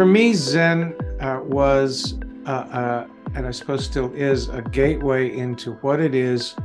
For 0.00 0.06
me, 0.06 0.32
Zen 0.32 0.94
uh, 1.20 1.40
was, 1.44 2.14
uh, 2.46 2.50
uh, 2.50 3.06
and 3.34 3.46
I 3.46 3.50
suppose 3.50 3.84
still 3.84 4.10
is, 4.14 4.48
a 4.48 4.62
gateway 4.62 5.36
into 5.36 5.72
what 5.82 6.00
it 6.00 6.14
is 6.14 6.56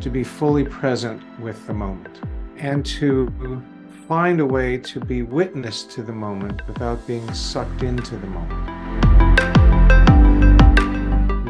to 0.00 0.08
be 0.08 0.22
fully 0.22 0.62
present 0.62 1.20
with 1.40 1.66
the 1.66 1.74
moment 1.74 2.20
and 2.58 2.86
to 2.86 3.60
find 4.06 4.38
a 4.38 4.46
way 4.46 4.78
to 4.78 5.00
be 5.00 5.24
witness 5.24 5.82
to 5.82 6.04
the 6.04 6.12
moment 6.12 6.64
without 6.68 7.04
being 7.08 7.34
sucked 7.34 7.82
into 7.82 8.16
the 8.18 8.28
moment. 8.28 8.68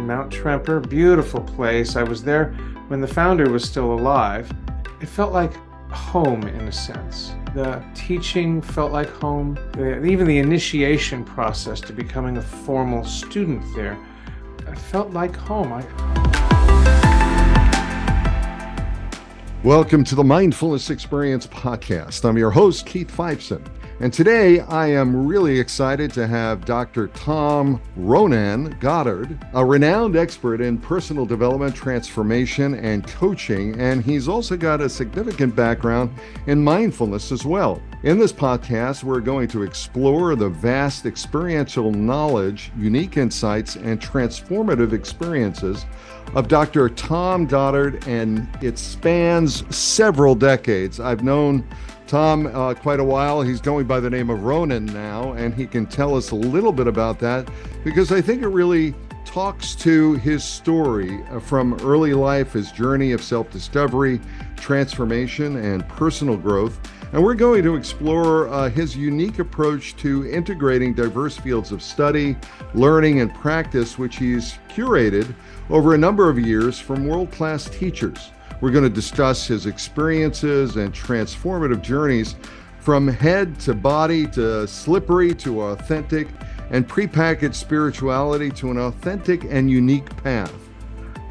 Mount 0.06 0.32
Tremper, 0.32 0.80
beautiful 0.88 1.42
place. 1.42 1.96
I 1.96 2.02
was 2.02 2.22
there 2.24 2.54
when 2.88 3.02
the 3.02 3.08
founder 3.08 3.50
was 3.50 3.62
still 3.62 3.92
alive. 3.92 4.50
It 5.02 5.06
felt 5.10 5.34
like 5.34 5.52
home 5.90 6.44
in 6.44 6.66
a 6.66 6.72
sense. 6.72 7.34
The 7.56 7.82
teaching 7.94 8.60
felt 8.60 8.92
like 8.92 9.08
home. 9.08 9.58
Even 9.78 10.26
the 10.26 10.36
initiation 10.36 11.24
process 11.24 11.80
to 11.80 11.94
becoming 11.94 12.36
a 12.36 12.42
formal 12.42 13.02
student 13.02 13.64
there 13.74 13.96
I 14.68 14.74
felt 14.74 15.12
like 15.12 15.34
home. 15.34 15.72
I... 15.72 15.80
Welcome 19.64 20.04
to 20.04 20.14
the 20.14 20.22
Mindfulness 20.22 20.90
Experience 20.90 21.46
podcast. 21.46 22.28
I'm 22.28 22.36
your 22.36 22.50
host, 22.50 22.84
Keith 22.84 23.10
Fiveson. 23.10 23.66
And 23.98 24.12
today 24.12 24.60
I 24.60 24.88
am 24.88 25.26
really 25.26 25.58
excited 25.58 26.12
to 26.12 26.26
have 26.26 26.66
Dr. 26.66 27.08
Tom 27.08 27.80
Ronen 27.98 28.78
Goddard, 28.78 29.38
a 29.54 29.64
renowned 29.64 30.16
expert 30.16 30.60
in 30.60 30.76
personal 30.76 31.24
development, 31.24 31.74
transformation, 31.74 32.74
and 32.74 33.06
coaching. 33.06 33.80
And 33.80 34.04
he's 34.04 34.28
also 34.28 34.54
got 34.54 34.82
a 34.82 34.90
significant 34.90 35.56
background 35.56 36.10
in 36.46 36.62
mindfulness 36.62 37.32
as 37.32 37.46
well. 37.46 37.80
In 38.02 38.18
this 38.18 38.34
podcast, 38.34 39.02
we're 39.02 39.20
going 39.20 39.48
to 39.48 39.62
explore 39.62 40.36
the 40.36 40.50
vast 40.50 41.06
experiential 41.06 41.90
knowledge, 41.90 42.72
unique 42.76 43.16
insights, 43.16 43.76
and 43.76 43.98
transformative 43.98 44.92
experiences 44.92 45.86
of 46.34 46.48
Dr. 46.48 46.90
Tom 46.90 47.46
Goddard, 47.46 48.06
and 48.06 48.46
it 48.60 48.78
spans 48.78 49.64
several 49.74 50.34
decades. 50.34 51.00
I've 51.00 51.24
known 51.24 51.66
Tom 52.06 52.46
uh, 52.46 52.74
quite 52.74 53.00
a 53.00 53.04
while. 53.04 53.42
He's 53.42 53.60
going 53.60 53.86
by 53.86 54.00
the 54.00 54.10
name 54.10 54.30
of 54.30 54.40
Ronen 54.40 54.92
now, 54.92 55.32
and 55.32 55.54
he 55.54 55.66
can 55.66 55.86
tell 55.86 56.14
us 56.14 56.30
a 56.30 56.36
little 56.36 56.72
bit 56.72 56.86
about 56.86 57.18
that 57.20 57.48
because 57.84 58.12
I 58.12 58.20
think 58.20 58.42
it 58.42 58.48
really 58.48 58.94
talks 59.24 59.74
to 59.74 60.14
his 60.14 60.42
story 60.42 61.22
uh, 61.30 61.40
from 61.40 61.74
early 61.82 62.14
life, 62.14 62.52
his 62.52 62.72
journey 62.72 63.12
of 63.12 63.22
self 63.22 63.50
discovery, 63.50 64.20
transformation, 64.56 65.56
and 65.56 65.86
personal 65.88 66.36
growth. 66.36 66.80
And 67.12 67.22
we're 67.22 67.34
going 67.34 67.62
to 67.62 67.76
explore 67.76 68.48
uh, 68.48 68.68
his 68.70 68.96
unique 68.96 69.38
approach 69.38 69.96
to 69.96 70.26
integrating 70.28 70.94
diverse 70.94 71.36
fields 71.36 71.70
of 71.70 71.82
study, 71.82 72.36
learning, 72.74 73.20
and 73.20 73.32
practice, 73.34 73.98
which 73.98 74.16
he's 74.16 74.58
curated 74.68 75.34
over 75.70 75.94
a 75.94 75.98
number 75.98 76.28
of 76.28 76.38
years 76.38 76.78
from 76.78 77.06
world 77.06 77.30
class 77.30 77.68
teachers. 77.68 78.30
We're 78.60 78.70
going 78.70 78.84
to 78.84 78.90
discuss 78.90 79.46
his 79.46 79.66
experiences 79.66 80.76
and 80.76 80.92
transformative 80.92 81.82
journeys 81.82 82.36
from 82.80 83.08
head 83.08 83.58
to 83.60 83.74
body 83.74 84.26
to 84.28 84.66
slippery 84.66 85.34
to 85.34 85.62
authentic 85.62 86.28
and 86.70 86.88
prepackaged 86.88 87.54
spirituality 87.54 88.50
to 88.50 88.70
an 88.70 88.78
authentic 88.78 89.44
and 89.44 89.70
unique 89.70 90.14
path. 90.22 90.52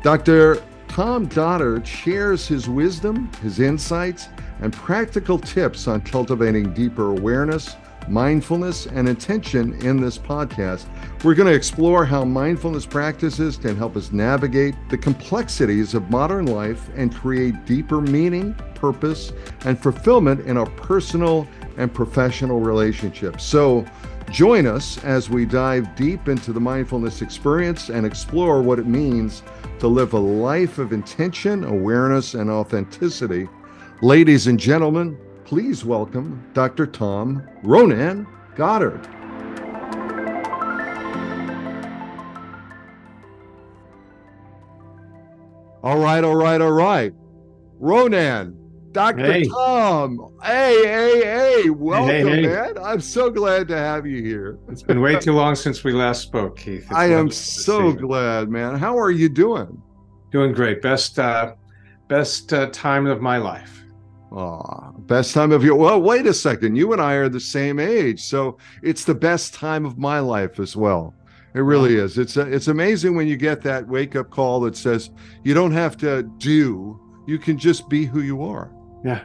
Dr. 0.04 0.62
Tom 0.88 1.26
Goddard 1.26 1.88
shares 1.88 2.48
his 2.48 2.70
wisdom, 2.70 3.32
his 3.42 3.60
insights, 3.60 4.28
and 4.62 4.72
practical 4.72 5.40
tips 5.40 5.88
on 5.88 6.02
cultivating 6.02 6.74
deeper 6.74 7.10
awareness, 7.10 7.76
mindfulness, 8.08 8.86
and 8.88 9.08
intention 9.10 9.74
in 9.86 10.00
this 10.00 10.18
podcast. 10.18 10.86
We're 11.24 11.36
going 11.36 11.48
to 11.50 11.56
explore 11.56 12.06
how 12.06 12.24
mindfulness 12.24 12.86
practices 12.86 13.58
can 13.58 13.76
help 13.76 13.96
us 13.96 14.12
navigate 14.12 14.76
the 14.90 14.98
complexities 14.98 15.94
of 15.94 16.10
modern 16.10 16.46
life 16.46 16.90
and 16.96 17.14
create 17.14 17.66
deeper 17.66 18.02
meaning, 18.02 18.54
purpose, 18.76 19.32
and 19.66 19.80
fulfillment 19.80 20.46
in 20.48 20.58
our 20.58 20.70
personal 20.72 21.48
and 21.78 21.94
professional 21.94 22.60
relationships. 22.60 23.44
So, 23.44 23.86
join 24.32 24.66
us 24.66 25.04
as 25.04 25.30
we 25.30 25.46
dive 25.46 25.96
deep 25.96 26.28
into 26.28 26.52
the 26.52 26.60
mindfulness 26.60 27.22
experience 27.22 27.90
and 27.90 28.06
explore 28.06 28.62
what 28.62 28.80
it 28.80 28.88
means 28.88 29.44
to 29.80 29.88
live 29.88 30.14
a 30.14 30.20
life 30.20 30.78
of 30.78 30.94
intention, 30.94 31.64
awareness, 31.64 32.34
and 32.34 32.50
authenticity. 32.50 33.48
Ladies 34.02 34.48
and 34.48 34.60
gentlemen, 34.60 35.18
please 35.46 35.86
welcome 35.86 36.44
Dr. 36.54 36.88
Tom 36.88 37.48
Ronen 37.64 38.26
Goddard. 38.56 39.08
All 45.84 46.00
right, 46.00 46.24
all 46.24 46.36
right, 46.36 46.60
all 46.60 46.72
right. 46.72 47.14
Ronen, 47.80 48.56
Dr. 48.92 49.32
Hey. 49.32 49.44
Tom. 49.44 50.34
Hey, 50.42 50.82
hey, 50.84 51.22
hey. 51.24 51.70
Welcome, 51.70 52.08
hey, 52.08 52.24
hey. 52.24 52.48
man. 52.48 52.78
I'm 52.84 53.00
so 53.00 53.30
glad 53.30 53.68
to 53.68 53.78
have 53.78 54.08
you 54.08 54.24
here. 54.24 54.58
It's 54.68 54.82
been 54.82 55.00
way 55.00 55.20
too 55.20 55.34
long 55.34 55.54
since 55.54 55.84
we 55.84 55.94
last 55.94 56.24
spoke, 56.24 56.58
Keith. 56.58 56.86
It's 56.86 56.92
I 56.92 57.10
am 57.10 57.30
so 57.30 57.94
glad, 57.94 58.50
man. 58.50 58.80
How 58.80 58.98
are 58.98 59.12
you 59.12 59.30
doing? 59.30 59.80
Doing 60.32 60.54
great. 60.54 60.82
Best 60.82 61.20
uh 61.20 61.54
best 62.08 62.52
uh, 62.52 62.68
time 62.72 63.06
of 63.06 63.22
my 63.22 63.38
life. 63.38 63.85
Oh, 64.36 64.94
best 65.00 65.34
time 65.34 65.54
of 65.54 65.64
your 65.64 65.76
well, 65.76 66.02
wait 66.02 66.28
a 66.28 66.34
second. 66.34 66.76
You 66.76 66.92
and 66.92 67.02
I 67.02 67.14
are 67.14 67.30
the 67.30 67.40
same 67.40 67.80
age. 67.80 68.22
So 68.22 68.58
it's 68.84 69.06
the 69.06 69.16
best 69.16 69.54
time 69.54 69.86
of 69.86 69.98
my 69.98 70.20
life 70.20 70.60
as 70.60 70.76
well. 70.76 71.14
It 71.54 71.62
really 71.62 71.96
is. 71.96 72.18
It's 72.18 72.36
a, 72.36 72.42
it's 72.42 72.68
amazing 72.68 73.16
when 73.16 73.28
you 73.28 73.38
get 73.38 73.62
that 73.62 73.88
wake 73.88 74.18
up 74.18 74.30
call 74.30 74.60
that 74.62 74.76
says 74.76 75.10
you 75.46 75.54
don't 75.54 75.72
have 75.72 75.96
to 75.98 76.24
do, 76.38 77.00
you 77.26 77.40
can 77.40 77.58
just 77.58 77.88
be 77.88 78.04
who 78.04 78.20
you 78.20 78.44
are. 78.44 78.74
Yeah. 79.06 79.24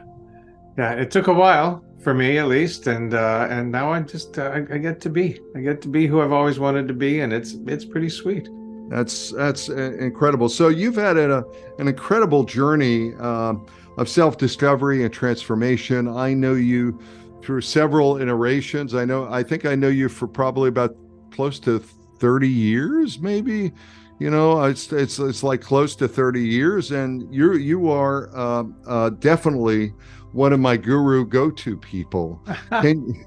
Yeah, 0.77 0.93
it 0.93 1.11
took 1.11 1.27
a 1.27 1.33
while 1.33 1.83
for 2.01 2.13
me 2.13 2.37
at 2.37 2.47
least 2.47 2.87
and 2.87 3.13
uh 3.13 3.47
and 3.49 3.69
now 3.69 3.91
I'm 3.91 4.07
just 4.07 4.39
uh, 4.39 4.43
I, 4.43 4.75
I 4.75 4.77
get 4.77 5.01
to 5.01 5.09
be. 5.09 5.41
I 5.57 5.59
get 5.59 5.81
to 5.81 5.89
be 5.89 6.07
who 6.07 6.21
I've 6.21 6.31
always 6.31 6.57
wanted 6.57 6.87
to 6.87 6.93
be 6.93 7.19
and 7.19 7.33
it's 7.33 7.55
it's 7.67 7.83
pretty 7.83 8.09
sweet. 8.09 8.47
That's 8.87 9.31
that's 9.31 9.69
uh, 9.69 9.93
incredible. 9.99 10.49
So 10.49 10.67
you've 10.67 10.95
had 10.95 11.17
a, 11.17 11.45
an 11.79 11.87
incredible 11.87 12.43
journey 12.43 13.13
uh, 13.19 13.55
of 14.01 14.09
self 14.09 14.37
discovery 14.37 15.03
and 15.03 15.13
transformation. 15.13 16.07
I 16.07 16.33
know 16.33 16.55
you 16.55 16.99
through 17.43 17.61
several 17.61 18.17
iterations. 18.19 18.95
I 18.95 19.05
know, 19.05 19.27
I 19.31 19.43
think 19.43 19.65
I 19.65 19.75
know 19.75 19.87
you 19.87 20.09
for 20.09 20.27
probably 20.27 20.69
about 20.69 20.95
close 21.31 21.59
to 21.61 21.79
30 21.79 22.47
years, 22.47 23.19
maybe. 23.19 23.71
You 24.19 24.29
know, 24.29 24.63
it's 24.63 24.91
it's 24.91 25.17
it's 25.17 25.41
like 25.41 25.61
close 25.61 25.95
to 25.95 26.07
30 26.07 26.41
years, 26.41 26.91
and 26.91 27.33
you 27.33 27.53
you 27.53 27.89
are 27.89 28.29
uh, 28.35 28.63
uh, 28.85 29.09
definitely 29.09 29.93
one 30.31 30.53
of 30.53 30.59
my 30.59 30.77
guru 30.77 31.25
go 31.25 31.49
to 31.49 31.75
people. 31.77 32.39
Can, 32.69 33.25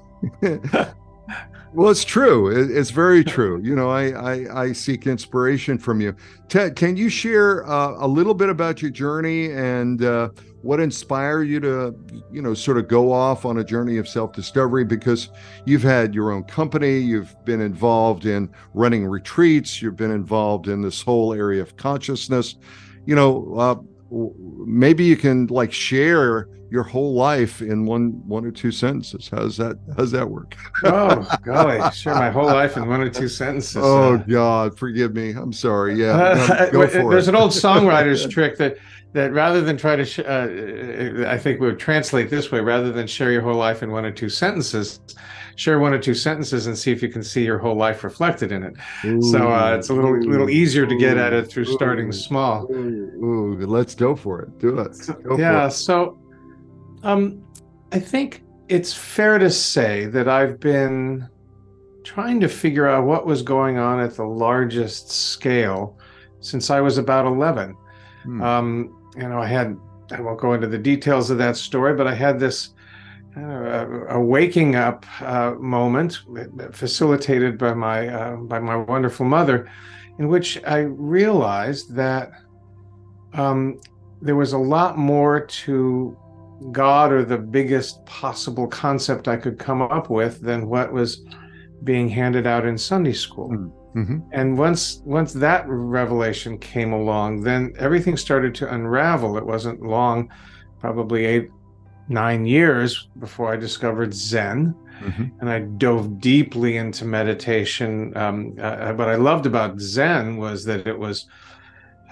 well, 1.73 1.89
it's 1.89 2.05
true. 2.05 2.47
It's 2.47 2.89
very 2.89 3.23
true. 3.23 3.61
You 3.61 3.75
know, 3.75 3.89
I 3.89 4.09
I, 4.09 4.61
I 4.63 4.71
seek 4.71 5.07
inspiration 5.07 5.77
from 5.77 6.01
you. 6.01 6.15
Ted, 6.47 6.75
can 6.75 6.95
you 6.95 7.09
share 7.09 7.67
uh, 7.67 7.95
a 7.97 8.07
little 8.07 8.33
bit 8.33 8.49
about 8.49 8.81
your 8.81 8.91
journey 8.91 9.51
and 9.51 10.03
uh, 10.03 10.29
what 10.65 10.79
inspired 10.79 11.43
you 11.43 11.59
to 11.59 11.95
you 12.31 12.41
know 12.41 12.55
sort 12.55 12.79
of 12.79 12.87
go 12.87 13.11
off 13.11 13.45
on 13.45 13.59
a 13.59 13.63
journey 13.63 13.97
of 13.97 14.07
self-discovery 14.07 14.83
because 14.83 15.29
you've 15.65 15.83
had 15.83 16.15
your 16.15 16.31
own 16.31 16.43
company 16.43 16.97
you've 16.97 17.35
been 17.45 17.61
involved 17.61 18.25
in 18.25 18.49
running 18.73 19.05
retreats 19.05 19.79
you've 19.79 19.95
been 19.95 20.09
involved 20.09 20.67
in 20.67 20.81
this 20.81 21.03
whole 21.03 21.33
area 21.33 21.61
of 21.61 21.77
consciousness 21.77 22.55
you 23.05 23.13
know 23.13 23.53
uh, 23.55 23.75
maybe 24.65 25.03
you 25.03 25.17
can 25.17 25.47
like 25.47 25.73
share 25.73 26.47
your 26.71 26.83
whole 26.83 27.13
life 27.13 27.61
in 27.61 27.85
one 27.85 28.11
one 28.27 28.45
or 28.45 28.51
two 28.51 28.71
sentences. 28.71 29.29
How's 29.29 29.57
that 29.57 29.77
how's 29.97 30.11
that 30.11 30.29
work? 30.29 30.55
Oh 30.83 31.27
golly 31.43 31.91
share 31.91 32.15
my 32.15 32.29
whole 32.29 32.45
life 32.45 32.77
in 32.77 32.87
one 32.87 33.01
or 33.01 33.09
two 33.09 33.27
sentences 33.27 33.81
oh 33.83 34.15
uh, 34.15 34.17
god 34.17 34.77
forgive 34.77 35.13
me. 35.13 35.31
I'm 35.31 35.53
sorry. 35.53 35.95
Yeah 35.95 36.15
uh, 36.15 36.69
no, 36.73 36.85
there's 36.85 37.27
it. 37.27 37.35
an 37.35 37.35
old 37.35 37.51
songwriter's 37.51 38.27
trick 38.29 38.57
that 38.57 38.77
that 39.13 39.31
rather 39.31 39.61
than 39.61 39.77
try 39.77 39.95
to, 39.95 40.03
sh- 40.03 40.19
uh, 40.19 41.25
I 41.25 41.37
think 41.37 41.61
we 41.61 41.67
would 41.67 41.79
translate 41.79 42.29
this 42.29 42.51
way: 42.51 42.59
rather 42.59 42.91
than 42.91 43.07
share 43.07 43.31
your 43.31 43.41
whole 43.41 43.55
life 43.55 43.81
in 43.81 43.89
one 43.91 44.03
or 44.03 44.11
two 44.11 44.27
sentences, 44.27 44.99
share 45.55 45.79
one 45.79 45.93
or 45.93 45.99
two 45.99 46.13
sentences 46.13 46.67
and 46.67 46.77
see 46.77 46.91
if 46.91 47.01
you 47.01 47.09
can 47.09 47.23
see 47.23 47.43
your 47.43 47.57
whole 47.57 47.75
life 47.75 48.03
reflected 48.03 48.51
in 48.51 48.63
it. 48.63 48.73
Ooh, 49.05 49.21
so 49.21 49.51
uh, 49.51 49.75
it's 49.77 49.89
a 49.89 49.93
little 49.93 50.11
ooh, 50.11 50.29
little 50.29 50.49
easier 50.49 50.85
to 50.85 50.95
get 50.97 51.17
at 51.17 51.33
it 51.33 51.49
through 51.49 51.63
ooh, 51.63 51.73
starting 51.73 52.11
small. 52.11 52.71
Ooh, 52.71 53.57
let's 53.65 53.95
go 53.95 54.15
for 54.15 54.41
it. 54.41 54.59
Do 54.59 54.79
it. 54.79 54.97
Go 55.23 55.37
yeah. 55.37 55.67
It. 55.67 55.71
So, 55.71 56.19
um, 57.03 57.43
I 57.91 57.99
think 57.99 58.43
it's 58.67 58.93
fair 58.93 59.37
to 59.37 59.49
say 59.49 60.07
that 60.07 60.27
I've 60.27 60.59
been 60.59 61.29
trying 62.03 62.39
to 62.39 62.47
figure 62.47 62.87
out 62.87 63.05
what 63.05 63.25
was 63.25 63.41
going 63.41 63.77
on 63.77 63.99
at 63.99 64.15
the 64.15 64.25
largest 64.25 65.09
scale 65.09 65.97
since 66.39 66.69
I 66.69 66.81
was 66.81 66.97
about 66.97 67.25
11. 67.25 67.75
Hmm. 68.23 68.41
Um, 68.41 69.09
you 69.15 69.27
know, 69.27 69.39
I 69.39 69.47
had, 69.47 69.77
I 70.11 70.21
won't 70.21 70.39
go 70.39 70.53
into 70.53 70.67
the 70.67 70.77
details 70.77 71.29
of 71.29 71.37
that 71.39 71.55
story, 71.55 71.95
but 71.95 72.07
I 72.07 72.13
had 72.13 72.39
this 72.39 72.74
a, 73.35 74.15
a 74.15 74.21
waking 74.21 74.75
up 74.75 75.05
uh, 75.21 75.55
moment 75.59 76.19
facilitated 76.71 77.57
by 77.57 77.73
my 77.73 78.07
uh, 78.07 78.35
by 78.37 78.59
my 78.59 78.75
wonderful 78.75 79.25
mother, 79.25 79.69
in 80.19 80.27
which 80.27 80.61
I 80.65 80.79
realized 80.79 81.93
that 81.95 82.31
um, 83.33 83.79
there 84.21 84.35
was 84.35 84.53
a 84.53 84.57
lot 84.57 84.97
more 84.97 85.45
to 85.45 86.17
God 86.71 87.11
or 87.11 87.23
the 87.23 87.37
biggest 87.37 88.05
possible 88.05 88.67
concept 88.67 89.27
I 89.27 89.37
could 89.37 89.59
come 89.59 89.81
up 89.81 90.09
with 90.09 90.41
than 90.41 90.67
what 90.67 90.91
was 90.91 91.25
being 91.83 92.09
handed 92.09 92.47
out 92.47 92.65
in 92.65 92.77
Sunday 92.77 93.13
school. 93.13 93.49
Mm-hmm. 93.95 94.19
And 94.31 94.57
once 94.57 95.01
once 95.05 95.33
that 95.33 95.65
revelation 95.67 96.57
came 96.57 96.93
along, 96.93 97.41
then 97.41 97.73
everything 97.77 98.17
started 98.17 98.55
to 98.55 98.73
unravel. 98.73 99.37
It 99.37 99.45
wasn't 99.45 99.81
long, 99.81 100.29
probably 100.79 101.25
eight, 101.25 101.49
nine 102.07 102.45
years 102.45 103.07
before 103.19 103.53
I 103.53 103.57
discovered 103.57 104.13
Zen. 104.13 104.75
Mm-hmm. 105.01 105.25
And 105.41 105.49
I 105.49 105.59
dove 105.59 106.21
deeply 106.21 106.77
into 106.77 107.03
meditation. 107.03 108.15
Um, 108.15 108.55
uh, 108.59 108.93
what 108.93 109.09
I 109.09 109.15
loved 109.15 109.45
about 109.45 109.79
Zen 109.79 110.37
was 110.37 110.63
that 110.65 110.87
it 110.87 110.97
was 110.97 111.27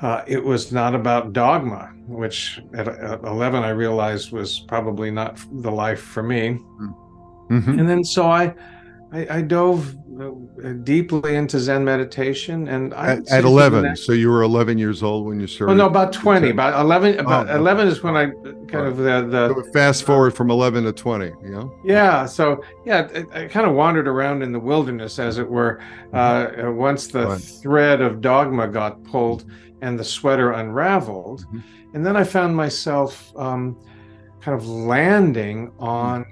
uh, 0.02 0.22
it 0.28 0.44
was 0.44 0.74
not 0.74 0.94
about 0.94 1.32
dogma, 1.32 1.94
which 2.08 2.62
at, 2.74 2.90
at 2.90 3.24
11 3.24 3.64
I 3.64 3.70
realized 3.70 4.34
was 4.34 4.60
probably 4.60 5.12
not 5.12 5.40
the 5.62 5.72
life 5.72 6.02
for 6.02 6.22
me. 6.22 6.60
Mm-hmm. 7.50 7.80
And 7.80 7.90
then 7.90 8.04
so 8.04 8.30
I, 8.30 8.54
I, 9.14 9.38
I 9.38 9.42
dove 9.42 9.96
uh, 10.20 10.74
deeply 10.84 11.36
into 11.36 11.60
Zen 11.60 11.86
meditation, 11.86 12.68
and 12.68 12.96
I 12.96 13.14
at, 13.14 13.32
at 13.32 13.44
11. 13.44 13.84
That, 13.84 13.98
so 14.00 14.12
you 14.12 14.30
were 14.30 14.42
11 14.42 14.80
years 14.80 15.04
old 15.04 15.28
when 15.28 15.40
you 15.40 15.46
started. 15.46 15.74
Oh 15.74 15.76
no, 15.76 15.86
about 15.86 16.12
20. 16.12 16.50
About 16.50 16.82
11. 16.82 17.20
About 17.20 17.48
oh, 17.48 17.56
11 17.56 17.88
is 17.88 18.02
when 18.02 18.16
I 18.16 18.26
kind 18.26 18.74
right. 18.74 18.86
of 18.88 18.98
the 18.98 19.28
the. 19.30 19.64
So 19.64 19.72
fast 19.72 20.04
forward 20.04 20.36
from 20.36 20.50
11 20.50 20.86
to 20.86 20.92
20. 20.92 21.32
Yeah. 21.44 21.64
Yeah. 21.86 22.26
So 22.26 22.64
yeah, 22.86 23.08
I, 23.14 23.44
I 23.44 23.48
kind 23.48 23.68
of 23.68 23.76
wandered 23.76 24.08
around 24.08 24.42
in 24.42 24.52
the 24.52 24.60
wilderness, 24.60 25.20
as 25.20 25.38
it 25.38 25.48
were. 25.48 25.80
Mm-hmm. 26.12 26.68
Uh, 26.68 26.72
once 26.72 27.06
the 27.06 27.28
right. 27.28 27.42
thread 27.42 28.02
of 28.02 28.20
dogma 28.20 28.68
got 28.68 29.04
pulled 29.04 29.46
and 29.82 30.00
the 30.00 30.04
sweater 30.04 30.54
unraveled. 30.54 31.42
Mm-hmm. 31.42 31.60
And 31.94 32.04
then 32.04 32.18
I 32.18 32.24
found 32.24 32.56
myself 32.56 33.32
um, 33.38 33.78
kind 34.42 34.58
of 34.58 34.68
landing 34.68 35.72
on 35.78 36.26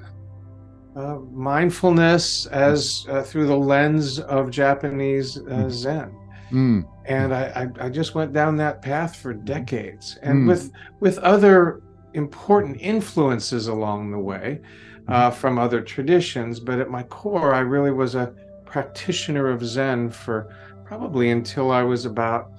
uh, 0.95 1.19
mindfulness 1.31 2.45
as 2.47 3.05
uh, 3.09 3.23
through 3.23 3.47
the 3.47 3.55
lens 3.55 4.19
of 4.19 4.49
Japanese 4.49 5.37
uh, 5.37 5.41
mm-hmm. 5.41 5.69
Zen. 5.69 6.17
Mm. 6.51 6.87
And 7.05 7.33
I, 7.33 7.69
I, 7.79 7.89
just 7.89 8.13
went 8.13 8.33
down 8.33 8.57
that 8.57 8.81
path 8.81 9.15
for 9.15 9.33
decades, 9.33 10.19
and 10.21 10.43
mm. 10.43 10.47
with 10.49 10.71
with 10.99 11.17
other 11.19 11.81
important 12.13 12.77
influences 12.81 13.67
along 13.67 14.11
the 14.11 14.19
way 14.19 14.59
uh, 15.07 15.29
mm-hmm. 15.29 15.39
from 15.39 15.57
other 15.57 15.81
traditions. 15.81 16.59
But 16.59 16.79
at 16.79 16.89
my 16.89 17.03
core, 17.03 17.53
I 17.53 17.59
really 17.59 17.91
was 17.91 18.15
a 18.15 18.33
practitioner 18.65 19.47
of 19.47 19.65
Zen 19.65 20.09
for 20.09 20.53
probably 20.83 21.31
until 21.31 21.71
I 21.71 21.83
was 21.83 22.05
about 22.05 22.51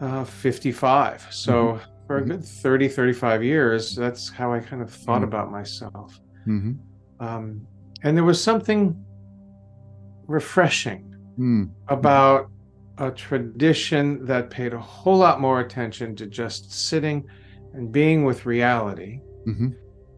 uh, 0.00 0.24
55. 0.24 1.26
So 1.30 1.52
mm-hmm. 1.52 2.06
for 2.06 2.18
a 2.18 2.20
mm-hmm. 2.20 2.30
good 2.30 2.44
30, 2.44 2.88
35 2.88 3.42
years, 3.42 3.96
that's 3.96 4.28
how 4.28 4.52
I 4.52 4.60
kind 4.60 4.82
of 4.82 4.90
thought 4.90 5.16
mm-hmm. 5.16 5.24
about 5.24 5.50
myself. 5.50 6.20
Mm-hmm. 6.46 6.74
Um, 7.20 7.66
and 8.02 8.16
there 8.16 8.24
was 8.24 8.42
something 8.42 9.02
refreshing 10.26 11.14
mm. 11.38 11.70
about 11.88 12.50
a 12.98 13.10
tradition 13.10 14.24
that 14.24 14.50
paid 14.50 14.72
a 14.72 14.78
whole 14.78 15.18
lot 15.18 15.40
more 15.40 15.60
attention 15.60 16.16
to 16.16 16.26
just 16.26 16.72
sitting 16.72 17.24
and 17.74 17.92
being 17.92 18.24
with 18.24 18.46
reality 18.46 19.20
mm-hmm. 19.46 19.68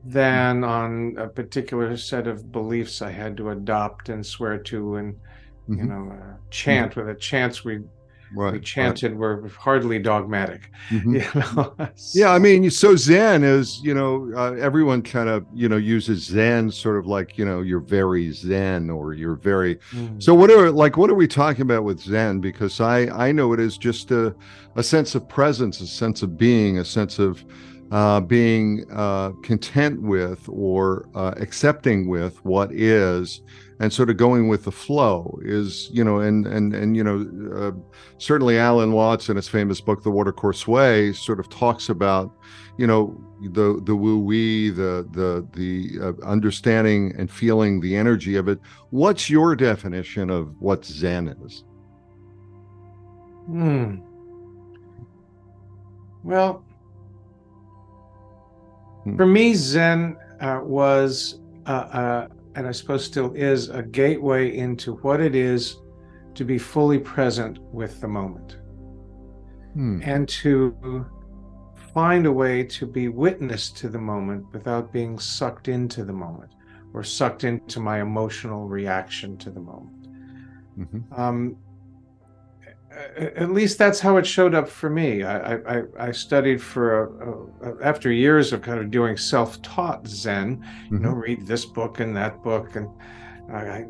than 0.04 0.62
on 0.62 1.16
a 1.18 1.28
particular 1.28 1.96
set 1.96 2.26
of 2.26 2.52
beliefs 2.52 3.02
I 3.02 3.10
had 3.10 3.36
to 3.38 3.50
adopt 3.50 4.10
and 4.10 4.24
swear 4.24 4.58
to 4.58 4.96
and 4.96 5.16
you 5.68 5.76
mm-hmm. 5.76 5.88
know 5.88 6.12
uh, 6.12 6.36
chant 6.50 6.94
with 6.94 7.08
a 7.08 7.14
chance 7.14 7.64
we 7.64 7.80
right, 8.34 8.54
we 8.54 8.60
chanted 8.60 9.12
right. 9.12 9.18
were 9.18 9.48
hardly 9.48 9.98
dogmatic. 9.98 10.70
Mm-hmm. 10.90 11.14
You 11.14 11.24
know? 11.34 11.74
yeah, 12.14 12.32
I 12.32 12.38
mean, 12.38 12.70
so 12.70 12.96
Zen 12.96 13.44
is, 13.44 13.80
you 13.82 13.94
know, 13.94 14.30
uh, 14.36 14.52
everyone 14.54 15.02
kind 15.02 15.28
of, 15.28 15.46
you 15.54 15.68
know, 15.68 15.76
uses 15.76 16.24
Zen 16.24 16.70
sort 16.70 16.98
of 16.98 17.06
like, 17.06 17.38
you 17.38 17.44
know, 17.44 17.60
you're 17.60 17.80
very 17.80 18.32
Zen 18.32 18.90
or 18.90 19.14
you're 19.14 19.36
very. 19.36 19.76
Mm. 19.92 20.22
So 20.22 20.34
what 20.34 20.50
are 20.50 20.70
like 20.70 20.96
what 20.96 21.10
are 21.10 21.14
we 21.14 21.28
talking 21.28 21.62
about 21.62 21.84
with 21.84 22.00
Zen? 22.00 22.40
Because 22.40 22.80
I 22.80 23.06
I 23.08 23.32
know 23.32 23.52
it 23.52 23.60
is 23.60 23.78
just 23.78 24.10
a 24.10 24.34
a 24.76 24.82
sense 24.82 25.14
of 25.14 25.28
presence, 25.28 25.80
a 25.80 25.86
sense 25.86 26.22
of 26.22 26.38
being, 26.38 26.78
a 26.78 26.84
sense 26.84 27.18
of 27.18 27.44
uh, 27.90 28.20
being 28.20 28.84
uh, 28.92 29.30
content 29.42 30.00
with 30.02 30.48
or 30.48 31.08
uh, 31.14 31.34
accepting 31.38 32.08
with 32.08 32.44
what 32.44 32.72
is 32.72 33.40
and 33.80 33.92
sort 33.92 34.10
of 34.10 34.16
going 34.16 34.48
with 34.48 34.64
the 34.64 34.72
flow 34.72 35.38
is 35.42 35.88
you 35.92 36.02
know 36.02 36.18
and 36.18 36.46
and 36.46 36.74
and 36.74 36.96
you 36.96 37.04
know 37.04 37.26
uh, 37.54 37.72
certainly 38.18 38.58
alan 38.58 38.92
watts 38.92 39.28
in 39.28 39.36
his 39.36 39.48
famous 39.48 39.80
book 39.80 40.02
the 40.02 40.10
watercourse 40.10 40.66
way 40.66 41.12
sort 41.12 41.38
of 41.38 41.48
talks 41.48 41.88
about 41.88 42.32
you 42.78 42.86
know 42.86 43.20
the 43.40 43.80
the 43.84 43.94
wu 43.94 44.18
wei 44.18 44.70
the 44.70 45.06
the 45.12 45.46
the 45.52 45.98
uh, 46.00 46.12
understanding 46.26 47.12
and 47.18 47.30
feeling 47.30 47.80
the 47.80 47.94
energy 47.94 48.36
of 48.36 48.48
it. 48.48 48.58
What's 48.90 49.28
your 49.28 49.54
definition 49.54 50.30
of 50.30 50.54
what 50.60 50.84
zen 50.84 51.28
is? 51.44 51.64
Hmm. 53.46 53.96
Well 56.22 56.64
hmm. 59.04 59.16
for 59.16 59.26
me 59.26 59.54
zen 59.54 60.16
uh, 60.40 60.60
was 60.62 61.40
uh, 61.66 61.70
uh 61.70 62.28
and 62.58 62.66
I 62.66 62.72
suppose 62.72 63.04
still 63.04 63.32
is, 63.34 63.68
a 63.68 63.84
gateway 63.84 64.56
into 64.56 64.96
what 64.96 65.20
it 65.20 65.36
is 65.36 65.76
to 66.34 66.44
be 66.44 66.58
fully 66.58 66.98
present 66.98 67.60
with 67.72 68.00
the 68.00 68.08
moment 68.08 68.56
hmm. 69.74 70.00
and 70.02 70.28
to 70.28 71.06
find 71.94 72.26
a 72.26 72.32
way 72.32 72.64
to 72.64 72.84
be 72.84 73.06
witness 73.06 73.70
to 73.70 73.88
the 73.88 73.98
moment 73.98 74.44
without 74.52 74.92
being 74.92 75.20
sucked 75.20 75.68
into 75.68 76.04
the 76.04 76.12
moment 76.12 76.50
or 76.94 77.04
sucked 77.04 77.44
into 77.44 77.78
my 77.78 78.00
emotional 78.00 78.66
reaction 78.66 79.36
to 79.36 79.50
the 79.50 79.60
moment. 79.60 80.08
Mm-hmm. 80.80 81.20
Um, 81.20 81.56
at 83.16 83.50
least 83.50 83.78
that's 83.78 84.00
how 84.00 84.16
it 84.16 84.26
showed 84.26 84.54
up 84.54 84.68
for 84.68 84.90
me. 84.90 85.22
I, 85.22 85.54
I, 85.56 85.82
I 85.98 86.12
studied 86.12 86.60
for 86.60 87.04
a, 87.62 87.70
a, 87.70 87.84
after 87.84 88.10
years 88.10 88.52
of 88.52 88.62
kind 88.62 88.80
of 88.80 88.90
doing 88.90 89.16
self-taught 89.16 90.06
Zen. 90.06 90.56
Mm-hmm. 90.56 90.94
You 90.94 91.00
know, 91.00 91.10
mm-hmm. 91.10 91.20
read 91.20 91.46
this 91.46 91.64
book 91.64 92.00
and 92.00 92.16
that 92.16 92.42
book, 92.42 92.76
and 92.76 92.88
I, 93.52 93.84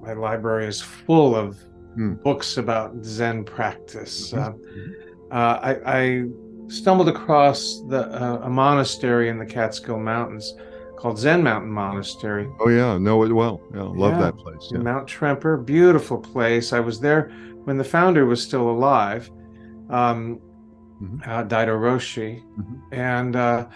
my 0.00 0.14
library 0.14 0.66
is 0.66 0.80
full 0.80 1.34
of 1.34 1.58
mm. 1.96 2.22
books 2.22 2.56
about 2.56 3.04
Zen 3.04 3.44
practice. 3.44 4.32
Mm-hmm. 4.32 4.92
Uh, 5.30 5.34
uh, 5.34 5.80
I, 5.84 6.24
stumbled 6.68 7.08
across 7.08 7.80
the 7.88 8.08
uh, 8.22 8.40
a 8.44 8.50
monastery 8.50 9.30
in 9.30 9.38
the 9.38 9.46
Catskill 9.46 9.98
Mountains 9.98 10.54
called 10.98 11.18
Zen 11.18 11.42
Mountain 11.42 11.70
Monastery. 11.70 12.46
Oh 12.60 12.68
yeah, 12.68 12.98
know 12.98 13.22
it 13.22 13.32
well. 13.32 13.60
Yeah, 13.74 13.82
love 13.82 14.12
yeah. 14.12 14.20
that 14.20 14.36
place. 14.36 14.68
Yeah. 14.70 14.78
Mount 14.78 15.08
Tremper, 15.08 15.64
beautiful 15.64 16.18
place. 16.18 16.72
I 16.72 16.80
was 16.80 17.00
there 17.00 17.32
when 17.68 17.76
the 17.76 17.84
founder 17.84 18.24
was 18.24 18.42
still 18.42 18.70
alive, 18.70 19.30
um, 19.90 20.40
mm-hmm. 21.02 21.20
uh, 21.30 21.44
Daido 21.44 21.76
Roshi, 21.78 22.42
mm-hmm. 22.42 22.94
and 22.94 23.36
uh, 23.36 23.66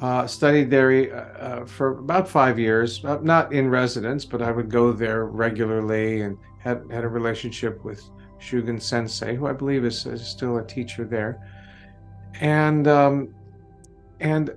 uh, 0.00 0.24
studied 0.28 0.70
there 0.70 0.92
uh, 1.40 1.66
for 1.66 1.98
about 1.98 2.28
five 2.28 2.60
years, 2.60 3.04
uh, 3.04 3.18
not 3.22 3.52
in 3.52 3.68
residence, 3.68 4.24
but 4.24 4.40
I 4.40 4.52
would 4.52 4.70
go 4.70 4.92
there 4.92 5.26
regularly 5.26 6.20
and 6.20 6.38
had, 6.60 6.84
had 6.92 7.02
a 7.02 7.08
relationship 7.08 7.84
with 7.84 8.00
Shugen 8.38 8.80
Sensei, 8.80 9.34
who 9.34 9.48
I 9.48 9.52
believe 9.52 9.84
is, 9.84 10.06
is 10.06 10.24
still 10.24 10.58
a 10.58 10.64
teacher 10.64 11.04
there. 11.04 11.44
And 12.40 12.86
um, 12.86 13.34
and 14.20 14.50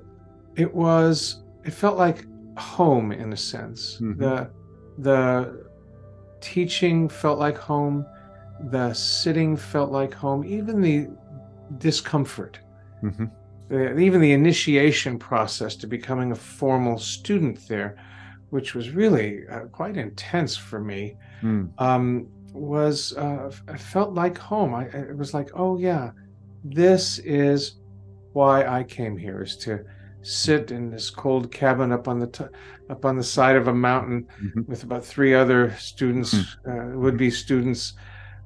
it 0.56 0.72
was 0.72 1.44
it 1.66 1.72
felt 1.72 1.98
like 1.98 2.28
home 2.60 3.12
in 3.12 3.34
a 3.34 3.38
sense. 3.38 3.98
Mm-hmm. 4.00 4.22
The 4.22 4.52
the 5.00 5.66
teaching 6.42 7.10
felt 7.10 7.40
like 7.40 7.58
home 7.58 8.06
the 8.72 8.94
sitting 8.94 9.58
felt 9.58 9.92
like 9.92 10.14
home, 10.14 10.46
even 10.46 10.82
the 10.82 11.10
discomfort, 11.78 12.60
mm-hmm. 13.04 13.26
the, 13.70 13.98
even 13.98 14.22
the 14.22 14.32
initiation 14.32 15.20
process 15.20 15.76
to 15.78 15.88
becoming 15.88 16.32
a 16.32 16.36
formal 16.36 16.98
student 16.98 17.68
there, 17.68 17.98
which 18.50 18.76
was 18.76 18.92
really 18.92 19.48
uh, 19.48 19.62
quite 19.72 19.98
intense 19.98 20.56
for 20.56 20.80
me, 20.80 21.16
mm. 21.42 21.70
um, 21.80 22.28
was 22.54 23.14
uh, 23.18 23.52
felt 23.78 24.14
like 24.14 24.38
home. 24.38 24.74
I 24.74 24.86
it 24.86 25.18
was 25.18 25.34
like, 25.34 25.50
oh 25.56 25.78
yeah, 25.78 26.12
this 26.64 27.20
is 27.20 27.80
why 28.34 28.66
I 28.66 28.84
came 28.84 29.18
here 29.18 29.42
is 29.44 29.58
to 29.58 29.84
sit 30.22 30.72
in 30.72 30.90
this 30.90 31.10
cold 31.10 31.52
cabin 31.52 31.92
up 31.92 32.08
on 32.08 32.20
the 32.20 32.28
t- 32.28 32.46
up 32.90 33.06
on 33.06 33.18
the 33.18 33.24
side 33.24 33.56
of 33.56 33.68
a 33.68 33.74
mountain 33.74 34.28
mm-hmm. 34.42 34.62
with 34.68 34.84
about 34.84 35.04
three 35.04 35.34
other 35.34 35.76
students, 35.78 36.34
mm-hmm. 36.34 36.96
uh, 36.96 36.98
would 36.98 37.18
be 37.18 37.30
students, 37.30 37.94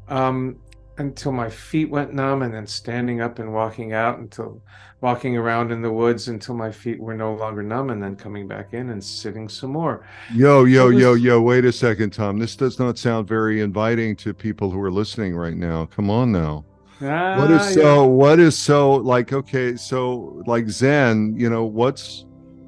um, 0.10 0.58
until 0.98 1.32
my 1.32 1.50
feet 1.50 1.90
went 1.90 2.14
numb 2.14 2.42
and 2.42 2.54
then 2.54 2.66
standing 2.66 3.22
up 3.22 3.40
and 3.40 3.54
walking 3.54 3.94
out 3.94 4.20
until 4.20 4.62
walking 5.02 5.38
around 5.38 5.72
in 5.72 5.82
the 5.82 5.92
woods 5.92 6.28
until 6.28 6.56
my 6.56 6.72
feet 6.72 7.00
were 7.00 7.14
no 7.14 7.34
longer 7.36 7.62
numb 7.62 7.92
and 7.92 8.02
then 8.02 8.16
coming 8.16 8.48
back 8.48 8.74
in 8.74 8.90
and 8.90 9.04
sitting 9.04 9.48
some 9.48 9.72
more. 9.72 10.06
Yo 10.34 10.66
yo 10.66 10.88
was, 10.88 11.00
yo 11.00 11.14
yo 11.14 11.42
wait 11.42 11.66
a 11.66 11.72
second 11.72 12.12
tom. 12.12 12.40
This 12.40 12.56
does 12.56 12.80
not 12.80 12.98
sound 12.98 13.28
very 13.28 13.62
inviting 13.62 14.16
to 14.18 14.34
people 14.34 14.72
who 14.72 14.82
are 14.82 14.92
listening 14.92 15.36
right 15.36 15.56
now. 15.56 15.86
Come 15.86 16.10
on 16.10 16.32
now. 16.32 16.66
Ah, 17.00 17.38
what 17.38 17.52
is 17.52 17.74
so 17.76 18.02
yeah. 18.02 18.08
what 18.08 18.40
is 18.40 18.58
so 18.58 18.96
like 18.96 19.32
okay 19.32 19.76
so 19.76 20.42
like 20.48 20.68
zen 20.68 21.36
you 21.38 21.48
know 21.48 21.64
what's 21.64 22.26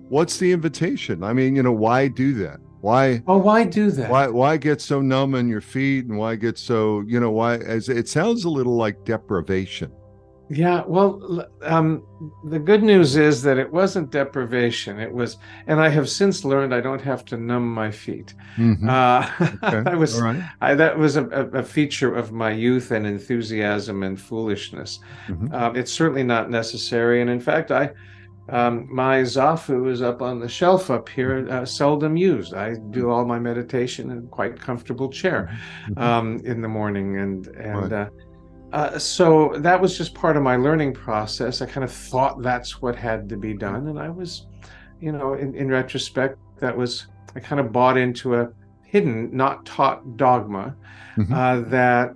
what's 0.10 0.38
the 0.38 0.52
invitation? 0.52 1.24
I 1.24 1.34
mean 1.34 1.56
you 1.56 1.64
know 1.64 1.72
why 1.72 2.10
do 2.10 2.34
that 2.36 2.60
why 2.82 3.22
oh 3.28 3.38
why 3.38 3.64
do 3.64 3.92
that 3.92 4.10
why 4.10 4.28
why 4.28 4.58
get 4.58 4.82
so 4.82 5.02
numb 5.02 5.36
in 5.36 5.48
your 5.48 5.62
feet 5.62 6.06
and 6.06 6.18
why 6.18 6.36
get 6.36 6.58
so 6.58 7.04
you 7.08 7.20
know 7.20 7.32
why 7.32 7.56
as 7.58 7.90
it 7.90 8.08
sounds 8.08 8.46
a 8.46 8.50
little 8.50 8.76
like 8.76 9.04
deprivation 9.04 9.92
yeah 10.50 10.84
well 10.88 11.46
um, 11.62 12.04
the 12.46 12.58
good 12.58 12.82
news 12.82 13.16
is 13.18 13.44
that 13.44 13.58
it 13.58 13.72
wasn't 13.72 14.10
deprivation 14.10 15.00
it 15.00 15.12
was 15.12 15.38
and 15.68 15.80
i 15.80 15.90
have 15.90 16.10
since 16.10 16.44
learned 16.44 16.74
i 16.74 16.82
don't 16.82 17.02
have 17.02 17.24
to 17.24 17.38
numb 17.38 17.72
my 17.72 17.92
feet 17.92 18.34
mm-hmm. 18.58 18.90
uh, 18.90 19.30
okay. 19.64 19.90
i 19.92 19.96
was 19.96 20.20
right. 20.20 20.44
I, 20.62 20.74
that 20.74 20.98
was 20.98 21.18
a, 21.18 21.26
a, 21.28 21.62
feature 21.62 22.16
of 22.16 22.32
my 22.32 22.52
youth 22.52 22.92
and 22.92 23.06
enthusiasm 23.06 24.02
and 24.04 24.20
foolishness 24.20 25.00
mm-hmm. 25.28 25.54
uh, 25.54 25.72
it's 25.74 25.92
certainly 25.92 26.24
not 26.24 26.50
necessary 26.50 27.22
and 27.22 27.30
in 27.30 27.40
fact 27.40 27.70
i 27.72 27.92
um, 28.52 28.88
my 28.94 29.22
Zafu 29.22 29.90
is 29.90 30.02
up 30.02 30.22
on 30.22 30.40
the 30.40 30.48
shelf 30.48 30.90
up 30.90 31.10
here, 31.10 31.48
uh, 31.50 31.66
seldom 31.66 32.18
used. 32.18 32.54
I 32.54 32.76
do 32.76 33.10
all 33.10 33.26
my 33.26 33.40
meditation 33.40 34.12
in 34.12 34.18
a 34.20 34.22
quite 34.22 34.60
comfortable 34.60 35.10
chair 35.10 35.50
mm-hmm. 35.88 36.02
um, 36.02 36.42
in 36.44 36.62
the 36.62 36.68
morning, 36.68 37.18
and 37.18 37.48
and 37.48 37.92
right. 37.92 38.10
uh, 38.72 38.76
uh, 38.76 39.00
so 39.00 39.54
that 39.58 39.80
was 39.80 39.98
just 39.98 40.14
part 40.14 40.38
of 40.38 40.44
my 40.44 40.56
learning 40.56 40.94
process. 40.94 41.62
I 41.62 41.66
kind 41.66 41.84
of 41.84 41.92
thought 41.92 42.42
that's 42.42 42.82
what 42.82 42.96
had 42.96 43.28
to 43.30 43.38
be 43.38 43.54
done, 43.54 43.88
and 43.88 44.00
I 44.00 44.10
was, 44.10 44.48
you 45.00 45.12
know, 45.12 45.34
in, 45.34 45.56
in 45.56 45.70
retrospect, 45.70 46.38
that 46.60 46.76
was 46.76 47.08
I 47.36 47.40
kind 47.40 47.60
of 47.60 47.72
bought 47.72 47.98
into 47.98 48.36
a 48.36 48.50
hidden, 48.84 49.36
not 49.36 49.66
taught 49.66 50.18
dogma 50.18 50.76
mm-hmm. 51.18 51.34
Uh, 51.34 51.62
that 51.70 52.14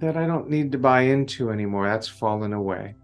that 0.00 0.16
I 0.16 0.26
don't 0.26 0.50
need 0.50 0.72
to 0.72 0.78
buy 0.78 1.02
into 1.02 1.50
anymore. 1.50 1.88
That's 1.88 2.08
fallen 2.08 2.52
away. 2.52 2.94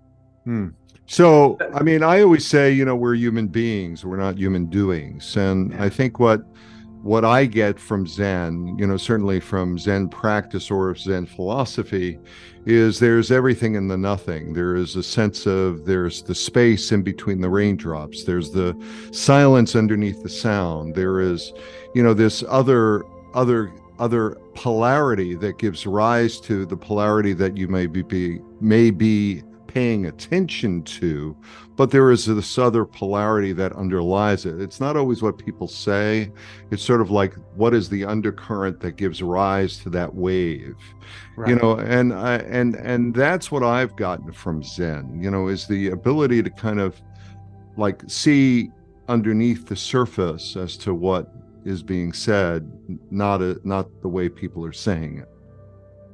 Hmm. 0.44 0.68
So, 1.10 1.58
I 1.74 1.82
mean, 1.82 2.04
I 2.04 2.22
always 2.22 2.46
say, 2.46 2.70
you 2.70 2.84
know, 2.84 2.94
we're 2.94 3.16
human 3.16 3.48
beings, 3.48 4.04
we're 4.04 4.16
not 4.16 4.38
human 4.38 4.66
doings. 4.66 5.36
And 5.36 5.72
yeah. 5.72 5.82
I 5.82 5.88
think 5.88 6.20
what 6.20 6.42
what 7.02 7.24
I 7.24 7.46
get 7.46 7.80
from 7.80 8.06
Zen, 8.06 8.76
you 8.78 8.86
know, 8.86 8.96
certainly 8.96 9.40
from 9.40 9.76
Zen 9.76 10.08
practice 10.08 10.70
or 10.70 10.94
Zen 10.94 11.26
philosophy, 11.26 12.20
is 12.64 13.00
there's 13.00 13.32
everything 13.32 13.74
in 13.74 13.88
the 13.88 13.98
nothing. 13.98 14.52
There 14.52 14.76
is 14.76 14.94
a 14.94 15.02
sense 15.02 15.46
of 15.46 15.84
there's 15.84 16.22
the 16.22 16.34
space 16.34 16.92
in 16.92 17.02
between 17.02 17.40
the 17.40 17.50
raindrops, 17.50 18.22
there's 18.22 18.52
the 18.52 18.80
silence 19.10 19.74
underneath 19.74 20.22
the 20.22 20.28
sound, 20.28 20.94
there 20.94 21.18
is, 21.18 21.52
you 21.92 22.04
know, 22.04 22.14
this 22.14 22.44
other 22.48 23.02
other 23.34 23.72
other 23.98 24.36
polarity 24.54 25.34
that 25.34 25.58
gives 25.58 25.88
rise 25.88 26.38
to 26.42 26.64
the 26.66 26.76
polarity 26.76 27.32
that 27.32 27.56
you 27.56 27.66
may 27.66 27.86
be, 27.86 28.02
be 28.02 28.38
may 28.60 28.92
be 28.92 29.42
paying 29.72 30.06
attention 30.06 30.82
to, 30.82 31.36
but 31.76 31.90
there 31.90 32.10
is 32.10 32.26
this 32.26 32.58
other 32.58 32.84
polarity 32.84 33.52
that 33.52 33.72
underlies 33.72 34.44
it. 34.44 34.60
It's 34.60 34.80
not 34.80 34.96
always 34.96 35.22
what 35.22 35.38
people 35.38 35.68
say. 35.68 36.32
It's 36.70 36.82
sort 36.82 37.00
of 37.00 37.10
like 37.10 37.34
what 37.54 37.72
is 37.72 37.88
the 37.88 38.04
undercurrent 38.04 38.80
that 38.80 38.96
gives 38.96 39.22
rise 39.22 39.78
to 39.78 39.90
that 39.90 40.12
wave, 40.12 40.74
right. 41.36 41.48
you 41.48 41.54
know. 41.54 41.78
And 41.78 42.12
I, 42.12 42.38
and 42.38 42.74
and 42.76 43.14
that's 43.14 43.52
what 43.52 43.62
I've 43.62 43.94
gotten 43.96 44.32
from 44.32 44.62
Zen. 44.62 45.20
You 45.22 45.30
know, 45.30 45.46
is 45.46 45.68
the 45.68 45.90
ability 45.90 46.42
to 46.42 46.50
kind 46.50 46.80
of 46.80 47.00
like 47.76 48.02
see 48.08 48.70
underneath 49.08 49.66
the 49.68 49.76
surface 49.76 50.56
as 50.56 50.76
to 50.78 50.94
what 50.94 51.32
is 51.64 51.82
being 51.82 52.12
said, 52.12 52.70
not 53.10 53.40
a, 53.42 53.60
not 53.64 53.86
the 54.02 54.08
way 54.08 54.28
people 54.28 54.64
are 54.64 54.72
saying 54.72 55.18
it. 55.18 55.28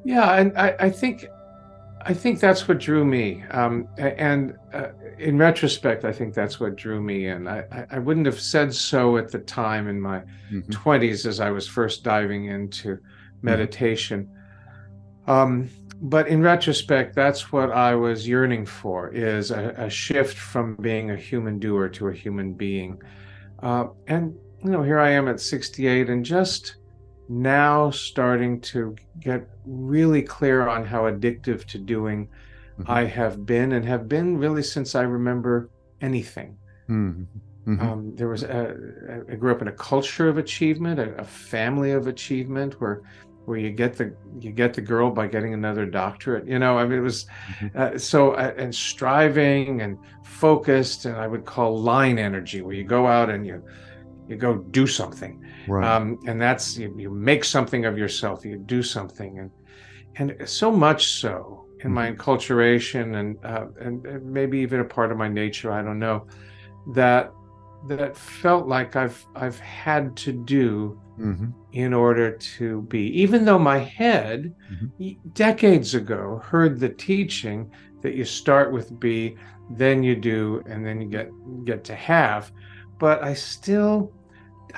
Yeah, 0.05 0.35
and 0.35 0.57
I, 0.59 0.77
I 0.79 0.91
think 0.91 1.27
I 2.09 2.15
think 2.15 2.39
that's 2.39 2.69
what 2.69 2.79
drew 2.79 3.05
me. 3.05 3.43
Um, 3.51 3.89
and 3.99 4.57
uh, 4.73 4.91
in 5.19 5.39
retrospect, 5.39 6.05
I 6.05 6.13
think 6.13 6.35
that's 6.35 6.61
what 6.61 6.77
drew 6.77 7.03
me 7.03 7.27
in. 7.27 7.49
I, 7.49 7.87
I 7.91 7.99
wouldn't 7.99 8.27
have 8.27 8.39
said 8.39 8.73
so 8.73 9.17
at 9.17 9.33
the 9.33 9.41
time 9.41 9.89
in 9.89 10.01
my 10.01 10.21
mm-hmm. 10.51 10.71
20s 10.71 11.27
as 11.27 11.41
I 11.41 11.51
was 11.51 11.67
first 11.67 12.05
diving 12.05 12.45
into 12.45 12.97
mm-hmm. 12.97 13.01
meditation. 13.43 14.31
Mm-hmm. 15.27 15.31
Um, 15.31 15.71
but 16.01 16.29
in 16.29 16.43
retrospect, 16.43 17.17
that's 17.17 17.51
what 17.51 17.73
I 17.73 17.97
was 17.97 18.29
yearning 18.29 18.67
for 18.67 19.09
is 19.09 19.51
a, 19.51 19.75
a 19.77 19.91
shift 19.91 20.37
from 20.37 20.77
being 20.77 21.11
a 21.11 21.17
human 21.17 21.59
doer 21.59 21.89
to 21.89 22.09
a 22.09 22.15
human 22.15 22.53
being. 22.53 23.03
Uh, 23.65 23.89
and, 24.07 24.33
you 24.63 24.71
know, 24.71 24.83
here 24.83 25.01
I 25.01 25.11
am 25.11 25.27
at 25.27 25.41
68 25.41 26.09
and 26.09 26.25
just 26.25 26.77
now 27.29 27.91
starting 27.91 28.61
to 28.61 28.95
get 29.21 29.49
really 29.65 30.23
clear 30.23 30.69
on 30.69 30.85
how 30.85 31.03
addictive 31.03 31.65
to 31.67 31.79
doing 31.79 32.29
mm-hmm. 32.79 32.91
I 32.91 33.05
have 33.05 33.45
been 33.45 33.73
and 33.73 33.85
have 33.85 34.09
been 34.09 34.39
really 34.39 34.63
since 34.63 34.95
I 34.95 35.03
remember 35.03 35.71
anything. 36.01 36.57
Mm-hmm. 36.89 37.25
Mm-hmm. 37.67 37.87
Um, 37.87 38.15
there 38.15 38.29
was 38.29 38.45
a, 38.45 38.77
I 39.29 39.35
grew 39.35 39.51
up 39.51 39.61
in 39.61 39.67
a 39.69 39.73
culture 39.73 40.29
of 40.29 40.39
achievement, 40.39 41.01
a, 41.01 41.17
a, 41.17 41.25
family 41.25 41.91
of 41.91 42.07
achievement 42.07 42.81
where 42.81 43.03
where 43.45 43.59
you 43.59 43.71
get 43.71 43.97
the 43.97 44.15
you 44.39 44.53
get 44.53 44.73
the 44.73 44.81
girl 44.81 45.11
by 45.11 45.27
getting 45.27 45.53
another 45.53 45.85
doctorate. 45.85 46.47
You 46.47 46.61
know, 46.61 46.79
I 46.79 46.85
mean, 46.85 46.99
it 46.99 47.03
was 47.03 47.27
mm-hmm. 47.59 47.79
uh, 47.79 47.99
so 47.99 48.33
uh, 48.33 48.55
and 48.57 48.73
striving 48.73 49.81
and 49.81 49.99
focused, 50.25 51.07
and 51.07 51.17
I 51.17 51.27
would 51.27 51.45
call 51.45 51.81
line 51.81 52.21
energy, 52.21 52.63
where 52.63 52.75
you 52.75 52.85
go 52.85 53.09
out 53.09 53.31
and 53.31 53.45
you 53.45 53.65
you 54.29 54.37
go 54.37 54.57
do 54.57 54.87
something 54.87 55.45
right. 55.69 55.85
um, 55.85 56.19
and 56.27 56.41
that's 56.41 56.77
you, 56.77 56.95
you, 56.99 57.11
make 57.11 57.45
something 57.45 57.85
of 57.85 57.97
yourself 57.99 58.45
you 58.45 58.57
do 58.57 58.83
something 58.83 59.39
and 59.39 59.51
and 60.17 60.49
so 60.49 60.71
much 60.71 61.09
so 61.09 61.67
in 61.81 61.93
my 61.93 62.11
mm-hmm. 62.11 62.21
enculturation 62.21 63.21
and, 63.21 63.45
uh, 63.45 63.67
and, 63.81 64.05
and 64.07 64.25
maybe 64.25 64.59
even 64.59 64.81
a 64.81 64.85
part 64.85 65.13
of 65.13 65.19
my 65.19 65.29
nature 65.29 65.71
i 65.73 65.83
don't 65.83 65.99
know 65.99 66.27
that 66.95 67.33
that 67.87 68.17
felt 68.17 68.67
like 68.67 68.97
i've 68.97 69.25
i've 69.37 69.59
had 69.61 70.17
to 70.17 70.33
do 70.33 71.01
mm-hmm. 71.19 71.51
in 71.73 71.93
order 71.93 72.33
to 72.33 72.83
be 72.83 73.09
even 73.21 73.45
though 73.45 73.59
my 73.59 73.79
head 73.79 74.55
mm-hmm. 74.73 75.13
decades 75.33 75.95
ago 75.95 76.41
heard 76.45 76.81
the 76.81 76.89
teaching 76.89 77.71
that 78.03 78.15
you 78.15 78.25
start 78.25 78.73
with 78.73 78.99
be 78.99 79.37
then 79.71 80.03
you 80.03 80.17
do 80.17 80.63
and 80.67 80.87
then 80.87 81.01
you 81.01 81.09
get 81.09 81.31
get 81.65 81.85
to 81.85 81.95
have 81.95 82.53
but 82.99 83.23
I 83.23 83.35
still 83.35 84.13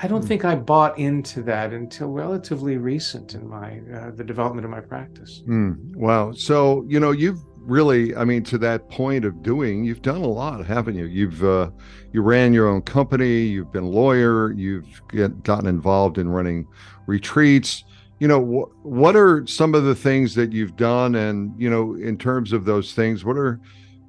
I 0.01 0.07
don't 0.07 0.21
hmm. 0.21 0.27
think 0.27 0.45
I 0.45 0.55
bought 0.55 0.97
into 0.97 1.41
that 1.43 1.73
until 1.73 2.09
relatively 2.09 2.77
recent 2.77 3.33
in 3.33 3.47
my 3.47 3.79
uh, 3.93 4.11
the 4.11 4.23
development 4.23 4.65
of 4.65 4.71
my 4.71 4.81
practice. 4.81 5.43
Mm, 5.47 5.95
wow. 5.95 6.31
So 6.31 6.85
you 6.87 6.99
know 6.99 7.11
you've 7.11 7.43
really, 7.69 8.15
I 8.15 8.25
mean, 8.25 8.43
to 8.43 8.57
that 8.59 8.89
point 8.89 9.25
of 9.25 9.43
doing, 9.43 9.83
you've 9.83 10.01
done 10.01 10.21
a 10.21 10.27
lot, 10.27 10.65
haven't 10.65 10.95
you? 10.95 11.05
You've 11.05 11.43
uh, 11.43 11.69
you 12.11 12.21
ran 12.21 12.53
your 12.53 12.67
own 12.67 12.81
company. 12.81 13.41
You've 13.41 13.71
been 13.71 13.83
a 13.83 13.89
lawyer. 13.89 14.51
You've 14.53 15.01
get, 15.09 15.43
gotten 15.43 15.67
involved 15.67 16.17
in 16.17 16.29
running 16.29 16.67
retreats. 17.05 17.83
You 18.19 18.27
know, 18.27 18.43
wh- 18.43 18.85
what 18.85 19.15
are 19.15 19.45
some 19.47 19.75
of 19.75 19.83
the 19.83 19.95
things 19.95 20.35
that 20.35 20.51
you've 20.51 20.75
done? 20.75 21.15
And 21.15 21.53
you 21.61 21.69
know, 21.69 21.95
in 21.95 22.17
terms 22.17 22.51
of 22.51 22.65
those 22.65 22.93
things, 22.93 23.23
what 23.23 23.37
are 23.37 23.59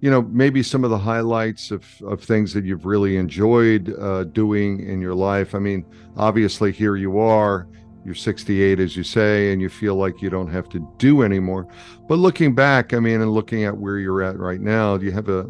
you 0.01 0.11
know 0.11 0.23
maybe 0.23 0.63
some 0.63 0.85
of 0.85 0.91
the 0.91 0.99
highlights 0.99 1.71
of, 1.71 1.85
of 2.03 2.23
things 2.23 2.53
that 2.55 2.65
you've 2.65 2.87
really 2.87 3.17
enjoyed 3.17 3.95
uh, 3.99 4.25
doing 4.25 4.87
in 4.87 5.01
your 5.01 5.15
life. 5.15 5.55
I 5.55 5.59
mean 5.59 5.85
obviously 6.17 6.73
here 6.73 6.97
you 6.97 7.19
are 7.19 7.69
you're 8.05 8.15
68 8.15 8.81
as 8.81 8.97
you 8.97 9.05
say 9.05 9.53
and 9.53 9.61
you 9.61 9.69
feel 9.69 9.95
like 9.95 10.23
you 10.23 10.31
don't 10.31 10.51
have 10.51 10.69
to 10.71 10.95
do 10.97 11.23
anymore. 11.23 11.69
But 12.09 12.17
looking 12.17 12.55
back 12.55 12.95
i 12.95 12.99
mean 12.99 13.21
and 13.21 13.31
looking 13.31 13.65
at 13.65 13.77
where 13.77 13.99
you're 13.99 14.23
at 14.23 14.39
right 14.39 14.61
now 14.61 14.97
do 14.97 15.05
you 15.05 15.13
have 15.13 15.29
a 15.29 15.49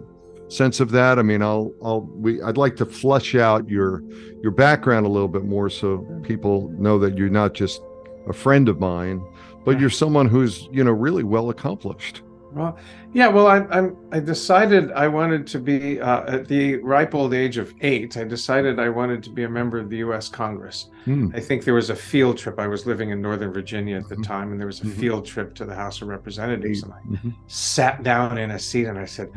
sense 0.49 0.80
of 0.80 0.90
that? 0.90 1.19
I 1.19 1.23
mean 1.23 1.42
i'll 1.42 1.73
i'll 1.83 2.00
we 2.00 2.42
i'd 2.42 2.57
like 2.57 2.76
to 2.76 2.87
flesh 2.87 3.35
out 3.37 3.69
your 3.69 4.02
your 4.42 4.52
background 4.52 5.07
a 5.07 5.09
little 5.09 5.28
bit 5.28 5.45
more 5.45 5.71
so 5.71 5.99
people 6.25 6.71
know 6.76 6.99
that 6.99 7.16
you're 7.16 7.28
not 7.28 7.54
just 7.54 7.83
a 8.26 8.33
friend 8.33 8.69
of 8.69 8.80
mine 8.80 9.25
but 9.64 9.78
you're 9.78 9.90
someone 9.90 10.26
who's 10.26 10.69
you 10.73 10.83
know 10.83 10.90
really 10.90 11.23
well 11.23 11.50
accomplished 11.50 12.23
well, 12.52 12.78
yeah. 13.12 13.28
Well, 13.28 13.47
I, 13.47 13.59
I'm. 13.71 13.97
I 14.12 14.21
decided 14.21 14.92
I 14.92 15.07
wanted 15.09 15.47
to 15.49 15.59
be 15.59 16.00
uh, 16.00 16.35
at 16.35 16.49
the 16.49 16.76
ripe 16.76 17.14
old 17.14 17.33
age 17.33 17.57
of 17.59 17.73
eight. 17.80 18.16
I 18.16 18.25
decided 18.25 18.78
I 18.78 18.88
wanted 18.88 19.23
to 19.25 19.30
be 19.30 19.45
a 19.45 19.49
member 19.49 19.78
of 19.78 19.88
the 19.88 19.99
U.S. 19.99 20.28
Congress. 20.28 20.88
Mm. 21.07 21.35
I 21.35 21.40
think 21.40 21.64
there 21.64 21.75
was 21.75 21.90
a 21.90 21.97
field 21.97 22.38
trip. 22.38 22.59
I 22.59 22.66
was 22.66 22.87
living 22.87 23.11
in 23.11 23.23
Northern 23.23 23.52
Virginia 23.52 23.97
at 23.97 24.09
the 24.09 24.16
mm-hmm. 24.16 24.23
time, 24.23 24.52
and 24.52 24.61
there 24.61 24.66
was 24.66 24.80
a 24.80 24.85
mm-hmm. 24.85 25.00
field 25.00 25.26
trip 25.26 25.54
to 25.57 25.64
the 25.64 25.75
House 25.75 26.02
of 26.02 26.09
Representatives. 26.09 26.83
And 26.83 26.92
I 26.92 27.00
mm-hmm. 27.00 27.30
sat 27.47 28.02
down 28.02 28.38
in 28.38 28.50
a 28.52 28.59
seat, 28.59 28.87
and 28.87 28.99
I 28.99 29.07
said, 29.07 29.30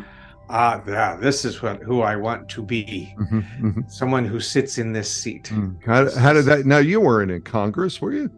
"Ah, 0.50 0.82
yeah, 0.88 1.16
this 1.16 1.46
is 1.46 1.62
what 1.62 1.82
who 1.84 2.02
I 2.02 2.16
want 2.16 2.50
to 2.50 2.64
be. 2.64 3.14
Mm-hmm. 3.20 3.40
Mm-hmm. 3.40 3.82
Someone 3.90 4.26
who 4.26 4.40
sits 4.40 4.78
in 4.78 4.92
this 4.92 5.12
seat." 5.12 5.46
Mm. 5.54 5.84
How, 5.86 6.10
how 6.20 6.34
did 6.34 6.46
that? 6.46 6.66
Now 6.66 6.80
you 6.80 7.00
weren't 7.00 7.32
in 7.32 7.42
Congress, 7.42 8.02
were 8.02 8.14
you? 8.14 8.32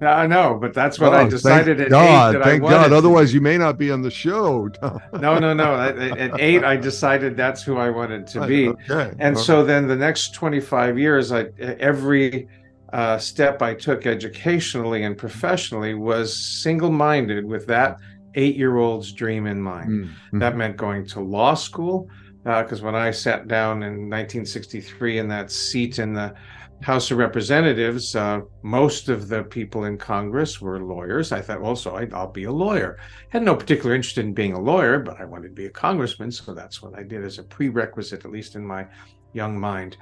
I 0.00 0.26
know, 0.26 0.56
but 0.60 0.72
that's 0.74 0.98
what 1.00 1.12
Oh, 1.12 1.16
I 1.18 1.28
decided 1.28 1.80
at 1.80 1.90
God, 1.90 2.34
eight 2.34 2.38
that 2.38 2.44
thank 2.44 2.62
I 2.62 2.64
wanted. 2.64 2.76
God. 2.90 2.92
Otherwise, 2.92 3.34
you 3.34 3.40
may 3.40 3.58
not 3.58 3.76
be 3.78 3.90
on 3.90 4.02
the 4.02 4.10
show. 4.10 4.70
no, 5.14 5.38
no, 5.38 5.52
no. 5.54 5.74
At, 5.74 5.98
at 5.98 6.40
eight, 6.40 6.62
I 6.64 6.76
decided 6.76 7.36
that's 7.36 7.62
who 7.62 7.76
I 7.76 7.90
wanted 7.90 8.26
to 8.28 8.46
be. 8.46 8.68
Okay. 8.68 9.12
And 9.18 9.36
All 9.36 9.42
so 9.42 9.64
then 9.64 9.88
the 9.88 9.96
next 9.96 10.34
25 10.34 10.98
years, 10.98 11.32
I 11.32 11.46
every 11.58 12.48
uh, 12.92 13.18
step 13.18 13.60
I 13.60 13.74
took 13.74 14.06
educationally 14.06 15.02
and 15.02 15.16
professionally 15.18 15.94
was 15.94 16.34
single-minded 16.36 17.44
with 17.44 17.66
that 17.66 17.98
eight-year-old's 18.34 19.12
dream 19.12 19.46
in 19.46 19.60
mind. 19.60 19.90
Mm, 20.32 20.40
That 20.40 20.56
meant 20.56 20.76
going 20.76 21.06
to 21.08 21.20
law 21.20 21.54
school, 21.54 22.08
because 22.48 22.80
when 22.80 22.94
I 22.94 23.10
sat 23.10 23.46
down 23.46 23.82
in 23.82 24.08
1963 24.08 25.18
in 25.18 25.28
that 25.28 25.50
seat 25.50 25.98
in 25.98 26.14
the 26.14 26.34
House 26.80 27.10
of 27.10 27.18
Representatives, 27.18 28.16
uh, 28.16 28.40
most 28.62 29.08
of 29.08 29.28
the 29.28 29.42
people 29.42 29.84
in 29.84 29.98
Congress 29.98 30.60
were 30.60 30.80
lawyers. 30.80 31.32
I 31.32 31.42
thought, 31.42 31.60
well, 31.60 31.76
so 31.76 31.96
I, 31.96 32.08
I'll 32.14 32.30
be 32.30 32.44
a 32.44 32.52
lawyer. 32.52 32.98
Had 33.30 33.42
no 33.42 33.54
particular 33.54 33.94
interest 33.94 34.16
in 34.16 34.32
being 34.32 34.54
a 34.54 34.60
lawyer, 34.60 34.98
but 35.00 35.20
I 35.20 35.24
wanted 35.24 35.48
to 35.48 35.54
be 35.54 35.66
a 35.66 35.70
congressman, 35.70 36.30
so 36.30 36.54
that's 36.54 36.80
what 36.80 36.96
I 36.96 37.02
did 37.02 37.24
as 37.24 37.38
a 37.38 37.42
prerequisite, 37.42 38.24
at 38.24 38.30
least 38.30 38.54
in 38.54 38.64
my 38.64 38.86
young 39.32 39.58
mind. 39.58 39.96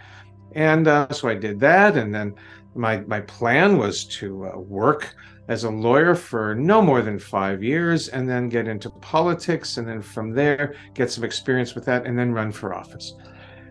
And 0.53 0.87
uh, 0.87 1.11
so 1.11 1.29
I 1.29 1.35
did 1.35 1.59
that, 1.61 1.97
and 1.97 2.15
then 2.15 2.35
my 2.75 2.99
my 3.01 3.21
plan 3.23 3.79
was 3.79 4.05
to 4.05 4.47
uh, 4.47 4.59
work 4.59 5.15
as 5.49 5.65
a 5.65 5.71
lawyer 5.71 6.15
for 6.15 6.55
no 6.55 6.83
more 6.83 7.03
than 7.03 7.19
five 7.19 7.63
years, 7.63 8.09
and 8.09 8.29
then 8.29 8.49
get 8.49 8.67
into 8.67 8.91
politics, 8.91 9.77
and 9.77 9.87
then 9.89 10.03
from 10.03 10.33
there 10.33 10.75
get 10.95 11.11
some 11.11 11.25
experience 11.25 11.75
with 11.75 11.85
that, 11.85 12.05
and 12.07 12.19
then 12.19 12.33
run 12.33 12.51
for 12.53 12.75
office. 12.75 13.15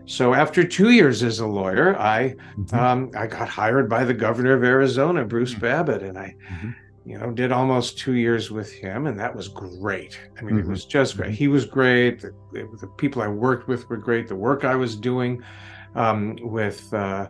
So 0.06 0.34
after 0.34 0.62
two 0.64 0.90
years 0.90 1.22
as 1.22 1.40
a 1.40 1.46
lawyer, 1.46 1.98
I 1.98 2.34
Mhm. 2.56 2.72
um, 2.74 3.10
I 3.16 3.26
got 3.26 3.48
hired 3.48 3.88
by 3.88 4.04
the 4.04 4.14
governor 4.14 4.52
of 4.54 4.62
Arizona, 4.64 5.24
Bruce 5.24 5.54
Mhm. 5.54 5.60
Babbitt, 5.60 6.02
and 6.02 6.16
I, 6.16 6.34
Mhm. 6.62 6.74
you 7.04 7.18
know, 7.18 7.30
did 7.32 7.50
almost 7.52 7.98
two 7.98 8.14
years 8.14 8.50
with 8.50 8.70
him, 8.72 9.06
and 9.06 9.18
that 9.18 9.34
was 9.34 9.48
great. 9.48 10.18
I 10.38 10.42
mean, 10.44 10.58
it 10.58 10.64
Mhm. 10.64 10.70
was 10.70 10.84
just 10.84 11.16
great. 11.16 11.30
Mhm. 11.32 11.34
He 11.34 11.48
was 11.48 11.64
great. 11.66 12.20
The, 12.20 12.32
the 12.80 12.86
people 12.96 13.20
I 13.20 13.28
worked 13.28 13.68
with 13.68 13.88
were 13.90 13.96
great. 13.96 14.28
The 14.28 14.36
work 14.36 14.64
I 14.64 14.76
was 14.76 14.96
doing 14.96 15.42
um, 15.94 16.36
with 16.42 16.92
uh, 16.92 17.26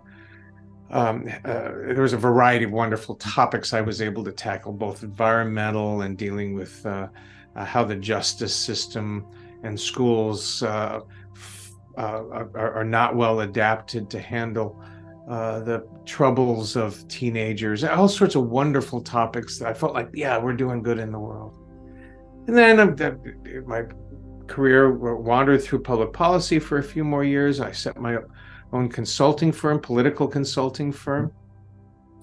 um, 0.90 1.28
uh, 1.44 1.70
there 1.94 2.02
was 2.02 2.12
a 2.12 2.18
variety 2.18 2.64
of 2.64 2.70
wonderful 2.70 3.16
topics 3.16 3.72
I 3.72 3.80
was 3.80 4.00
able 4.00 4.22
to 4.24 4.32
tackle, 4.32 4.72
both 4.72 5.02
environmental 5.02 6.02
and 6.02 6.16
dealing 6.16 6.54
with 6.54 6.84
uh, 6.86 7.08
uh, 7.56 7.64
how 7.64 7.84
the 7.84 7.96
justice 7.96 8.54
system 8.54 9.26
and 9.62 9.78
schools 9.78 10.62
uh, 10.62 11.00
uh, 11.98 12.00
are, 12.54 12.74
are 12.74 12.84
not 12.84 13.16
well 13.16 13.40
adapted 13.40 14.10
to 14.10 14.20
handle 14.20 14.80
uh, 15.28 15.60
the 15.60 15.84
troubles 16.04 16.76
of 16.76 17.06
teenagers, 17.08 17.82
all 17.82 18.08
sorts 18.08 18.36
of 18.36 18.44
wonderful 18.44 19.00
topics 19.00 19.58
that 19.58 19.68
I 19.68 19.74
felt 19.74 19.92
like, 19.92 20.10
yeah, 20.14 20.38
we're 20.38 20.52
doing 20.52 20.82
good 20.82 20.98
in 20.98 21.10
the 21.10 21.18
world. 21.18 21.58
And 22.46 22.56
then 22.56 22.76
my 23.66 23.82
career 24.46 24.92
wandered 24.92 25.64
through 25.64 25.82
public 25.82 26.12
policy 26.12 26.60
for 26.60 26.78
a 26.78 26.82
few 26.82 27.02
more 27.02 27.24
years. 27.24 27.60
I 27.60 27.72
set 27.72 27.98
my 27.98 28.18
own 28.72 28.88
consulting 28.88 29.52
firm, 29.52 29.78
political 29.80 30.26
consulting 30.28 30.92
firm, 30.92 31.32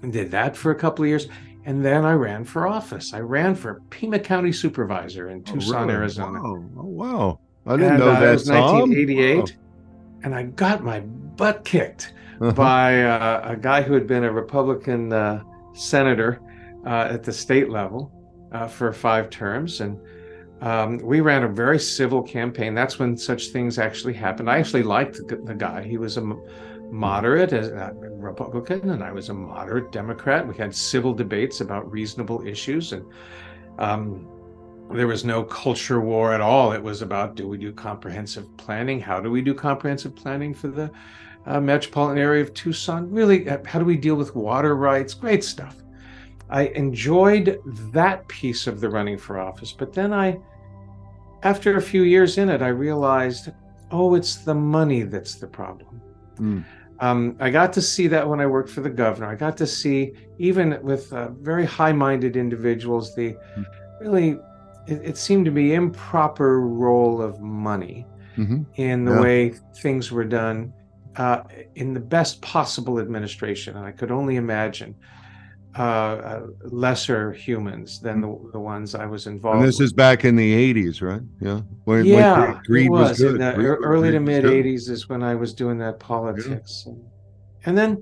and 0.02 0.12
did 0.12 0.32
that 0.32 0.56
for 0.56 0.72
a 0.72 0.76
couple 0.76 1.04
of 1.04 1.10
years. 1.10 1.28
And 1.66 1.84
then 1.84 2.04
I 2.04 2.12
ran 2.14 2.44
for 2.44 2.68
office. 2.68 3.14
I 3.14 3.20
ran 3.22 3.56
for 3.56 3.82
Pima 3.90 4.20
County 4.20 4.52
Supervisor 4.52 5.30
in 5.30 5.40
Oh, 5.48 5.54
Tucson, 5.54 5.84
really? 5.88 5.94
Arizona. 5.94 6.42
Wow. 6.42 6.66
Oh, 6.78 6.84
wow. 6.86 7.40
I 7.66 7.78
didn't 7.78 7.92
And, 7.92 8.00
know 8.00 8.10
uh, 8.10 8.20
that. 8.20 8.28
It 8.30 8.32
was 8.34 8.44
Tom. 8.48 8.80
1988, 8.90 9.56
and 10.24 10.36
I 10.36 10.44
got 10.44 10.84
my 10.84 11.00
butt 11.00 11.64
kicked 11.64 12.14
Wow. 12.40 12.52
by 12.52 13.04
uh, 13.04 13.52
a 13.54 13.56
guy 13.56 13.82
who 13.82 13.94
had 13.94 14.08
been 14.08 14.26
a 14.26 14.32
Republican 14.32 15.14
uh, 15.14 15.44
senator 15.74 16.42
uh, 16.86 17.08
at 17.12 17.24
the 17.24 17.32
state 17.32 17.70
level 17.70 18.12
uh, 18.52 18.68
for 18.68 18.92
five 18.92 19.30
terms, 19.30 19.80
and 19.80 19.98
um, 20.63 20.98
we 21.00 21.20
ran 21.20 21.43
a 21.43 21.50
very 21.50 21.77
civil 21.77 22.24
campaign. 22.24 22.74
That's 22.74 22.98
when 22.98 23.17
such 23.17 23.48
things 23.48 23.77
actually 23.77 24.13
happened. 24.13 24.50
I 24.50 24.60
actually 24.60 24.84
liked 24.84 25.17
the, 25.27 25.53
guy. 25.53 25.84
He 25.84 25.98
was 25.98 26.15
a 26.15 26.22
moderate 26.89 27.51
Republican, 28.01 28.91
and 28.91 29.03
I 29.03 29.12
was 29.12 29.27
a 29.27 29.34
moderate 29.34 29.91
Democrat. 29.91 30.48
We 30.48 30.55
had 30.55 30.74
civil 30.74 31.13
debates 31.13 31.60
about 31.60 31.91
reasonable 31.91 32.47
issues, 32.47 32.93
and 32.93 33.06
um, 33.78 34.26
there 34.89 35.06
was 35.06 35.26
no 35.26 35.43
culture 35.43 35.99
war 35.99 36.34
at 36.34 36.39
all. 36.39 36.71
It 36.71 36.82
was 36.82 37.02
about 37.02 37.36
do 37.36 37.45
we 37.45 37.58
do 37.58 37.73
comprehensive 37.73 38.45
planning? 38.56 39.02
How 39.02 39.19
do 39.19 39.30
we 39.30 39.41
do 39.41 39.54
comprehensive 39.54 40.15
planning 40.15 40.54
for 40.54 40.69
the 40.69 40.89
uh, 41.45 41.60
metropolitan 41.60 42.17
area 42.17 42.41
of 42.41 42.54
Tucson? 42.54 43.12
Really, 43.12 43.49
uh, 43.49 43.58
how 43.65 43.80
do 43.80 43.86
we 43.86 43.97
deal 43.97 44.15
with 44.15 44.34
water 44.34 44.78
rights? 44.78 45.13
Great 45.13 45.43
stuff. 45.43 45.76
I 46.49 46.67
enjoyed 46.67 47.60
that 47.91 48.26
piece 48.30 48.65
of 48.65 48.80
the 48.80 48.88
running 48.88 49.17
for 49.17 49.41
office, 49.41 49.73
but 49.73 49.91
then 49.91 50.13
I, 50.13 50.39
after 51.43 51.77
a 51.77 51.82
few 51.82 52.03
years 52.03 52.38
in 52.38 52.49
it, 52.49 52.62
I 52.62 52.69
realized, 52.69 53.51
oh, 53.91 54.15
it's 54.15 54.38
the 54.38 54.56
money 54.56 55.03
that's 55.03 55.36
the 55.36 55.47
problem. 55.47 56.01
Mm. 56.38 56.63
Um, 56.99 57.36
I 57.39 57.49
got 57.49 57.73
to 57.73 57.82
see 57.82 58.08
that 58.08 58.27
when 58.27 58.39
I 58.39 58.45
worked 58.45 58.69
for 58.69 58.82
the 58.82 58.89
governor. 58.89 59.27
I 59.27 59.36
got 59.36 59.58
to 59.58 59.67
see, 59.67 60.13
even 60.38 60.79
with 60.82 61.12
uh, 61.12 61.29
very 61.41 61.65
high 61.65 61.91
minded 61.91 62.36
individuals, 62.38 63.13
the 63.15 63.36
Mm. 63.58 63.65
really, 64.01 64.29
it, 64.88 65.01
it 65.03 65.17
seemed 65.17 65.45
to 65.45 65.51
be 65.51 65.73
improper 65.73 66.62
role 66.62 67.21
of 67.21 67.39
money 67.41 68.06
Mhm. 68.38 68.65
in 68.75 69.06
the 69.06 69.12
Yeah. 69.12 69.21
way 69.21 69.53
things 69.82 70.12
were 70.12 70.25
done 70.25 70.73
uh, 71.15 71.43
in 71.75 71.93
the 71.93 71.99
best 71.99 72.41
possible 72.41 72.99
administration. 72.99 73.77
And 73.77 73.86
I 73.86 73.91
could 73.91 74.10
only 74.12 74.36
imagine 74.38 74.95
uh, 75.78 75.82
uh, 75.82 76.48
lesser 76.64 77.32
humans 77.32 78.00
than 78.00 78.22
the, 78.22 78.28
the 78.52 78.60
ones 78.60 78.94
I 78.96 79.06
was 79.06 79.26
involved 79.28 79.60
And 79.60 79.68
this 79.68 79.80
with. 79.80 79.86
is 79.86 79.94
back 79.94 80.24
in 80.26 80.36
the 80.36 80.74
80s, 80.74 81.02
right? 81.02 81.22
Yeah. 81.42 81.62
When, 81.86 82.00
when 82.00 82.06
yeah, 82.06 82.60
greed 82.66 82.86
it 82.88 82.92
was, 82.92 83.18
good. 83.20 83.36
in 83.36 83.38
the 83.42 83.54
Greed- 83.54 83.68
early 83.82 84.12
to 84.12 84.20
greed 84.20 84.44
was 84.44 84.44
mid 84.54 84.66
80s 84.66 84.90
is 84.90 85.10
when 85.10 85.24
I 85.24 85.34
was 85.36 85.54
doing 85.54 85.78
that 85.80 86.00
politics. 86.00 86.84
And, 86.86 87.04
and 87.66 87.78
then, 87.78 88.02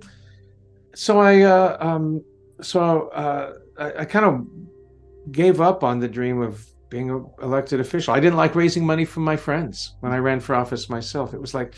so 0.95 1.19
I, 1.19 1.41
uh, 1.43 1.77
um, 1.79 2.23
so 2.61 3.07
uh, 3.09 3.53
I, 3.77 3.93
I 3.99 4.05
kind 4.05 4.25
of 4.25 5.31
gave 5.31 5.61
up 5.61 5.83
on 5.83 5.99
the 5.99 6.07
dream 6.07 6.41
of 6.41 6.65
being 6.89 7.09
an 7.09 7.25
elected 7.41 7.79
official. 7.79 8.13
I 8.13 8.19
didn't 8.19 8.35
like 8.37 8.53
raising 8.53 8.85
money 8.85 9.05
from 9.05 9.23
my 9.23 9.37
friends 9.37 9.95
when 10.01 10.11
I 10.11 10.17
ran 10.17 10.41
for 10.41 10.55
office 10.55 10.89
myself. 10.89 11.33
It 11.33 11.39
was 11.39 11.53
like, 11.53 11.73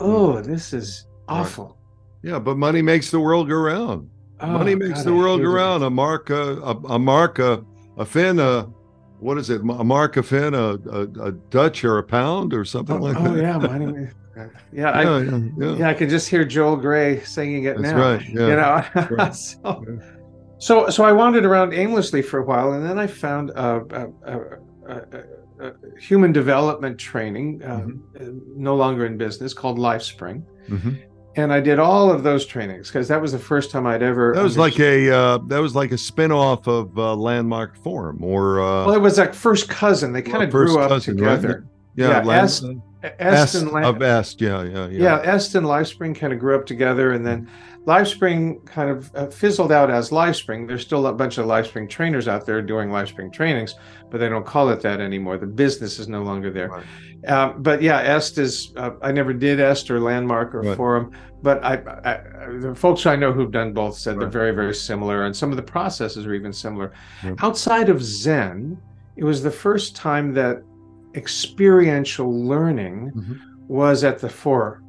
oh, 0.00 0.40
this 0.40 0.72
is 0.72 1.04
Right. 1.28 1.40
awful. 1.40 1.76
Yeah, 2.22 2.38
but 2.38 2.56
money 2.56 2.80
makes 2.82 3.10
the 3.10 3.20
world 3.20 3.48
go 3.48 3.56
round. 3.56 4.08
Money 4.42 4.72
Oh, 4.72 4.76
makes 4.76 4.98
God, 5.00 5.04
the 5.06 5.14
world 5.14 5.42
go 5.42 5.48
round. 5.50 5.84
A 5.84 5.90
mark, 5.90 6.30
a, 6.30 6.56
a, 6.62 6.76
a 6.94 6.98
mark, 6.98 7.38
a, 7.38 7.64
a 7.98 8.04
fin, 8.04 8.38
a, 8.38 8.62
what 9.18 9.36
is 9.38 9.50
it? 9.50 9.60
A 9.60 9.64
mark, 9.84 10.16
a 10.16 10.22
fin, 10.22 10.54
a, 10.54 10.74
a, 10.90 11.02
a 11.22 11.32
Dutch 11.50 11.84
or 11.84 11.98
a 11.98 12.02
pound 12.02 12.54
or 12.54 12.64
something 12.64 12.96
Oh, 12.96 13.00
like 13.00 13.16
oh, 13.18 13.34
that. 13.34 13.42
yeah, 13.42 13.58
money. 13.58 14.08
Yeah, 14.72 14.90
I, 14.90 15.02
yeah, 15.02 15.38
yeah, 15.58 15.74
yeah. 15.76 15.88
I 15.90 15.94
can 15.94 16.08
just 16.08 16.28
hear 16.28 16.44
Joel 16.44 16.76
Grey 16.76 17.20
singing 17.24 17.64
it 17.64 17.76
That's 17.76 17.92
now. 17.92 18.00
right. 18.00 18.22
Yeah. 18.28 18.46
You 18.46 18.56
know, 18.56 19.06
Right. 19.16 19.34
so, 19.34 19.84
Yeah. 19.86 20.04
so 20.58 20.88
so 20.88 21.04
I 21.04 21.12
wandered 21.12 21.44
around 21.44 21.74
aimlessly 21.74 22.22
for 22.22 22.38
a 22.38 22.44
while, 22.44 22.72
and 22.72 22.84
then 22.88 22.98
I 22.98 23.06
found 23.06 23.50
a, 23.50 23.82
a, 23.90 24.32
a, 24.86 24.98
a, 25.66 25.72
human 26.00 26.32
development 26.32 26.96
training, 26.98 27.60
uh, 27.62 27.80
Mm-hmm. 27.80 28.38
no 28.56 28.76
longer 28.76 29.04
in 29.04 29.18
business, 29.18 29.52
called 29.52 29.78
LifeSpring, 29.78 30.42
Mhm. 30.70 31.02
And 31.40 31.52
I 31.52 31.60
did 31.60 31.78
all 31.78 32.12
of 32.12 32.22
those 32.22 32.44
trainings 32.44 32.88
because 32.88 33.08
that 33.08 33.20
was 33.20 33.32
the 33.32 33.38
first 33.38 33.70
time 33.70 33.86
I'd 33.86 34.02
ever. 34.02 34.34
That 34.34 34.42
was 34.42 34.58
like 34.58 34.78
a 34.78 35.10
uh, 35.10 35.38
that 35.46 35.58
was 35.60 35.74
like 35.74 35.90
a 35.90 35.98
spin-off 35.98 36.66
of 36.66 36.96
uh, 36.98 37.14
Landmark 37.14 37.76
Forum 37.76 38.22
or 38.22 38.60
uh, 38.60 38.84
Well, 38.86 38.94
it 38.94 39.00
was 39.00 39.16
like 39.16 39.32
first 39.32 39.68
cousin. 39.68 40.12
They 40.12 40.22
kind 40.22 40.42
of 40.44 40.50
grew 40.50 40.78
up 40.78 40.90
cousin, 40.90 41.16
right? 41.16 41.36
together. 41.36 41.64
yeah, 41.96 42.08
yeah, 42.08 42.22
Land- 42.22 42.44
Est- 42.46 42.64
Est 43.18 43.54
Est 43.54 43.84
of 43.84 44.02
Est. 44.02 44.40
Yeah, 44.40 44.62
yeah, 44.62 44.86
yeah. 44.88 45.22
yeah, 45.22 45.34
Est 45.34 45.54
and 45.54 45.66
LifeSpring 45.66 46.14
kind 46.14 46.32
of 46.34 46.38
grew 46.38 46.54
up 46.54 46.66
together, 46.66 47.12
and 47.12 47.26
then 47.26 47.48
LifeSpring 47.86 48.64
kind 48.66 48.90
of 48.90 49.10
uh, 49.14 49.26
fizzled 49.28 49.72
out 49.72 49.90
as 49.90 50.10
LifeSpring. 50.10 50.68
There's 50.68 50.82
still 50.82 51.06
a 51.06 51.12
bunch 51.12 51.38
of 51.38 51.46
LifeSpring 51.46 51.88
trainers 51.88 52.28
out 52.28 52.44
there 52.44 52.60
doing 52.60 52.90
LifeSpring 52.90 53.32
trainings, 53.32 53.74
but 54.10 54.18
they 54.18 54.28
don't 54.28 54.44
call 54.44 54.68
it 54.68 54.80
that 54.82 55.00
anymore. 55.00 55.38
The 55.38 55.46
business 55.46 55.98
is 55.98 56.06
no 56.06 56.22
longer 56.22 56.50
there. 56.50 56.68
Right. 56.68 56.84
Um, 57.28 57.62
but 57.62 57.80
yeah, 57.82 58.00
Est 58.16 58.38
is. 58.38 58.72
Uh, 58.76 58.92
I 59.02 59.12
never 59.12 59.32
did 59.32 59.60
Est 59.60 59.90
or 59.90 59.98
Landmark 60.00 60.54
or 60.54 60.60
Right. 60.62 60.76
Forum, 60.76 61.12
but 61.42 61.62
I, 61.64 61.74
I, 62.04 62.58
the 62.58 62.74
folks 62.74 63.06
I 63.06 63.16
know 63.16 63.32
who've 63.32 63.50
done 63.50 63.72
both 63.72 63.96
said 63.96 64.20
they're 64.20 64.28
very, 64.28 64.52
very 64.52 64.74
similar, 64.74 65.24
and 65.24 65.34
some 65.36 65.50
of 65.50 65.56
the 65.56 65.62
processes 65.62 66.26
are 66.26 66.34
even 66.34 66.52
similar. 66.52 66.92
Outside 67.38 67.88
of 67.88 68.02
Zen, 68.02 68.78
it 69.16 69.24
was 69.24 69.42
the 69.42 69.50
first 69.50 69.96
time 69.96 70.32
that 70.34 70.62
experiential 71.14 72.32
learning 72.46 73.10
Mhm. 73.14 73.38
was 73.68 74.04
at 74.04 74.18
the 74.18 74.28
fore. 74.28 74.82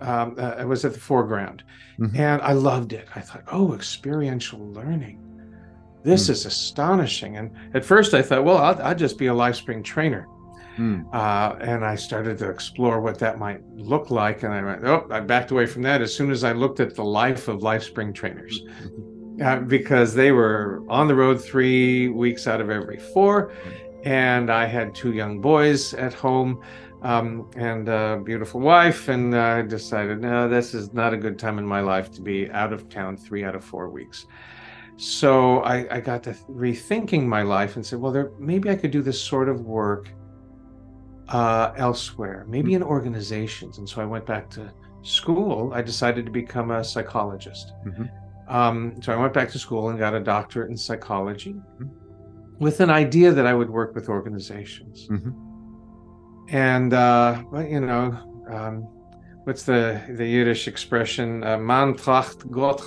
Um, 0.00 0.36
uh, 0.38 0.54
it 0.60 0.66
was 0.66 0.84
at 0.84 0.92
the 0.92 1.00
foreground, 1.00 1.64
Mhm. 1.98 2.16
and 2.18 2.42
I 2.42 2.52
loved 2.52 2.92
it. 2.92 3.08
I 3.16 3.20
thought, 3.20 3.42
oh, 3.50 3.74
experiential 3.74 4.60
learning. 4.72 5.18
This 6.04 6.26
Hmm. 6.26 6.32
is 6.32 6.46
astonishing. 6.46 7.36
And 7.36 7.50
at 7.74 7.84
first, 7.84 8.14
I 8.14 8.22
thought, 8.22 8.44
well, 8.44 8.58
I'll, 8.58 8.80
I'll 8.82 8.94
just 8.94 9.18
be 9.18 9.26
a 9.26 9.32
LifeSpring 9.34 9.82
trainer. 9.82 10.26
Hmm. 10.76 11.00
Uh, 11.12 11.56
and 11.60 11.84
I 11.84 11.96
started 11.96 12.38
to 12.38 12.48
explore 12.48 13.00
what 13.00 13.18
that 13.18 13.38
might 13.40 13.60
look 13.74 14.12
like. 14.12 14.44
And 14.44 14.54
I 14.54 14.62
went, 14.62 14.84
oh, 14.86 15.06
I 15.10 15.18
backed 15.18 15.50
away 15.50 15.66
from 15.66 15.82
that 15.82 16.00
as 16.00 16.14
soon 16.14 16.30
as 16.30 16.44
I 16.44 16.52
looked 16.52 16.78
at 16.78 16.94
the 16.94 17.02
life 17.04 17.48
of 17.48 17.60
LifeSpring 17.60 18.14
trainers. 18.14 18.62
uh, 19.42 19.60
because 19.60 20.14
they 20.14 20.32
were 20.32 20.82
on 20.88 21.06
the 21.06 21.14
road 21.14 21.40
three 21.40 22.08
weeks 22.08 22.46
out 22.48 22.60
of 22.60 22.70
every 22.70 22.98
four. 23.12 23.52
And 24.04 24.50
I 24.50 24.66
had 24.66 24.94
two 24.96 25.12
young 25.12 25.40
boys 25.40 25.94
at 25.94 26.12
home 26.14 26.60
um, 27.02 27.50
and 27.56 27.88
a 27.88 28.20
beautiful 28.24 28.60
wife. 28.60 29.08
And 29.08 29.36
I 29.36 29.62
decided, 29.62 30.20
no, 30.20 30.48
this 30.48 30.74
is 30.74 30.92
not 30.92 31.14
a 31.14 31.16
good 31.16 31.38
time 31.38 31.58
in 31.58 31.66
my 31.66 31.80
life 31.80 32.10
to 32.12 32.20
be 32.20 32.50
out 32.50 32.72
of 32.72 32.88
town 32.88 33.16
three 33.16 33.44
out 33.44 33.54
of 33.54 33.64
four 33.64 33.88
weeks. 33.88 34.26
So 34.96 35.60
I, 35.60 35.96
I 35.96 36.00
got 36.00 36.24
to 36.24 36.32
rethinking 36.50 37.24
my 37.24 37.42
life 37.42 37.76
and 37.76 37.86
said, 37.86 38.00
well, 38.00 38.10
there 38.10 38.32
maybe 38.38 38.68
I 38.68 38.74
could 38.74 38.90
do 38.90 39.00
this 39.00 39.20
sort 39.20 39.48
of 39.48 39.60
work 39.60 40.08
uh, 41.28 41.72
elsewhere, 41.76 42.44
maybe 42.48 42.74
in 42.74 42.82
organizations. 42.82 43.78
And 43.78 43.88
so 43.88 44.02
I 44.02 44.04
went 44.04 44.26
back 44.26 44.50
to 44.50 44.72
school. 45.02 45.72
I 45.72 45.82
decided 45.82 46.26
to 46.26 46.32
become 46.32 46.72
a 46.72 46.82
psychologist. 46.82 47.72
Mm-hmm. 47.86 48.04
Um, 48.48 49.00
so 49.00 49.12
I 49.12 49.16
went 49.16 49.34
back 49.34 49.50
to 49.50 49.58
school 49.58 49.90
and 49.90 49.98
got 49.98 50.14
a 50.14 50.20
doctorate 50.20 50.70
in 50.70 50.76
psychology 50.76 51.52
mm-hmm. 51.52 51.86
with 52.58 52.80
an 52.80 52.90
idea 52.90 53.30
that 53.30 53.46
I 53.46 53.54
would 53.54 53.70
work 53.70 53.94
with 53.94 54.08
organizations. 54.08 55.06
Mm-hmm. 55.08 55.47
And, 56.50 56.94
uh, 56.94 57.42
well, 57.50 57.64
you 57.64 57.80
know, 57.80 58.16
um, 58.50 58.88
what's 59.44 59.64
the, 59.64 60.00
the 60.08 60.26
Yiddish 60.26 60.66
expression? 60.66 61.44
Uh, 61.44 61.58
man 61.58 61.94
tracht, 61.94 62.50
Gott 62.50 62.80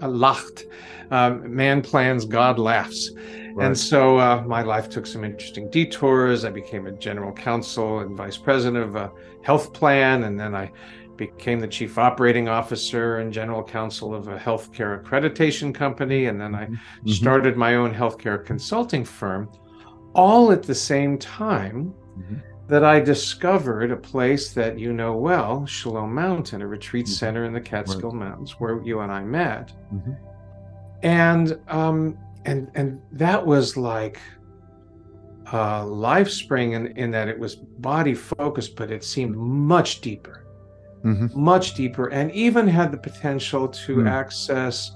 lacht. 0.00 0.64
Um, 1.10 1.54
man 1.54 1.80
plans, 1.80 2.24
God 2.24 2.58
laughs. 2.58 3.10
Right. 3.14 3.66
And 3.66 3.78
so 3.78 4.18
uh, 4.18 4.42
my 4.46 4.62
life 4.62 4.88
took 4.88 5.06
some 5.06 5.24
interesting 5.24 5.70
detours. 5.70 6.44
I 6.44 6.50
became 6.50 6.86
a 6.86 6.92
general 6.92 7.32
counsel 7.32 8.00
and 8.00 8.16
vice 8.16 8.36
president 8.36 8.84
of 8.84 8.96
a 8.96 9.10
health 9.42 9.72
plan. 9.72 10.24
And 10.24 10.38
then 10.38 10.54
I 10.54 10.70
became 11.16 11.58
the 11.60 11.68
chief 11.68 11.98
operating 11.98 12.48
officer 12.48 13.18
and 13.18 13.32
general 13.32 13.62
counsel 13.62 14.14
of 14.14 14.28
a 14.28 14.38
healthcare 14.38 15.02
accreditation 15.02 15.74
company. 15.74 16.26
And 16.26 16.40
then 16.40 16.54
I 16.54 16.66
mm-hmm. 16.66 17.08
started 17.08 17.56
my 17.56 17.74
own 17.74 17.94
healthcare 17.94 18.44
consulting 18.44 19.04
firm, 19.04 19.48
all 20.14 20.52
at 20.52 20.62
the 20.62 20.74
same 20.74 21.18
time 21.18 21.94
mm-hmm. 22.18 22.36
That 22.68 22.84
I 22.84 23.00
discovered 23.00 23.90
a 23.90 23.96
place 23.96 24.52
that 24.52 24.78
you 24.78 24.92
know 24.92 25.16
well, 25.16 25.66
Shalom 25.66 26.14
Mountain, 26.14 26.62
a 26.62 26.66
retreat 26.66 27.06
mm-hmm. 27.06 27.12
center 27.12 27.44
in 27.44 27.52
the 27.52 27.60
Catskill 27.60 28.10
right. 28.10 28.28
Mountains, 28.28 28.52
where 28.58 28.82
you 28.82 29.00
and 29.00 29.10
I 29.10 29.22
met. 29.22 29.72
Mm-hmm. 29.92 30.12
And 31.02 31.60
um, 31.68 32.18
and 32.44 32.70
and 32.74 33.00
that 33.12 33.44
was 33.44 33.76
like 33.76 34.20
uh, 35.46 35.82
LifeSpring 35.82 36.74
in, 36.74 36.88
in 36.96 37.10
that 37.12 37.28
it 37.28 37.38
was 37.38 37.56
body 37.56 38.14
focused, 38.14 38.76
but 38.76 38.90
it 38.90 39.02
seemed 39.02 39.36
much 39.36 40.00
deeper 40.00 40.38
mm-hmm. 41.04 41.40
much 41.40 41.74
deeper, 41.74 42.08
and 42.08 42.30
even 42.32 42.66
had 42.66 42.92
the 42.92 42.96
potential 42.96 43.68
to 43.68 43.96
mm. 43.96 44.10
access 44.10 44.92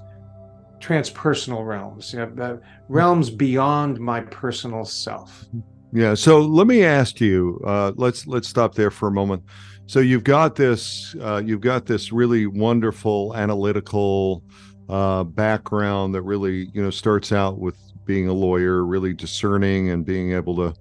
transpersonal 0.79 1.65
realms, 1.65 2.13
you 2.13 2.19
know, 2.19 2.29
the 2.33 2.61
realms 2.89 3.29
beyond 3.29 3.99
my 3.99 4.19
personal 4.19 4.83
self. 4.83 5.45
Yeah. 5.93 6.15
So 6.15 6.41
let 6.41 6.65
me 6.65 6.83
ask 6.83 7.21
you. 7.21 7.61
Uh, 7.65 7.91
let's 7.95 8.25
let's 8.25 8.47
stop 8.47 8.73
there 8.73 8.89
for 8.89 9.07
a 9.07 9.11
moment. 9.11 9.43
So 9.85 9.99
you've 9.99 10.23
got 10.23 10.55
this. 10.55 11.15
Uh, 11.21 11.41
you've 11.45 11.61
got 11.61 11.85
this 11.85 12.11
really 12.11 12.47
wonderful 12.47 13.35
analytical 13.35 14.43
uh, 14.89 15.23
background 15.23 16.15
that 16.15 16.23
really 16.23 16.69
you 16.73 16.81
know 16.81 16.89
starts 16.89 17.31
out 17.31 17.59
with 17.59 17.77
being 18.05 18.27
a 18.27 18.33
lawyer, 18.33 18.83
really 18.83 19.13
discerning 19.13 19.91
and 19.91 20.03
being 20.03 20.33
able 20.33 20.55
to 20.55 20.73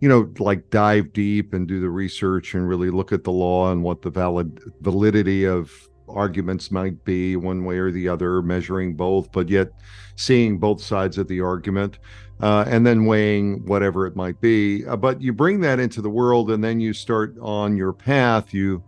you 0.00 0.08
know, 0.08 0.30
like 0.38 0.68
dive 0.70 1.12
deep 1.12 1.54
and 1.54 1.66
do 1.66 1.80
the 1.80 1.88
research 1.88 2.54
and 2.54 2.68
really 2.68 2.90
look 2.90 3.12
at 3.12 3.24
the 3.24 3.32
law 3.32 3.72
and 3.72 3.82
what 3.82 4.02
the 4.02 4.10
valid 4.10 4.60
validity 4.80 5.44
of 5.44 5.72
arguments 6.08 6.70
might 6.70 7.02
be 7.04 7.36
one 7.36 7.64
way 7.64 7.78
or 7.78 7.90
the 7.90 8.08
other, 8.08 8.42
measuring 8.42 8.94
both, 8.94 9.32
but 9.32 9.48
yet 9.48 9.68
seeing 10.16 10.58
both 10.58 10.82
sides 10.82 11.18
of 11.18 11.28
the 11.28 11.40
argument. 11.40 11.98
Uh, 12.40 12.64
and 12.68 12.86
then 12.86 13.06
weighing 13.06 13.64
whatever 13.64 14.06
it 14.06 14.14
might 14.14 14.38
be. 14.42 14.84
Uh, 14.86 14.94
but 14.94 15.22
you 15.22 15.32
bring 15.32 15.58
that 15.60 15.80
into 15.80 16.02
the 16.02 16.10
world, 16.10 16.50
and 16.50 16.62
then 16.62 16.78
you 16.78 16.92
start 16.92 17.34
on 17.40 17.76
your 17.76 17.94
path. 17.94 18.52
You 18.52 18.84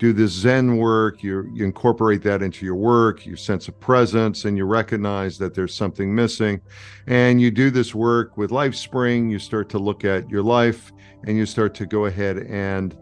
do 0.00 0.14
this 0.14 0.32
Zen 0.32 0.78
work, 0.78 1.22
you, 1.22 1.46
you 1.52 1.62
incorporate 1.62 2.22
that 2.22 2.40
into 2.42 2.64
your 2.64 2.74
work, 2.74 3.26
your 3.26 3.36
sense 3.36 3.68
of 3.68 3.78
presence, 3.80 4.46
and 4.46 4.56
you 4.56 4.64
recognize 4.64 5.36
that 5.36 5.54
there's 5.54 5.74
something 5.74 6.12
missing. 6.12 6.58
And 7.06 7.38
you 7.38 7.50
do 7.50 7.70
this 7.70 7.94
work 7.94 8.38
with 8.38 8.50
LifeSpring, 8.50 9.30
you 9.30 9.38
start 9.38 9.68
to 9.68 9.78
look 9.78 10.06
at 10.06 10.28
your 10.30 10.42
life 10.42 10.90
and 11.26 11.36
you 11.36 11.44
start 11.44 11.74
to 11.74 11.86
go 11.86 12.06
ahead 12.06 12.38
and 12.38 12.96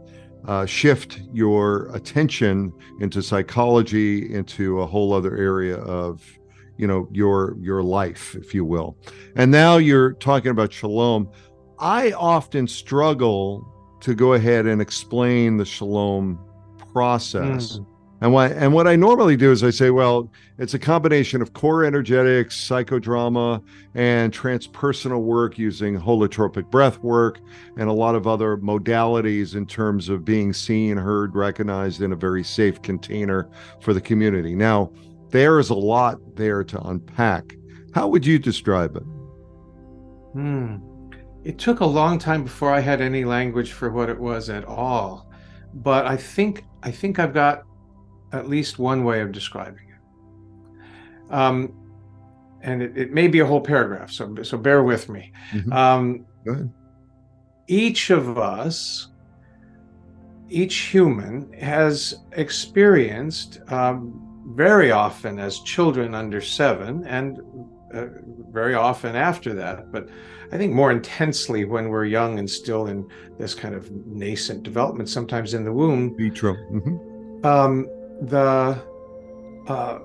uh, 0.46 0.66
shift 0.66 1.20
your 1.32 1.88
attention 1.94 2.72
into 3.00 3.22
psychology, 3.22 4.34
into 4.34 4.80
a 4.80 4.86
whole 4.86 5.12
other 5.12 5.36
area 5.36 5.76
of 5.76 6.37
you 6.78 6.86
know 6.86 7.08
your 7.12 7.56
your 7.60 7.82
life 7.82 8.34
if 8.36 8.54
you 8.54 8.64
will 8.64 8.96
and 9.36 9.50
now 9.50 9.76
you're 9.76 10.12
talking 10.14 10.50
about 10.50 10.72
shalom 10.72 11.28
i 11.78 12.12
often 12.12 12.66
struggle 12.66 13.66
to 14.00 14.14
go 14.14 14.34
ahead 14.34 14.66
and 14.66 14.80
explain 14.80 15.56
the 15.56 15.64
shalom 15.64 16.38
process. 16.92 17.78
Mm. 17.78 17.86
And 18.20 18.32
what 18.32 18.50
and 18.50 18.74
what 18.74 18.88
I 18.88 18.96
normally 18.96 19.36
do 19.36 19.52
is 19.52 19.62
I 19.62 19.70
say, 19.70 19.90
well, 19.90 20.28
it's 20.58 20.74
a 20.74 20.78
combination 20.78 21.40
of 21.40 21.52
core 21.52 21.84
energetics, 21.84 22.56
psychodrama, 22.56 23.62
and 23.94 24.32
transpersonal 24.32 25.22
work 25.22 25.56
using 25.56 25.96
holotropic 25.96 26.68
breath 26.68 26.98
work 26.98 27.38
and 27.76 27.88
a 27.88 27.92
lot 27.92 28.16
of 28.16 28.26
other 28.26 28.56
modalities 28.56 29.54
in 29.54 29.66
terms 29.66 30.08
of 30.08 30.24
being 30.24 30.52
seen, 30.52 30.96
heard, 30.96 31.36
recognized 31.36 32.02
in 32.02 32.10
a 32.10 32.16
very 32.16 32.42
safe 32.42 32.82
container 32.82 33.48
for 33.80 33.94
the 33.94 34.00
community. 34.00 34.56
Now, 34.56 34.90
there 35.30 35.58
is 35.58 35.70
a 35.70 35.74
lot 35.74 36.36
there 36.36 36.64
to 36.64 36.80
unpack. 36.88 37.56
How 37.94 38.08
would 38.08 38.24
you 38.24 38.38
describe 38.38 38.96
it? 38.96 39.02
Hmm. 40.32 40.76
It 41.44 41.58
took 41.58 41.80
a 41.80 41.86
long 41.86 42.18
time 42.18 42.44
before 42.44 42.72
I 42.72 42.80
had 42.80 43.00
any 43.00 43.24
language 43.24 43.72
for 43.72 43.90
what 43.90 44.08
it 44.08 44.18
was 44.18 44.50
at 44.50 44.64
all. 44.64 45.30
But 45.74 46.06
I 46.06 46.16
think 46.16 46.64
I 46.82 46.90
think 46.90 47.18
I've 47.18 47.34
got 47.34 47.62
at 48.32 48.48
least 48.48 48.78
one 48.78 49.04
way 49.04 49.20
of 49.20 49.32
describing 49.32 49.88
it. 49.88 51.32
Um, 51.32 51.74
and 52.62 52.82
it, 52.82 52.96
it, 52.96 53.12
may 53.12 53.28
be 53.28 53.40
a 53.40 53.46
whole 53.46 53.60
paragraph, 53.60 54.10
so 54.10 54.34
so 54.42 54.58
bear 54.58 54.82
with 54.82 55.08
me. 55.08 55.32
Mm-hmm. 55.52 55.72
Um, 55.72 56.26
each 57.68 58.10
of 58.10 58.38
us, 58.38 59.08
each 60.48 60.74
human, 60.76 61.52
has 61.52 62.14
experienced 62.32 63.60
um, 63.70 64.37
very 64.54 64.90
often 64.90 65.38
as 65.38 65.60
children 65.60 66.14
under 66.14 66.40
seven, 66.40 67.04
and 67.06 67.38
uh, 67.94 68.06
very 68.50 68.74
often 68.74 69.14
after 69.16 69.54
that, 69.54 69.92
but 69.92 70.08
I 70.52 70.56
think 70.56 70.72
more 70.72 70.90
intensely 70.90 71.64
when 71.64 71.88
we're 71.90 72.06
young 72.06 72.38
and 72.38 72.48
still 72.48 72.86
in 72.86 73.06
this 73.38 73.54
kind 73.54 73.74
of 73.74 73.90
nascent 74.06 74.62
development, 74.62 75.08
sometimes 75.08 75.54
in 75.54 75.64
the 75.64 75.72
womb. 75.72 76.16
Vitro. 76.16 76.54
Mm-hmm. 76.54 77.46
Um, 77.46 77.86
the 78.22 78.82
uh, 79.68 79.98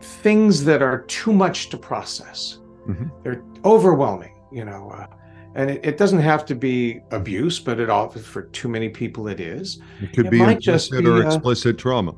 things 0.00 0.64
that 0.64 0.82
are 0.82 1.02
too 1.02 1.32
much 1.32 1.68
to 1.70 1.76
process. 1.76 2.58
Mm-hmm. 2.88 3.08
They're 3.22 3.42
overwhelming, 3.64 4.40
you 4.52 4.64
know. 4.64 4.90
Uh, 4.90 5.06
and 5.54 5.70
it, 5.70 5.84
it, 5.84 5.98
doesn't 5.98 6.20
have 6.20 6.46
to 6.46 6.54
be 6.54 7.00
abuse, 7.10 7.60
but 7.60 7.78
it 7.78 7.90
often 7.90 8.22
for 8.22 8.42
too 8.42 8.68
many 8.68 8.88
people 8.88 9.28
it 9.28 9.38
is. 9.38 9.80
It 10.00 10.12
could 10.12 10.26
it 10.26 10.30
be 10.30 10.40
implicit 10.40 11.04
or 11.06 11.24
uh, 11.24 11.26
explicit 11.26 11.76
trauma. 11.78 12.14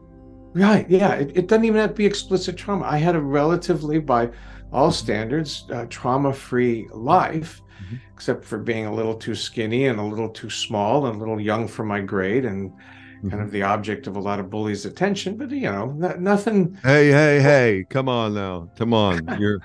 Right. 0.55 0.89
Yeah. 0.89 1.15
It, 1.15 1.37
it, 1.37 1.47
doesn't 1.49 1.65
even 1.65 1.81
have 1.81 1.91
to 1.91 1.97
be 1.97 2.07
explicit 2.07 2.57
trauma. 2.57 2.85
I 2.85 2.99
had 2.99 3.17
a 3.17 3.21
relatively, 3.21 3.99
by 3.99 4.31
all 4.73 4.93
standards, 4.93 5.65
uh, 5.73 5.87
trauma 5.91 6.33
free 6.33 6.89
life, 6.93 7.61
mm-hmm. 7.85 7.97
except 8.13 8.45
for 8.45 8.59
being 8.59 8.87
a 8.87 8.95
little 8.95 9.15
too 9.15 9.35
skinny 9.35 9.87
and 9.87 9.99
a 9.99 10.03
little 10.03 10.29
too 10.29 10.51
small 10.51 11.07
and 11.07 11.17
a 11.17 11.19
little 11.19 11.41
young 11.41 11.67
for 11.67 11.85
my 11.85 12.01
grade 12.01 12.45
and 12.45 12.71
mm-hmm. 12.71 13.31
kind 13.31 13.43
of 13.43 13.51
the 13.51 13.63
object 13.63 14.07
of 14.07 14.17
a 14.17 14.21
lot 14.21 14.39
of 14.39 14.49
bullies' 14.49 14.87
attention. 14.87 15.37
But, 15.37 15.51
you 15.51 15.71
know, 15.71 15.87
nothing. 16.19 16.79
Hey, 16.85 17.11
hey, 17.11 17.41
hey, 17.41 17.85
come 17.91 18.09
on 18.09 18.35
now. 18.35 18.71
Come 18.79 18.95
on. 18.95 19.27
You're. 19.41 19.61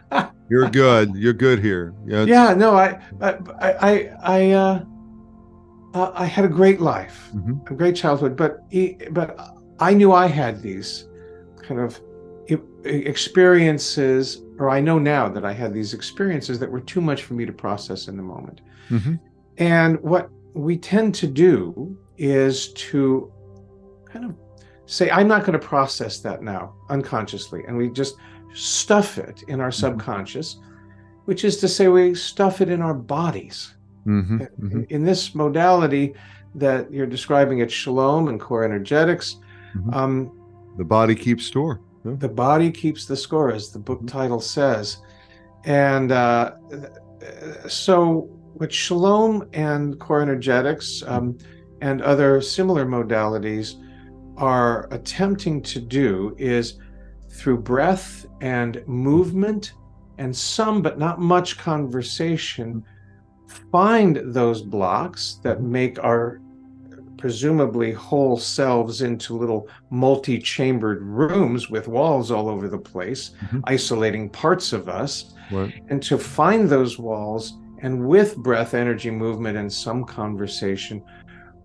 You're 0.50 0.70
good. 0.72 1.16
You're 1.16 1.34
good 1.34 1.60
here. 1.60 1.94
Yeah. 2.08 2.24
yeah 2.24 2.54
no, 2.56 2.76
I, 2.76 3.00
I, 3.22 3.38
I, 3.62 4.12
I, 4.24 4.52
uh, 4.52 4.84
uh, 5.94 6.12
I 6.16 6.26
had 6.26 6.46
a 6.46 6.50
great 6.50 6.82
life, 6.82 7.30
mm-hmm. 7.36 7.74
a 7.74 7.78
great 7.78 7.96
childhood, 7.96 8.36
but, 8.36 8.64
but 9.12 9.38
I 9.80 9.94
knew 9.94 10.12
I 10.12 10.28
had 10.28 10.62
these 10.62 11.08
kind 11.62 11.80
of 11.80 12.00
experiences, 12.84 14.42
or 14.58 14.70
I 14.70 14.80
know 14.80 15.00
now 15.00 15.30
that 15.30 15.46
I 15.46 15.54
had 15.54 15.74
these 15.74 15.94
experiences 15.94 16.60
that 16.60 16.72
were 16.72 16.82
too 16.82 17.02
much 17.02 17.24
for 17.24 17.34
me 17.34 17.46
to 17.46 17.54
process 17.54 18.08
in 18.08 18.18
the 18.18 18.24
moment. 18.24 18.62
Mm-hmm. 18.90 19.16
And 19.58 20.02
what 20.02 20.30
we 20.54 20.78
tend 20.78 21.14
to 21.16 21.28
do 21.28 21.98
is 22.18 22.74
to 22.74 23.32
kind 24.06 24.26
of 24.26 24.36
say, 24.86 25.10
I'm 25.12 25.28
not 25.28 25.42
going 25.42 25.60
to 25.60 25.66
process 25.66 26.20
that 26.20 26.42
now 26.42 26.74
unconsciously. 26.90 27.64
And 27.68 27.78
we 27.78 27.90
just 27.90 28.16
stuff 28.54 29.18
it 29.18 29.44
in 29.48 29.62
our 29.62 29.70
mm-hmm. 29.70 29.80
subconscious, 29.80 30.58
which 31.26 31.44
is 31.46 31.58
to 31.58 31.68
say, 31.68 31.88
we 31.88 32.16
stuff 32.16 32.62
it 32.62 32.70
in 32.70 32.82
our 32.82 32.94
bodies. 32.94 33.76
Mm-hmm. 34.08 34.38
mm-hmm. 34.38 34.84
In, 34.90 35.04
this 35.04 35.36
modality 35.36 36.16
that 36.56 36.92
you're 36.92 37.06
describing 37.06 37.62
at 37.62 37.70
Shalom 37.70 38.30
and 38.30 38.40
core 38.40 38.64
energetics, 38.64 39.36
mm-hmm. 39.76 39.94
um, 39.94 40.32
the 40.78 40.84
body 40.84 41.16
keeps 41.16 41.46
store 41.46 41.82
The 42.04 42.30
body 42.30 42.72
keeps 42.72 43.06
the 43.06 43.16
score, 43.16 43.52
as 43.52 43.72
the 43.72 43.80
book 43.80 44.08
title 44.08 44.40
says. 44.40 44.98
And 45.66 46.12
uh, 46.12 46.54
so, 47.68 48.30
what 48.54 48.72
Shalom 48.72 49.48
and 49.54 50.00
core 50.00 50.22
energetics 50.22 51.04
um, 51.06 51.38
and 51.82 52.02
other 52.02 52.42
similar 52.42 52.86
modalities 52.86 53.76
are 54.38 54.88
attempting 54.92 55.62
to 55.64 55.82
do 55.82 56.36
is 56.38 56.80
through 57.30 57.60
breath 57.60 58.26
and 58.42 58.82
movement 58.88 59.74
and 60.18 60.36
some, 60.36 60.82
but 60.82 60.98
not 60.98 61.20
much 61.20 61.58
conversation, 61.58 62.84
find 63.72 64.22
those 64.34 64.62
blocks 64.62 65.40
that 65.44 65.62
make 65.62 66.02
our 66.04 66.42
presumably 67.20 67.92
whole 67.92 68.38
selves 68.38 69.02
into 69.02 69.38
little 69.38 69.68
multi 69.90 70.40
chambered 70.40 71.02
rooms 71.04 71.70
with 71.70 71.88
walls 71.88 72.32
all 72.32 72.50
over 72.50 72.68
the 72.68 72.78
place, 72.78 73.32
mm-hmm. 73.44 73.60
isolating 73.66 74.30
parts 74.30 74.74
of 74.74 74.90
us. 74.90 75.34
Right. 75.52 75.74
And 75.90 76.02
to 76.04 76.18
find 76.18 76.70
those 76.70 76.98
walls 76.98 77.58
and 77.82 78.08
with 78.08 78.38
breath, 78.38 78.74
energy, 78.74 79.12
movement, 79.12 79.58
and 79.58 79.72
some 79.72 80.04
conversation, 80.04 81.04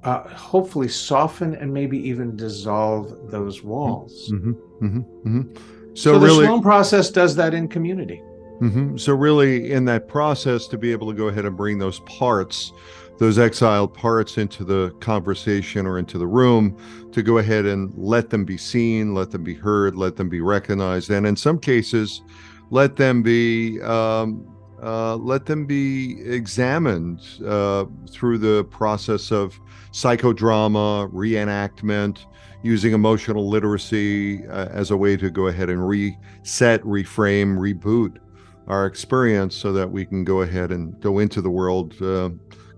uh, 0.05 0.29
hopefully 0.29 0.89
soften 0.89 1.55
and 1.55 1.73
maybe 1.73 1.99
even 1.99 2.37
dissolve 2.37 3.31
those 3.31 3.63
walls. 3.63 4.31
Mm-hmm. 4.33 4.53
Mm-hmm. 4.87 4.99
mm-hmm. 4.99 5.55
So, 5.97 6.15
so, 6.15 6.19
the 6.19 6.27
really, 6.27 6.45
Shalom 6.47 6.61
process 6.61 7.09
does 7.09 7.37
that 7.37 7.55
in 7.55 7.69
community. 7.69 8.21
Mm-hmm. 8.61 8.97
So, 8.97 9.15
really, 9.15 9.71
in 9.71 9.85
that 9.85 10.09
process, 10.09 10.67
to 10.69 10.79
be 10.79 10.91
able 10.91 11.07
to 11.07 11.17
go 11.17 11.29
ahead 11.29 11.45
and 11.45 11.57
bring 11.57 11.79
those 11.79 12.01
parts 12.01 12.73
those 13.19 13.39
exiled 13.39 13.95
parts 13.95 14.39
into 14.39 14.65
the 14.65 14.91
conversation 15.01 15.87
or 15.87 15.99
into 15.99 16.19
the 16.19 16.27
room 16.27 16.77
to 17.13 17.23
go 17.23 17.39
ahead 17.39 17.65
and 17.65 17.93
let 17.97 18.31
them 18.31 18.45
be 18.45 18.57
seen, 18.57 19.15
let 19.15 19.31
them 19.31 19.45
be 19.45 19.55
heard, 19.55 19.95
let 19.95 20.17
them 20.17 20.29
be 20.29 20.41
recognized, 20.41 21.11
and 21.11 21.27
in 21.27 21.37
some 21.37 21.59
cases, 21.59 22.23
let 22.71 22.97
them 22.97 23.23
be 23.23 23.81
um, 23.83 24.47
uh, 24.83 25.17
let 25.17 25.47
them 25.47 25.65
be 25.65 26.21
examined 26.27 27.21
uh, 27.47 27.87
through 28.11 28.37
the 28.37 28.65
process 28.65 29.33
of 29.33 29.59
psychodrama, 29.93 31.11
reenactment, 31.11 32.27
using 32.63 32.93
emotional 32.93 33.49
literacy 33.49 34.47
uh, 34.49 34.67
as 34.67 34.91
a 34.91 34.97
way 34.97 35.17
to 35.17 35.31
go 35.31 35.47
ahead 35.47 35.71
and 35.71 35.87
reset, 35.87 36.83
reframe, 36.83 37.57
reboot 37.57 38.19
our 38.67 38.87
experience 38.87 39.55
so 39.55 39.73
that 39.73 39.91
we 39.91 40.05
can 40.05 40.25
go 40.25 40.41
ahead 40.41 40.73
and 40.73 40.99
go 41.01 41.19
into 41.19 41.43
the 41.43 41.51
world 41.51 42.01
uh, 42.03 42.31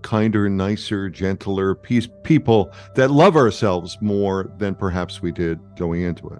kinder, 0.07 0.49
nicer, 0.49 1.09
gentler 1.09 1.75
peace, 1.75 2.07
people 2.23 2.71
that 2.95 3.11
love 3.11 3.35
ourselves 3.35 3.97
more 3.99 4.49
than 4.57 4.73
perhaps 4.73 5.21
we 5.21 5.33
did 5.33 5.59
going 5.75 6.01
into 6.01 6.29
it. 6.29 6.39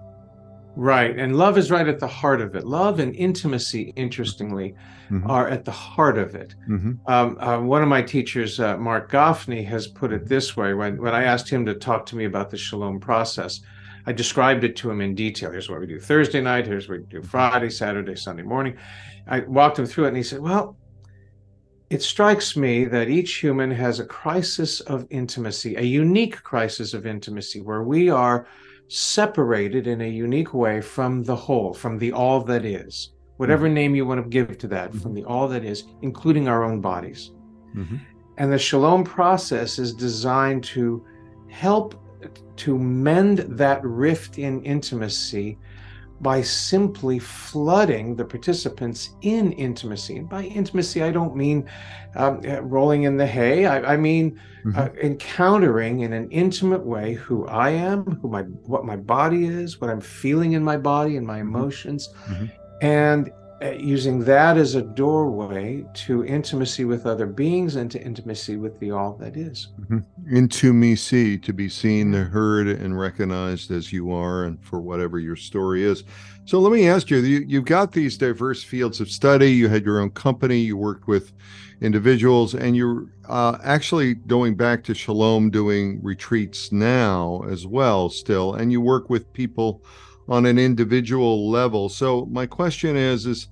Right. 0.74 1.18
And 1.18 1.36
love 1.36 1.58
is 1.58 1.70
right 1.70 1.86
at 1.86 2.00
the 2.00 2.08
heart 2.08 2.40
of 2.40 2.54
it. 2.54 2.64
Love 2.64 2.98
and 2.98 3.14
intimacy, 3.14 3.92
interestingly, 3.94 4.74
mm-hmm. 5.10 5.30
are 5.30 5.48
at 5.48 5.66
the 5.66 5.70
heart 5.70 6.16
of 6.16 6.34
it. 6.34 6.54
Mm-hmm. 6.66 6.92
Um, 7.06 7.36
uh, 7.40 7.60
one 7.60 7.82
of 7.82 7.88
my 7.88 8.00
teachers, 8.00 8.58
uh, 8.58 8.78
Marc 8.78 9.12
Gafni, 9.12 9.66
has 9.66 9.86
put 9.86 10.14
it 10.14 10.26
this 10.26 10.56
way 10.56 10.72
when, 10.72 10.96
when 10.96 11.14
I 11.14 11.24
asked 11.24 11.50
him 11.50 11.66
to 11.66 11.74
talk 11.74 12.06
to 12.06 12.16
me 12.16 12.24
about 12.24 12.48
the 12.48 12.56
shalom 12.56 12.98
process. 12.98 13.60
I 14.06 14.12
described 14.12 14.64
it 14.64 14.76
to 14.76 14.90
him 14.90 15.02
in 15.02 15.14
detail. 15.14 15.50
Here's 15.50 15.68
what 15.68 15.80
we 15.80 15.86
do 15.86 16.00
Thursday 16.00 16.40
night, 16.40 16.66
here's 16.66 16.88
what 16.88 17.00
we 17.00 17.04
do 17.04 17.20
Friday, 17.20 17.68
Saturday, 17.68 18.16
Sunday 18.16 18.44
morning. 18.44 18.78
I 19.26 19.40
walked 19.40 19.78
him 19.78 19.84
through 19.84 20.04
it 20.04 20.08
and 20.08 20.16
he 20.16 20.22
said, 20.22 20.40
Well, 20.40 20.78
it 21.90 22.02
strikes 22.02 22.56
me 22.56 22.84
that 22.84 23.08
each 23.08 23.36
human 23.36 23.70
has 23.70 23.98
a 23.98 24.04
crisis 24.04 24.80
of 24.80 25.06
intimacy, 25.10 25.76
a 25.76 25.82
unique 25.82 26.42
crisis 26.42 26.92
of 26.92 27.06
intimacy, 27.06 27.60
where 27.60 27.82
we 27.82 28.10
are 28.10 28.46
separated 28.88 29.86
in 29.86 30.02
a 30.02 30.08
unique 30.08 30.52
way 30.52 30.80
from 30.80 31.22
the 31.22 31.36
whole, 31.36 31.72
from 31.72 31.98
the 31.98 32.12
all 32.12 32.42
that 32.42 32.64
is, 32.64 33.12
whatever 33.38 33.66
mm-hmm. 33.66 33.74
name 33.74 33.94
you 33.94 34.06
want 34.06 34.22
to 34.22 34.28
give 34.28 34.58
to 34.58 34.68
that, 34.68 34.90
mm-hmm. 34.90 34.98
from 34.98 35.14
the 35.14 35.24
all 35.24 35.48
that 35.48 35.64
is, 35.64 35.84
including 36.02 36.46
our 36.48 36.64
own 36.64 36.80
bodies. 36.80 37.32
Mm-hmm. 37.74 37.96
And 38.36 38.52
the 38.52 38.58
shalom 38.58 39.02
process 39.02 39.78
is 39.78 39.94
designed 39.94 40.64
to 40.64 41.04
help 41.48 41.94
to 42.56 42.78
mend 42.78 43.38
that 43.38 43.82
rift 43.82 44.38
in 44.38 44.62
intimacy 44.62 45.58
by 46.20 46.42
simply 46.42 47.18
flooding 47.18 48.16
the 48.16 48.24
participants 48.24 49.10
in 49.22 49.52
intimacy. 49.52 50.16
And 50.16 50.28
by 50.28 50.44
intimacy, 50.44 51.02
I 51.02 51.10
don't 51.10 51.36
mean 51.36 51.68
um, 52.16 52.40
uh, 52.46 52.60
rolling 52.62 53.04
in 53.04 53.16
the 53.16 53.26
hay. 53.26 53.66
I, 53.66 53.94
I 53.94 53.96
mean 53.96 54.40
mm-hmm. 54.64 54.78
uh, 54.78 54.88
encountering 55.02 56.00
in 56.00 56.12
an 56.12 56.30
intimate 56.30 56.84
way 56.84 57.14
who 57.14 57.46
I 57.46 57.70
am, 57.70 58.18
who 58.20 58.28
my 58.28 58.42
what 58.42 58.84
my 58.84 58.96
body 58.96 59.46
is, 59.46 59.80
what 59.80 59.90
I'm 59.90 60.00
feeling 60.00 60.52
in 60.52 60.64
my 60.64 60.76
body 60.76 61.16
and 61.16 61.26
my 61.26 61.38
mm-hmm. 61.38 61.54
emotions, 61.54 62.08
mm-hmm. 62.26 62.46
and 62.82 63.30
using 63.60 64.20
that 64.24 64.56
as 64.56 64.74
a 64.74 64.82
doorway 64.82 65.84
to 65.92 66.24
intimacy 66.24 66.84
with 66.84 67.06
other 67.06 67.26
beings 67.26 67.76
and 67.76 67.90
to 67.90 68.00
intimacy 68.00 68.56
with 68.56 68.78
the 68.78 68.90
all 68.90 69.14
that 69.14 69.36
is. 69.36 69.68
Mm-hmm. 69.80 70.36
Into 70.36 70.72
me 70.72 70.94
see, 70.94 71.38
to 71.38 71.52
be 71.52 71.68
seen, 71.68 72.12
heard, 72.12 72.68
and 72.68 72.98
recognized 72.98 73.70
as 73.70 73.92
you 73.92 74.12
are, 74.12 74.44
and 74.44 74.62
for 74.64 74.80
whatever 74.80 75.18
your 75.18 75.36
story 75.36 75.82
is. 75.82 76.04
So 76.44 76.60
let 76.60 76.72
me 76.72 76.88
ask 76.88 77.10
you, 77.10 77.18
you 77.18 77.44
you've 77.46 77.64
got 77.64 77.92
these 77.92 78.16
diverse 78.16 78.62
fields 78.62 79.00
of 79.00 79.10
study, 79.10 79.52
you 79.52 79.68
had 79.68 79.84
your 79.84 80.00
own 80.00 80.10
company, 80.10 80.60
you 80.60 80.76
worked 80.76 81.08
with 81.08 81.32
individuals, 81.80 82.54
and 82.54 82.76
you're 82.76 83.06
uh, 83.28 83.58
actually 83.62 84.14
going 84.14 84.54
back 84.56 84.82
to 84.84 84.94
Shalom 84.94 85.50
doing 85.50 86.00
retreats 86.02 86.72
now 86.72 87.42
as 87.48 87.66
well, 87.66 88.08
still, 88.08 88.54
and 88.54 88.72
you 88.72 88.80
work 88.80 89.10
with 89.10 89.32
people 89.32 89.82
on 90.28 90.46
an 90.46 90.58
individual 90.58 91.50
level. 91.50 91.88
So 91.88 92.26
my 92.26 92.46
question 92.46 92.96
is, 92.96 93.26
is 93.26 93.48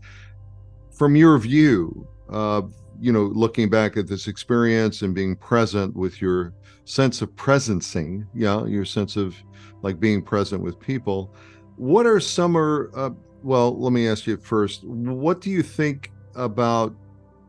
from 0.97 1.17
your 1.17 1.39
view, 1.39 2.07
uh, 2.31 2.63
you 3.01 3.13
know, 3.13 3.25
looking 3.25 3.69
back 3.69 3.97
at 3.97 4.07
this 4.07 4.27
experience 4.27 5.03
and 5.03 5.15
being 5.15 5.37
present 5.37 5.95
with 5.95 6.21
your 6.21 6.53
sense 6.85 7.23
of 7.23 7.35
presencing, 7.37 8.27
yeah, 8.35 8.65
your 8.67 8.85
sense 8.85 9.17
of 9.17 9.37
like 9.83 10.01
being 10.01 10.23
present 10.23 10.63
with 10.63 10.79
people, 10.81 11.35
what 11.77 12.07
are 12.07 12.21
some 12.21 12.57
are, 12.57 12.91
uh, 12.97 13.11
well, 13.43 13.79
let 13.79 13.93
me 13.93 14.09
ask 14.09 14.27
you 14.27 14.37
first, 14.37 14.85
what 14.85 15.41
do 15.41 15.51
you 15.51 15.63
think 15.63 16.11
about 16.35 16.95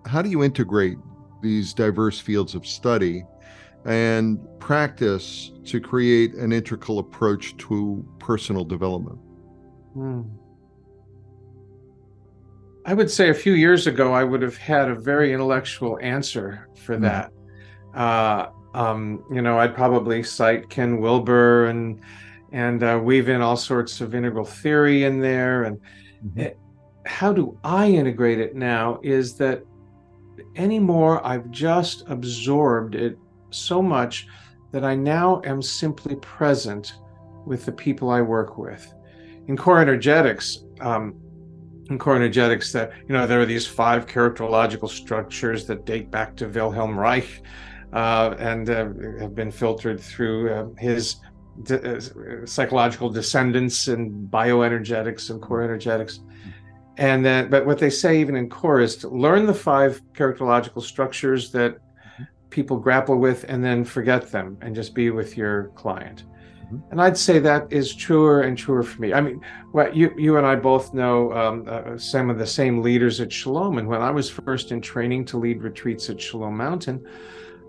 how 0.05 0.21
do 0.21 0.29
you 0.29 0.43
integrate 0.43 0.97
these 1.41 1.73
diverse 1.73 2.19
fields 2.19 2.55
of 2.55 2.65
study 2.65 3.23
and 3.85 4.39
practice 4.59 5.51
to 5.65 5.79
create 5.79 6.33
an 6.33 6.51
integral 6.51 6.99
approach 6.99 7.55
to 7.57 8.05
personal 8.19 8.63
development? 8.63 9.19
Hmm. 9.93 10.21
I 12.85 12.93
would 12.93 13.11
say 13.11 13.29
a 13.29 13.33
few 13.33 13.53
years 13.53 13.85
ago, 13.85 14.13
I 14.13 14.23
would 14.23 14.41
have 14.41 14.55
had 14.55 14.89
a 14.89 14.95
very 14.95 15.33
intellectual 15.33 15.99
answer 16.01 16.69
for 16.75 16.97
mm. 16.97 17.01
that. 17.01 17.31
Uh, 17.93 18.47
um, 18.73 19.25
you 19.29 19.41
know, 19.41 19.59
I'd 19.59 19.75
probably 19.75 20.23
cite 20.23 20.69
Ken 20.69 21.01
Wilber 21.01 21.65
and 21.65 21.99
and 22.53 22.83
uh, 22.83 22.99
weave 23.03 23.27
in 23.27 23.41
all 23.41 23.57
sorts 23.57 23.99
of 23.99 24.15
integral 24.15 24.45
theory 24.45 25.03
in 25.03 25.19
there. 25.19 25.63
And 25.63 25.81
mm-hmm. 26.25 26.39
it, 26.39 26.59
how 27.05 27.33
do 27.33 27.59
I 27.63 27.87
integrate 27.87 28.39
it 28.39 28.55
now? 28.55 28.99
Is 29.03 29.35
that 29.35 29.63
anymore? 30.55 31.25
I've 31.25 31.51
just 31.51 32.05
absorbed 32.07 32.95
it 32.95 33.17
so 33.49 33.81
much 33.81 34.27
that 34.71 34.83
I 34.83 34.95
now 34.95 35.41
am 35.45 35.61
simply 35.61 36.15
present 36.17 36.93
with 37.45 37.65
the 37.65 37.71
people 37.71 38.09
I 38.09 38.21
work 38.21 38.57
with. 38.57 38.93
In 39.47 39.55
core 39.55 39.79
energetics, 39.79 40.65
um, 40.81 41.15
in 41.89 41.97
core 41.97 42.15
energetics, 42.15 42.71
that 42.73 42.91
you 43.07 43.13
know 43.13 43.25
there 43.25 43.39
are 43.39 43.45
these 43.45 43.65
five 43.65 44.05
characterological 44.07 44.89
structures 44.89 45.65
that 45.67 45.85
date 45.85 46.11
back 46.11 46.35
to 46.37 46.47
Wilhelm 46.47 46.99
Reich, 46.99 47.41
uh, 47.93 48.35
and 48.39 48.69
uh, 48.69 48.89
have 49.19 49.33
been 49.33 49.51
filtered 49.51 49.99
through 49.99 50.53
uh, 50.53 50.67
his 50.77 51.17
de- 51.63 51.97
uh, 51.97 52.45
psychological 52.45 53.09
descendants 53.09 53.87
and 53.87 54.29
bioenergetics 54.29 55.29
and 55.29 55.41
core 55.41 55.63
energetics. 55.63 56.19
And 56.97 57.23
then, 57.23 57.49
but 57.49 57.65
what 57.65 57.77
they 57.77 57.91
say 57.91 58.19
even 58.19 58.35
in 58.35 58.49
core 58.49 58.81
is 58.81 58.97
to 58.97 59.09
learn 59.09 59.45
the 59.45 59.53
five 59.53 60.01
characterological 60.13 60.81
structures 60.81 61.51
that 61.51 61.77
people 62.49 62.77
grapple 62.77 63.17
with 63.17 63.45
and 63.47 63.63
then 63.63 63.83
forget 63.83 64.31
them 64.31 64.57
and 64.61 64.75
just 64.75 64.93
be 64.93 65.09
with 65.09 65.37
your 65.37 65.69
client. 65.75 66.23
Mm-hmm. 66.65 66.91
And 66.91 67.01
I'd 67.01 67.17
say 67.17 67.39
that 67.39 67.71
is 67.71 67.93
truer 67.93 68.41
and 68.41 68.57
truer 68.57 68.83
for 68.83 69.01
me. 69.01 69.13
I 69.13 69.21
mean, 69.21 69.41
well, 69.73 69.93
you 69.95 70.13
you 70.17 70.37
and 70.37 70.45
I 70.45 70.55
both 70.55 70.93
know 70.93 71.33
um, 71.33 71.65
uh, 71.67 71.97
some 71.97 72.29
of 72.29 72.37
the 72.37 72.47
same 72.47 72.81
leaders 72.81 73.21
at 73.21 73.31
Shalom. 73.31 73.77
And 73.77 73.87
when 73.87 74.01
I 74.01 74.11
was 74.11 74.29
first 74.29 74.71
in 74.71 74.81
training 74.81 75.25
to 75.25 75.37
lead 75.37 75.61
retreats 75.61 76.09
at 76.09 76.19
Shalom 76.21 76.57
Mountain, 76.57 77.05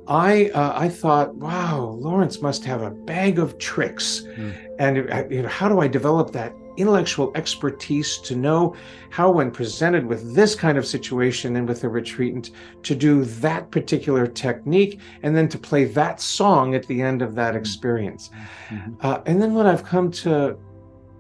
I 0.09 0.51
uh, 0.51 0.73
I 0.75 0.89
thought, 0.89 1.35
wow, 1.35 1.81
Lawrence 1.81 2.41
must 2.41 2.65
have 2.65 2.83
a 2.83 2.91
bag 2.91 3.39
of 3.39 3.59
tricks, 3.59 4.23
mm. 4.37 4.55
and 4.79 5.11
uh, 5.11 5.25
you 5.29 5.43
know, 5.43 5.49
how 5.49 5.69
do 5.69 5.81
I 5.81 5.89
develop 5.89 6.33
that 6.33 6.53
intellectual 6.79 7.33
expertise 7.35 8.19
to 8.19 8.37
know 8.37 8.75
how, 9.11 9.31
when 9.31 9.51
presented 9.51 10.07
with 10.07 10.35
this 10.35 10.55
kind 10.55 10.79
of 10.79 10.87
situation 10.87 11.57
and 11.57 11.69
with 11.69 11.85
a 11.85 11.89
retreatant, 11.89 12.51
to 12.83 12.95
do 12.95 13.25
that 13.25 13.71
particular 13.71 14.27
technique 14.27 15.01
and 15.23 15.37
then 15.37 15.49
to 15.49 15.59
play 15.59 15.85
that 15.85 16.21
song 16.21 16.75
at 16.75 16.87
the 16.87 17.03
end 17.03 17.23
of 17.23 17.35
that 17.35 17.51
mm-hmm. 17.51 17.59
experience. 17.59 18.31
Mm-hmm. 18.69 18.95
Uh, 19.01 19.21
and 19.27 19.41
then 19.41 19.55
what 19.55 19.67
I've 19.67 19.85
come 19.85 20.11
to 20.13 20.59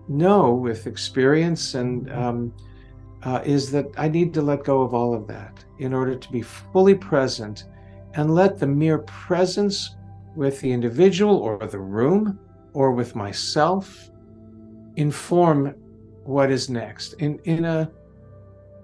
know 0.08 0.54
with 0.54 0.86
experience 0.86 1.74
and 1.74 2.10
um, 2.12 2.54
uh, 3.24 3.42
is 3.44 3.70
that 3.72 3.86
I 3.96 4.08
need 4.08 4.32
to 4.34 4.42
let 4.42 4.64
go 4.64 4.82
of 4.82 4.94
all 4.94 5.14
of 5.14 5.26
that 5.26 5.64
in 5.78 5.92
order 5.92 6.14
to 6.16 6.32
be 6.32 6.42
fully 6.42 6.94
present 6.94 7.64
and 8.14 8.34
let 8.34 8.58
the 8.58 8.66
mere 8.66 8.98
presence 8.98 9.96
with 10.34 10.60
the 10.60 10.70
individual 10.70 11.36
or 11.36 11.58
the 11.58 11.78
room 11.78 12.38
or 12.72 12.92
with 12.92 13.14
myself 13.14 14.10
inform 14.98 15.74
what 16.24 16.50
is 16.50 16.68
next 16.68 17.14
in, 17.14 17.38
in 17.44 17.64
a, 17.64 17.90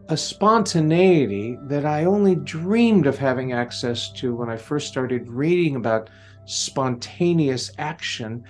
a 0.09 0.17
spontaneity 0.17 1.59
that 1.65 1.85
I 1.85 2.05
only 2.05 2.37
dreamed 2.37 3.07
of 3.07 3.19
having 3.19 3.53
access 3.53 4.11
to 4.13 4.35
when 4.35 4.49
I 4.49 4.57
first 4.57 4.87
started 4.87 5.29
reading 5.29 5.77
about 5.77 6.09
spontaneous 6.47 7.73
action 7.79 8.45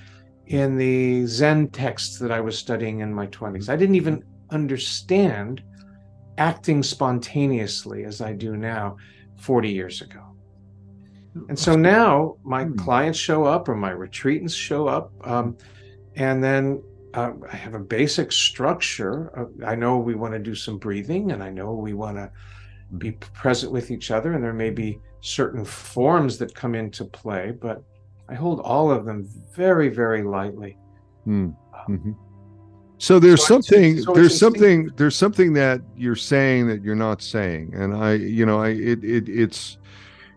in 0.46 0.76
the 0.76 1.24
Zen 1.26 1.68
texts 1.68 2.18
that 2.18 2.30
I 2.30 2.40
was 2.40 2.58
studying 2.58 3.00
in 3.00 3.14
my 3.14 3.26
20s. 3.28 3.70
I 3.70 3.76
didn't 3.76 3.94
even 3.94 4.22
understand 4.50 5.62
acting 6.36 6.82
spontaneously 6.82 8.04
as 8.04 8.20
I 8.20 8.34
do 8.34 8.56
now 8.58 8.96
40 9.38 9.70
years 9.70 10.02
ago. 10.02 10.20
And 11.48 11.58
so 11.58 11.74
now 11.74 12.36
my 12.44 12.64
hmm. 12.64 12.76
clients 12.76 13.18
show 13.18 13.44
up 13.44 13.68
or 13.70 13.74
my 13.74 13.90
retreatants 13.90 14.54
show 14.54 14.86
up, 14.86 15.12
um, 15.26 15.56
and 16.14 16.44
then 16.44 16.82
uh, 17.14 17.32
I 17.50 17.56
have 17.56 17.74
a 17.74 17.78
basic 17.78 18.32
structure. 18.32 19.48
I 19.64 19.74
know 19.74 19.98
we 19.98 20.14
want 20.14 20.34
to 20.34 20.40
do 20.40 20.54
some 20.54 20.78
breathing, 20.78 21.32
and 21.32 21.42
I 21.42 21.50
know 21.50 21.72
we 21.72 21.94
want 21.94 22.16
to 22.16 22.30
be 22.98 23.12
present 23.12 23.72
with 23.72 23.90
each 23.90 24.10
other, 24.10 24.32
and 24.32 24.42
there 24.42 24.52
may 24.52 24.70
be 24.70 24.98
certain 25.20 25.64
forms 25.64 26.38
that 26.38 26.54
come 26.54 26.74
into 26.74 27.04
play, 27.04 27.52
but 27.52 27.82
I 28.28 28.34
hold 28.34 28.60
all 28.60 28.90
of 28.90 29.04
them 29.04 29.28
very, 29.52 29.88
very 29.88 30.22
lightly. 30.22 30.76
Mm. 31.26 31.56
Mm-hmm. 31.88 32.12
So 32.98 33.18
there's 33.18 33.40
so 33.40 33.60
something 33.60 34.00
so 34.02 34.12
there's 34.12 34.38
something 34.38 34.90
there's 34.96 35.16
something 35.16 35.52
that 35.54 35.80
you're 35.96 36.16
saying 36.16 36.68
that 36.68 36.82
you're 36.82 36.94
not 36.94 37.22
saying, 37.22 37.74
and 37.74 37.94
I 37.94 38.14
you 38.14 38.46
know 38.46 38.62
I 38.62 38.68
it, 38.68 39.04
it 39.04 39.28
it's 39.28 39.78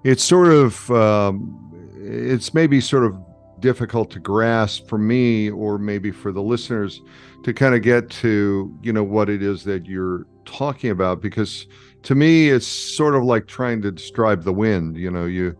it's 0.04 0.24
sort 0.24 0.50
of 0.50 0.90
um, 0.92 1.94
it's 1.96 2.54
maybe 2.54 2.82
sort 2.82 3.06
of 3.06 3.18
difficult 3.60 4.10
to 4.12 4.20
grasp 4.20 4.88
for 4.88 4.98
me 4.98 5.50
or 5.50 5.78
maybe 5.78 6.12
for 6.12 6.32
the 6.32 6.42
listeners 6.42 7.02
to 7.44 7.54
kind 7.54 7.76
of 7.76 7.82
get 7.82 8.10
to 8.10 8.78
you 8.82 8.94
know 8.94 9.04
what 9.04 9.30
it 9.30 9.42
is 9.42 9.64
that 9.64 9.86
you're 9.86 10.26
talking 10.46 10.92
about 10.92 11.22
because 11.22 11.68
to 12.04 12.16
me 12.16 12.50
it's 12.50 12.68
sort 12.68 13.16
of 13.16 13.24
like 13.24 13.48
trying 13.48 13.82
to 13.82 13.92
describe 13.92 14.44
the 14.44 14.54
wind 14.54 14.96
you 14.96 15.10
know 15.10 15.26
you 15.26 15.56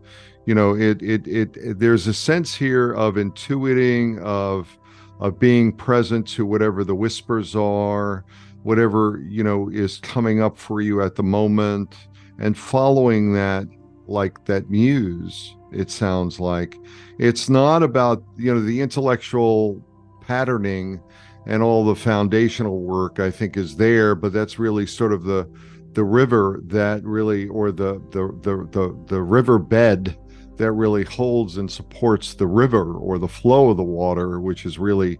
you 0.46 0.54
know 0.54 0.74
it 0.74 1.02
it 1.02 1.26
it, 1.26 1.56
it 1.56 1.78
there's 1.78 2.06
a 2.06 2.14
sense 2.14 2.54
here 2.54 2.92
of 2.92 3.14
intuiting 3.16 4.20
of 4.22 4.78
of 5.20 5.38
being 5.38 5.72
present 5.72 6.26
to 6.26 6.46
whatever 6.46 6.84
the 6.84 6.94
whispers 6.94 7.54
are 7.56 8.24
whatever 8.62 9.22
you 9.28 9.42
know 9.42 9.68
is 9.70 9.98
coming 9.98 10.40
up 10.40 10.56
for 10.56 10.80
you 10.80 11.02
at 11.02 11.16
the 11.16 11.22
moment 11.22 11.96
and 12.38 12.56
following 12.56 13.32
that 13.32 13.66
like 14.06 14.44
that 14.46 14.70
muse 14.70 15.54
it 15.72 15.90
sounds 15.90 16.40
like. 16.40 16.76
It's 17.18 17.48
not 17.48 17.82
about 17.82 18.22
you 18.36 18.52
know 18.52 18.60
the 18.60 18.80
intellectual 18.80 19.82
patterning 20.22 21.00
and 21.46 21.62
all 21.62 21.84
the 21.84 21.96
foundational 21.96 22.82
work 22.82 23.18
i 23.18 23.30
think 23.30 23.56
is 23.56 23.76
there 23.76 24.14
but 24.14 24.30
that's 24.30 24.58
really 24.58 24.86
sort 24.86 25.10
of 25.10 25.24
the 25.24 25.48
the 25.94 26.04
river 26.04 26.60
that 26.64 27.02
really 27.02 27.48
or 27.48 27.72
the 27.72 27.94
the 28.10 28.28
the 28.42 28.68
the, 28.72 29.04
the 29.06 29.22
river 29.22 29.58
bed 29.58 30.18
that 30.58 30.72
really 30.72 31.04
holds 31.04 31.56
and 31.56 31.70
supports 31.70 32.34
the 32.34 32.46
river 32.46 32.92
or 32.96 33.16
the 33.18 33.26
flow 33.26 33.70
of 33.70 33.78
the 33.78 33.82
water 33.82 34.38
which 34.40 34.66
is 34.66 34.78
really 34.78 35.18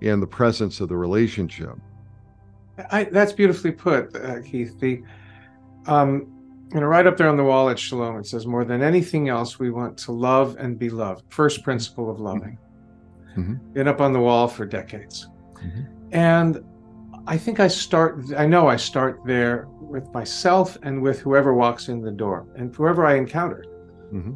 in 0.00 0.20
the 0.20 0.26
presence 0.26 0.80
of 0.80 0.88
the 0.88 0.96
relationship. 0.96 1.76
I, 2.90 3.04
that's 3.04 3.32
beautifully 3.32 3.72
put 3.72 4.16
uh, 4.16 4.40
keith. 4.42 4.78
The 4.80 5.02
um 5.86 6.39
you 6.72 6.80
know, 6.80 6.86
right 6.86 7.06
up 7.06 7.16
there 7.16 7.28
on 7.28 7.36
the 7.36 7.44
wall 7.44 7.68
at 7.68 7.78
Shalom, 7.78 8.16
it 8.18 8.26
says, 8.26 8.46
more 8.46 8.64
than 8.64 8.82
anything 8.82 9.28
else, 9.28 9.58
we 9.58 9.70
want 9.70 9.98
to 9.98 10.12
love 10.12 10.56
and 10.58 10.78
be 10.78 10.88
loved. 10.88 11.24
First 11.28 11.64
principle 11.64 12.10
of 12.10 12.20
loving. 12.20 12.58
Mm-hmm. 13.36 13.72
Been 13.72 13.88
up 13.88 14.00
on 14.00 14.12
the 14.12 14.20
wall 14.20 14.46
for 14.46 14.66
decades. 14.66 15.28
Mm-hmm. 15.54 15.82
And 16.12 16.64
I 17.26 17.36
think 17.36 17.58
I 17.60 17.68
start, 17.68 18.24
I 18.36 18.46
know 18.46 18.68
I 18.68 18.76
start 18.76 19.20
there 19.24 19.66
with 19.80 20.12
myself 20.14 20.78
and 20.82 21.02
with 21.02 21.20
whoever 21.20 21.54
walks 21.54 21.88
in 21.88 22.00
the 22.02 22.10
door 22.12 22.46
and 22.56 22.74
whoever 22.74 23.04
I 23.04 23.16
encounter. 23.16 23.64
Mm-hmm. 24.12 24.34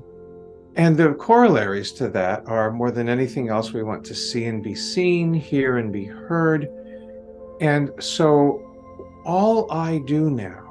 And 0.76 0.96
the 0.96 1.14
corollaries 1.14 1.92
to 1.92 2.08
that 2.08 2.44
are 2.46 2.72
more 2.72 2.90
than 2.90 3.08
anything 3.08 3.48
else, 3.48 3.72
we 3.72 3.84
want 3.84 4.04
to 4.06 4.14
see 4.14 4.46
and 4.46 4.60
be 4.60 4.74
seen, 4.74 5.32
hear 5.32 5.76
and 5.76 5.92
be 5.92 6.04
heard. 6.04 6.68
And 7.60 7.92
so 8.00 8.60
all 9.24 9.70
I 9.70 9.98
do 9.98 10.30
now 10.30 10.63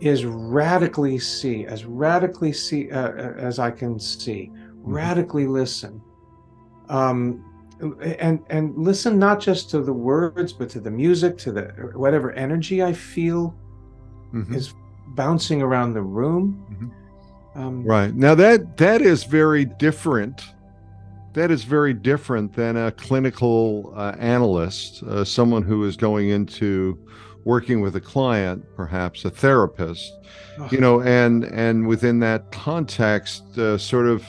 is 0.00 0.24
radically 0.24 1.18
see, 1.18 1.66
as 1.66 1.84
radically 1.84 2.52
see 2.52 2.90
uh, 2.90 3.08
uh, 3.08 3.34
as 3.36 3.58
I 3.58 3.70
can 3.70 3.98
see, 3.98 4.50
mm-hmm. 4.52 4.92
radically 4.92 5.46
listen, 5.46 6.00
um, 6.88 7.44
and 8.20 8.42
and 8.50 8.76
listen 8.76 9.18
not 9.18 9.40
just 9.40 9.70
to 9.70 9.80
the 9.82 9.92
words, 9.92 10.52
but 10.52 10.68
to 10.70 10.80
the 10.80 10.90
music, 10.90 11.36
to 11.38 11.52
the 11.52 11.62
whatever 11.94 12.32
energy 12.32 12.82
I 12.82 12.92
feel 12.92 13.54
mm-hmm. 14.32 14.54
is 14.54 14.74
bouncing 15.08 15.62
around 15.62 15.94
the 15.94 16.02
room. 16.02 16.64
Mm-hmm. 16.70 17.60
Um, 17.60 17.84
right 17.84 18.14
now, 18.14 18.34
that 18.36 18.76
that 18.76 19.02
is 19.02 19.24
very 19.24 19.64
different. 19.64 20.42
That 21.34 21.50
is 21.50 21.62
very 21.64 21.92
different 21.92 22.52
than 22.52 22.76
a 22.76 22.90
clinical 22.90 23.92
uh, 23.96 24.14
analyst, 24.18 25.02
uh, 25.02 25.24
someone 25.24 25.62
who 25.62 25.84
is 25.84 25.96
going 25.96 26.30
into 26.30 26.98
working 27.48 27.80
with 27.80 27.96
a 27.96 28.00
client, 28.00 28.62
perhaps 28.76 29.24
a 29.24 29.30
therapist, 29.30 30.12
oh. 30.58 30.68
you 30.70 30.78
know, 30.78 31.00
and 31.00 31.44
and 31.44 31.88
within 31.88 32.18
that 32.20 32.52
context, 32.52 33.56
uh, 33.56 33.78
sort 33.78 34.06
of, 34.06 34.22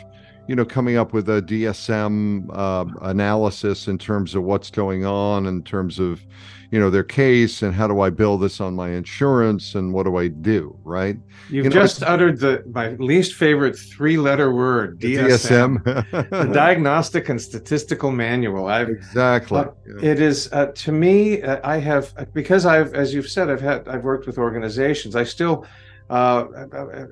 you 0.47 0.55
know, 0.55 0.63
coming 0.63 0.95
up 0.95 1.11
with 1.11 1.27
a 1.27 1.41
DSM 1.41 2.49
uh, 2.53 2.85
analysis 3.01 3.89
in 3.89 3.97
terms 3.97 4.35
of 4.35 4.43
what's 4.43 4.71
going 4.71 5.05
on, 5.05 5.45
in 5.45 5.61
terms 5.63 5.99
of, 5.99 6.21
you 6.71 6.79
know, 6.79 6.89
their 6.89 7.03
case 7.03 7.63
and 7.63 7.73
how 7.73 7.87
do 7.87 8.01
I 8.01 8.11
bill 8.11 8.37
this 8.37 8.61
on 8.61 8.75
my 8.75 8.89
insurance 8.89 9.73
and 9.73 9.91
what 9.91 10.03
do 10.03 10.17
I 10.17 10.27
do, 10.27 10.77
right? 10.83 11.17
You've 11.49 11.65
you 11.65 11.69
know, 11.71 11.81
just 11.81 12.03
uttered 12.03 12.39
the 12.39 12.63
my 12.71 12.89
least 12.89 13.33
favorite 13.33 13.77
three-letter 13.77 14.53
word, 14.53 14.99
DSM, 14.99 15.83
DSM. 15.83 16.29
the 16.29 16.45
Diagnostic 16.53 17.29
and 17.29 17.41
Statistical 17.41 18.11
Manual. 18.11 18.67
I've, 18.67 18.89
exactly. 18.89 19.59
Uh, 19.59 19.71
yeah. 19.87 20.11
It 20.11 20.19
is 20.19 20.49
uh, 20.51 20.67
to 20.67 20.91
me. 20.91 21.41
Uh, 21.41 21.59
I 21.63 21.77
have 21.77 22.13
because 22.33 22.67
I've, 22.67 22.93
as 22.93 23.13
you've 23.13 23.29
said, 23.29 23.49
I've 23.49 23.61
had 23.61 23.87
I've 23.87 24.03
worked 24.03 24.27
with 24.27 24.37
organizations. 24.37 25.15
I 25.15 25.23
still. 25.23 25.65
Uh, 26.11 26.47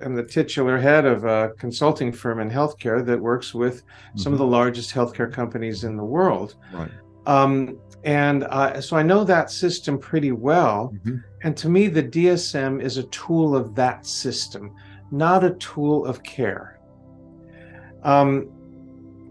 I'm 0.04 0.16
the 0.16 0.24
titular 0.24 0.80
head 0.80 1.06
of 1.06 1.24
a 1.24 1.52
consulting 1.60 2.12
firm 2.12 2.40
in 2.40 2.50
healthcare 2.50 3.06
that 3.06 3.20
works 3.20 3.54
with 3.54 3.84
mm-hmm. 3.84 4.18
some 4.18 4.34
of 4.34 4.40
mm-hmm. 4.40 4.50
the 4.50 4.58
largest 4.58 4.92
healthcare 4.92 5.32
companies 5.32 5.84
in 5.84 5.98
the 5.98 6.04
world. 6.04 6.56
Right. 6.74 6.90
Um, 7.28 7.78
and 8.04 8.44
uh, 8.46 8.80
so 8.80 8.96
I 8.96 9.04
know 9.04 9.24
that 9.24 9.52
system 9.52 9.98
pretty 9.98 10.32
well. 10.32 10.94
Mm-hmm. 10.96 11.18
And 11.44 11.58
to 11.58 11.70
me, 11.70 11.88
the 11.88 12.04
DSM 12.04 12.82
is 12.82 12.98
a 12.98 13.04
tool 13.04 13.56
of 13.56 13.76
that 13.76 14.06
system, 14.06 14.74
not 15.12 15.44
a 15.44 15.52
tool 15.56 16.06
of 16.06 16.24
care. 16.24 16.80
Um, 18.04 18.52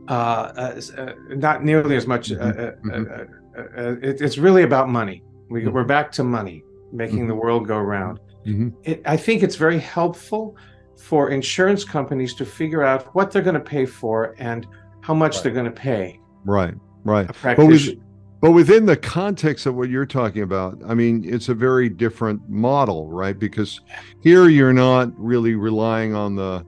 uh, 0.09 0.13
uh, 0.13 0.81
uh 0.97 1.13
not 1.31 1.65
nearly 1.65 1.97
as 1.97 2.07
much. 2.07 2.31
Uh, 2.31 2.37
mm-hmm. 2.37 2.91
Uh, 2.91 2.95
mm-hmm. 2.95 4.05
It, 4.05 4.21
it's 4.21 4.39
really 4.39 4.63
about 4.63 4.89
money. 4.89 5.23
We, 5.49 5.65
are 5.65 5.71
mm-hmm. 5.71 5.87
back 5.87 6.13
to 6.13 6.25
money, 6.25 6.65
making 6.93 7.27
the 7.27 7.33
mm-hmm. 7.33 7.43
world 7.43 7.67
go 7.67 7.79
round. 7.79 8.21
Mm-hmm. 8.47 8.69
It, 8.85 9.03
I 9.05 9.17
think 9.17 9.43
it's 9.43 9.57
very 9.57 9.79
helpful 9.79 10.57
for 10.97 11.31
insurance 11.31 11.85
companies 11.85 12.35
to 12.35 12.45
figure 12.45 12.83
out 12.83 13.15
what 13.15 13.31
they're 13.31 13.43
going 13.43 13.55
to 13.55 13.61
pay 13.61 13.87
for 13.87 14.35
and 14.39 14.67
how 15.01 15.15
much 15.15 15.37
right. 15.37 15.45
they're 15.45 15.53
going 15.53 15.67
to 15.67 15.71
pay. 15.71 16.21
Right, 16.45 16.75
right. 17.05 17.29
But 17.43 17.67
we, 17.67 18.01
but 18.41 18.51
within 18.51 18.87
the 18.87 18.97
context 18.97 19.67
of 19.67 19.75
what 19.75 19.89
you're 19.89 20.07
talking 20.07 20.43
about, 20.43 20.79
I 20.87 20.95
mean, 20.95 21.25
it's 21.27 21.49
a 21.49 21.55
very 21.55 21.89
different 21.89 22.49
model, 22.49 23.09
right? 23.09 23.39
Because 23.39 23.81
here 24.23 24.49
you're 24.49 24.75
not 24.75 25.11
really 25.17 25.55
relying 25.55 26.15
on 26.15 26.37
the 26.37 26.65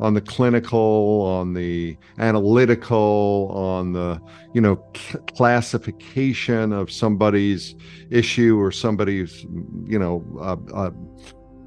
on 0.00 0.14
the 0.14 0.20
clinical, 0.20 1.22
on 1.26 1.54
the 1.54 1.96
analytical, 2.18 3.50
on 3.52 3.92
the 3.92 4.20
you 4.54 4.60
know 4.60 4.76
classification 5.34 6.72
of 6.72 6.90
somebody's 6.90 7.74
issue 8.10 8.60
or 8.60 8.70
somebody's 8.70 9.42
you 9.86 9.98
know 9.98 10.24
uh, 10.40 10.56
uh, 10.72 10.90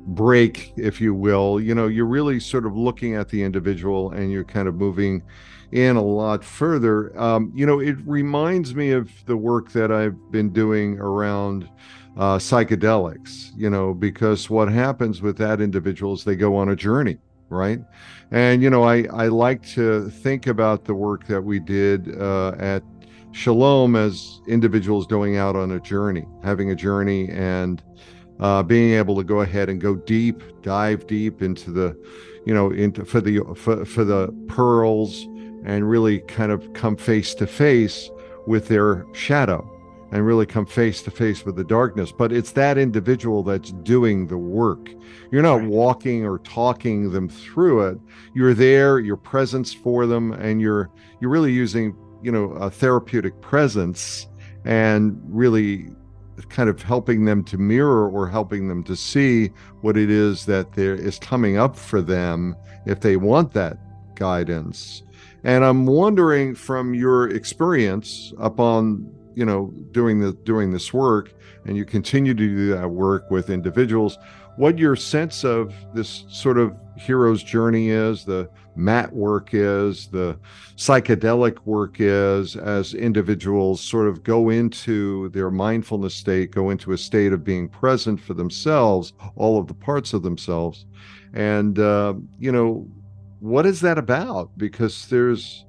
break, 0.05 0.73
if 0.77 0.99
you 0.99 1.13
will. 1.13 1.59
You 1.59 1.75
know, 1.75 1.87
you're 1.87 2.05
really 2.05 2.39
sort 2.39 2.65
of 2.65 2.75
looking 2.75 3.15
at 3.15 3.29
the 3.29 3.43
individual 3.43 4.11
and 4.11 4.31
you're 4.31 4.43
kind 4.43 4.67
of 4.67 4.75
moving 4.75 5.23
in 5.71 5.95
a 5.95 6.01
lot 6.01 6.43
further. 6.43 7.17
Um, 7.19 7.51
you 7.55 7.65
know, 7.65 7.79
it 7.79 7.97
reminds 8.05 8.75
me 8.75 8.91
of 8.91 9.09
the 9.25 9.37
work 9.37 9.71
that 9.71 9.91
I've 9.91 10.31
been 10.31 10.51
doing 10.51 10.99
around 10.99 11.69
uh, 12.17 12.37
psychedelics, 12.37 13.51
you 13.55 13.69
know, 13.69 13.93
because 13.93 14.49
what 14.49 14.69
happens 14.69 15.21
with 15.21 15.37
that 15.37 15.61
individual 15.61 16.13
is 16.13 16.23
they 16.23 16.35
go 16.35 16.55
on 16.55 16.69
a 16.69 16.75
journey, 16.75 17.17
right? 17.49 17.79
And, 18.31 18.61
you 18.61 18.69
know, 18.69 18.83
I, 18.83 19.05
I 19.13 19.27
like 19.27 19.65
to 19.69 20.09
think 20.09 20.47
about 20.47 20.85
the 20.85 20.93
work 20.93 21.25
that 21.27 21.41
we 21.41 21.59
did 21.59 22.19
uh, 22.19 22.53
at 22.59 22.83
shalom 23.31 23.95
as 23.95 24.41
individuals 24.47 25.07
going 25.07 25.37
out 25.37 25.55
on 25.55 25.71
a 25.71 25.79
journey, 25.79 26.25
having 26.43 26.71
a 26.71 26.75
journey 26.75 27.29
and 27.29 27.81
uh, 28.41 28.63
being 28.63 28.93
able 28.93 29.15
to 29.15 29.23
go 29.23 29.41
ahead 29.41 29.69
and 29.69 29.79
go 29.79 29.95
deep, 29.95 30.41
dive 30.61 31.07
deep 31.07 31.41
into 31.41 31.71
the, 31.71 31.97
you 32.45 32.53
know, 32.53 32.71
into 32.71 33.05
for 33.05 33.21
the 33.21 33.39
for, 33.55 33.85
for 33.85 34.03
the 34.03 34.27
pearls 34.47 35.27
and 35.63 35.89
really 35.89 36.19
kind 36.21 36.51
of 36.51 36.73
come 36.73 36.97
face 36.97 37.35
to 37.35 37.47
face 37.47 38.09
with 38.47 38.67
their 38.67 39.05
shadow 39.13 39.67
and 40.11 40.25
really 40.25 40.45
come 40.45 40.65
face 40.65 41.01
to 41.03 41.11
face 41.11 41.45
with 41.45 41.55
the 41.55 41.63
darkness. 41.63 42.11
But 42.11 42.33
it's 42.33 42.51
that 42.53 42.77
individual 42.77 43.43
that's 43.43 43.71
doing 43.71 44.27
the 44.27 44.37
work. 44.37 44.89
You're 45.31 45.41
not 45.41 45.63
walking 45.63 46.25
or 46.25 46.39
talking 46.39 47.11
them 47.11 47.29
through 47.29 47.87
it. 47.87 47.97
You're 48.33 48.53
there, 48.53 48.99
your 48.99 49.17
presence 49.17 49.73
for 49.73 50.05
them, 50.05 50.33
and 50.33 50.59
you're 50.59 50.89
you're 51.19 51.31
really 51.31 51.53
using, 51.53 51.95
you 52.21 52.31
know, 52.31 52.51
a 52.53 52.69
therapeutic 52.69 53.39
presence 53.41 54.27
and 54.65 55.19
really 55.25 55.89
kind 56.49 56.69
of 56.69 56.81
helping 56.81 57.25
them 57.25 57.43
to 57.45 57.57
mirror 57.57 58.09
or 58.09 58.27
helping 58.27 58.67
them 58.67 58.83
to 58.83 58.95
see 58.95 59.47
what 59.81 59.97
it 59.97 60.09
is 60.09 60.45
that 60.45 60.73
there 60.73 60.95
is 60.95 61.19
coming 61.19 61.57
up 61.57 61.75
for 61.75 62.01
them 62.01 62.55
if 62.85 62.99
they 63.01 63.17
want 63.17 63.53
that 63.53 63.77
guidance. 64.15 65.03
And 65.43 65.63
I'm 65.63 65.85
wondering 65.85 66.55
from 66.55 66.93
your 66.93 67.29
experience 67.29 68.33
upon 68.39 69.09
you 69.33 69.45
know 69.45 69.73
doing 69.91 70.19
the 70.19 70.33
doing 70.43 70.71
this 70.71 70.93
work 70.93 71.33
and 71.65 71.77
you 71.77 71.85
continue 71.85 72.33
to 72.33 72.47
do 72.47 72.67
that 72.67 72.89
work 72.89 73.31
with 73.31 73.49
individuals 73.49 74.17
what 74.57 74.77
your 74.77 74.95
sense 74.95 75.45
of 75.45 75.73
this 75.93 76.25
sort 76.29 76.57
of 76.57 76.75
hero's 76.97 77.41
journey 77.41 77.89
is 77.89 78.25
the 78.25 78.49
mat 78.75 79.11
work 79.13 79.49
is 79.53 80.07
the 80.07 80.37
psychedelic 80.75 81.57
work 81.65 81.97
is 81.99 82.55
as 82.55 82.93
individuals 82.93 83.81
sort 83.81 84.07
of 84.07 84.23
go 84.23 84.49
into 84.49 85.29
their 85.29 85.51
mindfulness 85.51 86.15
state 86.15 86.51
go 86.51 86.69
into 86.69 86.91
a 86.93 86.97
state 86.97 87.33
of 87.33 87.43
being 87.43 87.67
present 87.67 88.19
for 88.19 88.33
themselves 88.33 89.13
all 89.35 89.59
of 89.59 89.67
the 89.67 89.73
parts 89.73 90.13
of 90.13 90.23
themselves 90.23 90.85
and 91.33 91.79
uh, 91.79 92.13
you 92.39 92.51
know 92.51 92.87
what 93.39 93.65
is 93.65 93.81
that 93.81 93.97
about 93.97 94.49
because 94.57 95.07
there's 95.07 95.65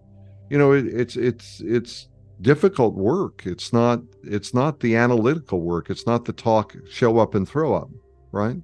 you 0.50 0.58
know 0.58 0.72
it, 0.72 0.86
it's 0.86 1.16
it's 1.16 1.60
it's 1.60 2.08
difficult 2.42 2.94
work. 2.94 3.42
It's 3.46 3.72
not 3.72 4.00
it's 4.24 4.52
not 4.52 4.80
the 4.80 4.96
analytical 4.96 5.62
work. 5.62 5.88
It's 5.88 6.06
not 6.06 6.24
the 6.24 6.32
talk, 6.32 6.74
show 6.90 7.18
up 7.18 7.34
and 7.34 7.48
throw 7.48 7.74
up, 7.74 7.88
right? 8.32 8.56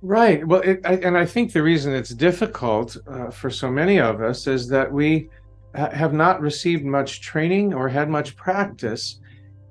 Right. 0.00 0.46
Well, 0.46 0.60
it, 0.60 0.80
I, 0.84 0.94
and 0.94 1.18
I 1.18 1.26
think 1.26 1.52
the 1.52 1.62
reason 1.62 1.92
it's 1.92 2.10
difficult 2.10 2.96
uh, 3.08 3.30
for 3.30 3.50
so 3.50 3.68
many 3.70 3.98
of 3.98 4.20
us 4.20 4.46
is 4.46 4.68
that 4.68 4.90
we 4.92 5.28
ha- 5.74 5.90
have 5.90 6.12
not 6.12 6.40
received 6.40 6.84
much 6.84 7.20
training 7.20 7.74
or 7.74 7.88
had 7.88 8.08
much 8.08 8.36
practice 8.36 9.20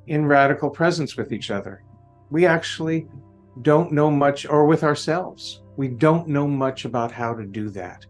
in 0.07 0.25
radical 0.25 0.69
presence 0.69 1.15
with 1.15 1.31
each 1.31 1.49
other. 1.49 1.81
We 2.29 2.45
actually 2.45 3.07
don't 3.61 3.93
know 3.93 4.11
much, 4.11 4.45
or 4.45 4.65
with 4.65 4.83
ourselves. 4.83 5.61
We 5.77 5.87
don't 5.87 6.27
know 6.27 6.47
much 6.47 6.83
about 6.83 7.11
how 7.11 7.33
to 7.33 7.45
do 7.45 7.69
that. 7.69 8.05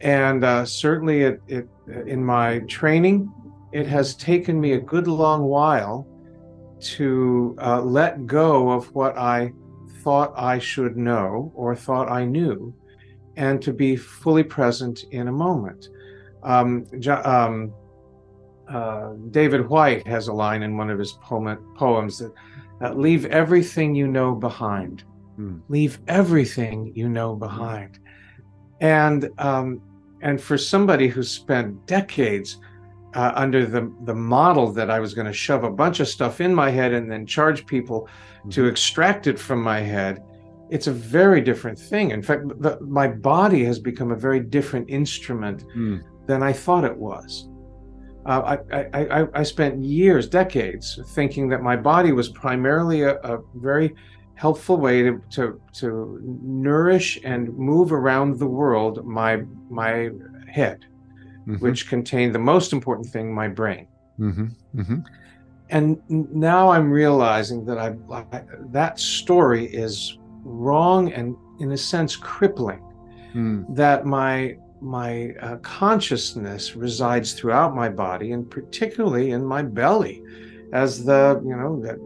And 0.00 0.44
uh, 0.44 0.64
certainly, 0.64 1.22
it, 1.22 1.42
it 1.46 1.68
in 2.06 2.24
my 2.24 2.60
training, 2.60 3.32
it 3.72 3.86
has 3.86 4.14
taken 4.16 4.60
me 4.60 4.72
a 4.72 4.80
good 4.80 5.06
long 5.06 5.44
while 5.44 6.06
to 6.80 7.56
uh, 7.60 7.80
let 7.80 8.26
go 8.26 8.70
of 8.70 8.92
what 8.94 9.16
I 9.16 9.52
thought 10.02 10.32
I 10.36 10.58
should 10.58 10.96
know 10.96 11.52
or 11.54 11.74
thought 11.74 12.10
I 12.10 12.24
knew, 12.24 12.74
and 13.36 13.60
to 13.62 13.72
be 13.72 13.96
fully 13.96 14.42
present 14.42 15.04
in 15.10 15.28
a 15.28 15.32
moment. 15.32 15.88
Um, 16.42 16.86
um, 17.24 17.72
uh, 18.68 19.14
David 19.30 19.68
Whyte 19.68 20.06
has 20.06 20.28
a 20.28 20.32
line 20.32 20.62
in 20.62 20.76
one 20.76 20.90
of 20.90 20.98
his 20.98 21.12
poem, 21.22 21.58
poems 21.76 22.18
that 22.18 22.32
uh, 22.82 22.92
leave 22.92 23.24
everything 23.26 23.94
you 23.94 24.06
know 24.06 24.34
behind. 24.34 25.04
Mm. 25.38 25.60
Leave 25.68 25.98
everything 26.06 26.92
you 26.94 27.08
know 27.08 27.34
behind. 27.34 27.98
And 28.80 29.30
um, 29.38 29.80
and 30.20 30.40
for 30.40 30.58
somebody 30.58 31.08
who 31.08 31.22
spent 31.22 31.86
decades 31.86 32.58
uh, 33.14 33.32
under 33.34 33.64
the 33.64 33.92
the 34.04 34.14
model 34.14 34.72
that 34.72 34.90
I 34.90 35.00
was 35.00 35.14
going 35.14 35.26
to 35.26 35.32
shove 35.32 35.64
a 35.64 35.70
bunch 35.70 36.00
of 36.00 36.08
stuff 36.08 36.40
in 36.40 36.54
my 36.54 36.70
head 36.70 36.92
and 36.92 37.10
then 37.10 37.26
charge 37.26 37.66
people 37.66 38.02
mm-hmm. 38.02 38.50
to 38.50 38.66
extract 38.66 39.26
it 39.26 39.38
from 39.38 39.62
my 39.62 39.80
head. 39.80 40.22
It's 40.70 40.86
a 40.86 40.92
very 40.92 41.40
different 41.40 41.78
thing. 41.78 42.10
In 42.10 42.22
fact, 42.22 42.42
the, 42.60 42.78
my 42.82 43.08
body 43.08 43.64
has 43.64 43.78
become 43.78 44.12
a 44.12 44.16
very 44.16 44.40
different 44.40 44.90
instrument 44.90 45.64
mm. 45.74 46.02
than 46.26 46.42
I 46.42 46.52
thought 46.52 46.84
it 46.84 46.96
was. 46.96 47.48
Uh, 48.26 48.58
I, 48.72 48.76
I, 48.76 49.22
I, 49.22 49.26
I, 49.36 49.42
spent 49.42 49.82
years, 49.82 50.28
decades, 50.28 51.00
thinking 51.14 51.48
that 51.48 51.62
my 51.62 51.76
body 51.76 52.12
was 52.12 52.28
primarily 52.28 53.00
a, 53.00 53.14
a 53.20 53.38
very 53.54 53.94
helpful 54.34 54.76
way 54.76 55.02
to, 55.02 55.22
to, 55.30 55.58
to 55.72 56.20
nourish 56.42 57.18
and 57.24 57.56
move 57.56 57.90
around 57.90 58.38
the 58.38 58.46
world 58.46 59.06
my 59.06 59.42
my 59.70 60.10
head 60.46 60.84
mm-hmm. 61.48 61.64
which 61.64 61.88
contained 61.88 62.34
the 62.34 62.38
most 62.38 62.72
important 62.72 63.08
thing, 63.08 63.34
my 63.34 63.48
brain. 63.48 63.86
Mm-hmm. 64.20 64.80
Mm-hmm. 64.80 64.98
And 65.70 66.00
now 66.08 66.70
I'm 66.70 66.90
realizing 66.90 67.64
that 67.66 67.78
I, 67.78 67.94
I, 68.12 68.42
that 68.70 68.98
story 68.98 69.66
is 69.66 70.18
wrong 70.42 71.12
and, 71.12 71.36
in 71.60 71.72
a 71.72 71.76
sense, 71.76 72.16
crippling. 72.16 72.82
Mm. 73.34 73.74
That 73.74 74.06
my 74.06 74.56
my 74.80 75.34
uh, 75.42 75.56
consciousness 75.56 76.76
resides 76.76 77.34
throughout 77.34 77.74
my 77.74 77.88
body, 77.88 78.32
and 78.32 78.50
particularly 78.50 79.32
in 79.32 79.44
my 79.44 79.60
belly, 79.60 80.22
as 80.72 81.04
the 81.04 81.42
you 81.44 81.54
know 81.54 81.80
the, 81.80 81.98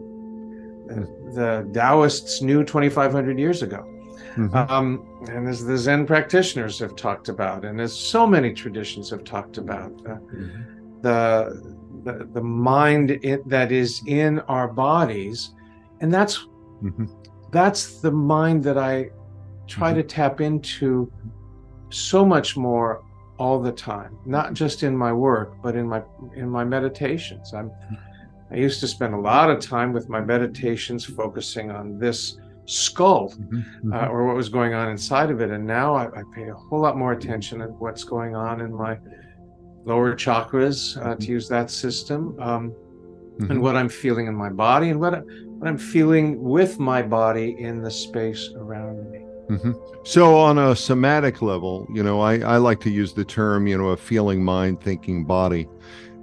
the 1.33 1.69
Taoists 1.73 2.41
knew 2.41 2.63
2,500 2.63 3.39
years 3.39 3.61
ago. 3.61 3.87
Mm-hmm. 4.35 4.55
Um, 4.71 5.05
and 5.29 5.47
as 5.47 5.65
the 5.65 5.77
Zen 5.77 6.05
practitioners 6.05 6.79
have 6.79 6.95
talked 6.95 7.29
about, 7.29 7.65
and 7.65 7.79
as 7.79 7.93
so 7.93 8.25
many 8.25 8.53
traditions 8.53 9.09
have 9.09 9.23
talked 9.23 9.57
about, 9.57 9.91
uh, 10.05 10.15
mm-hmm. 10.15 11.01
the, 11.01 11.77
the, 12.03 12.27
the 12.33 12.41
mind 12.41 13.11
it, 13.11 13.47
that 13.47 13.71
is 13.71 14.01
in 14.07 14.39
our 14.41 14.67
bodies, 14.67 15.51
and 16.01 16.13
that's 16.13 16.47
mm-hmm. 16.83 17.05
that's 17.51 17.99
the 17.99 18.11
mind 18.11 18.63
that 18.63 18.77
I 18.77 19.11
try 19.67 19.91
mm-hmm. 19.91 20.01
to 20.01 20.03
tap 20.03 20.41
into 20.41 21.11
so 21.89 22.25
much 22.25 22.57
more 22.57 23.03
all 23.37 23.59
the 23.59 23.71
time, 23.71 24.17
not 24.25 24.53
just 24.53 24.83
in 24.83 24.95
my 24.95 25.13
work, 25.13 25.55
but 25.61 25.75
in 25.75 25.87
my 25.87 26.01
in 26.35 26.49
my 26.49 26.63
meditations. 26.63 27.53
I'm 27.53 27.71
I 28.51 28.57
used 28.57 28.79
to 28.81 28.87
spend 28.87 29.15
a 29.15 29.17
lot 29.19 29.49
of 29.49 29.59
time 29.59 29.93
with 29.93 30.09
my 30.09 30.21
meditations 30.21 31.05
focusing 31.05 31.71
on 31.71 31.97
this 31.97 32.37
skull 32.65 33.29
mm-hmm, 33.29 33.57
mm-hmm. 33.57 33.93
Uh, 33.93 34.07
or 34.07 34.25
what 34.25 34.35
was 34.35 34.49
going 34.49 34.73
on 34.73 34.89
inside 34.89 35.29
of 35.29 35.41
it. 35.41 35.51
And 35.51 35.65
now 35.65 35.95
I, 35.95 36.05
I, 36.05 36.23
pay 36.33 36.47
a 36.47 36.53
whole 36.53 36.79
lot 36.79 36.97
more 36.97 37.11
attention 37.11 37.61
at 37.61 37.69
what's 37.71 38.03
going 38.03 38.35
on 38.35 38.61
in 38.61 38.73
my 38.73 38.97
lower 39.85 40.15
chakras, 40.15 40.97
uh, 40.97 41.09
mm-hmm. 41.09 41.19
to 41.19 41.27
use 41.27 41.49
that 41.49 41.69
system, 41.69 42.39
um, 42.39 42.73
and 43.39 43.49
mm-hmm. 43.49 43.59
what 43.59 43.75
I'm 43.75 43.89
feeling 43.89 44.27
in 44.27 44.35
my 44.35 44.49
body 44.49 44.89
and 44.89 44.99
what, 44.99 45.15
I, 45.15 45.19
what 45.19 45.67
I'm 45.67 45.77
feeling 45.77 46.41
with 46.41 46.79
my 46.79 47.01
body 47.01 47.55
in 47.59 47.81
the 47.81 47.91
space 47.91 48.49
around 48.55 49.11
me. 49.11 49.19
Mm-hmm. 49.49 49.71
So, 50.05 50.37
on 50.37 50.57
a 50.57 50.73
somatic 50.73 51.41
level, 51.41 51.85
you 51.93 52.01
know, 52.01 52.21
I, 52.21 52.39
I 52.39 52.57
like 52.57 52.79
to 52.81 52.89
use 52.89 53.13
the 53.13 53.25
term, 53.25 53.67
you 53.67 53.77
know, 53.77 53.89
a 53.89 53.97
feeling 53.97 54.43
mind, 54.43 54.81
thinking 54.81 55.25
body 55.25 55.67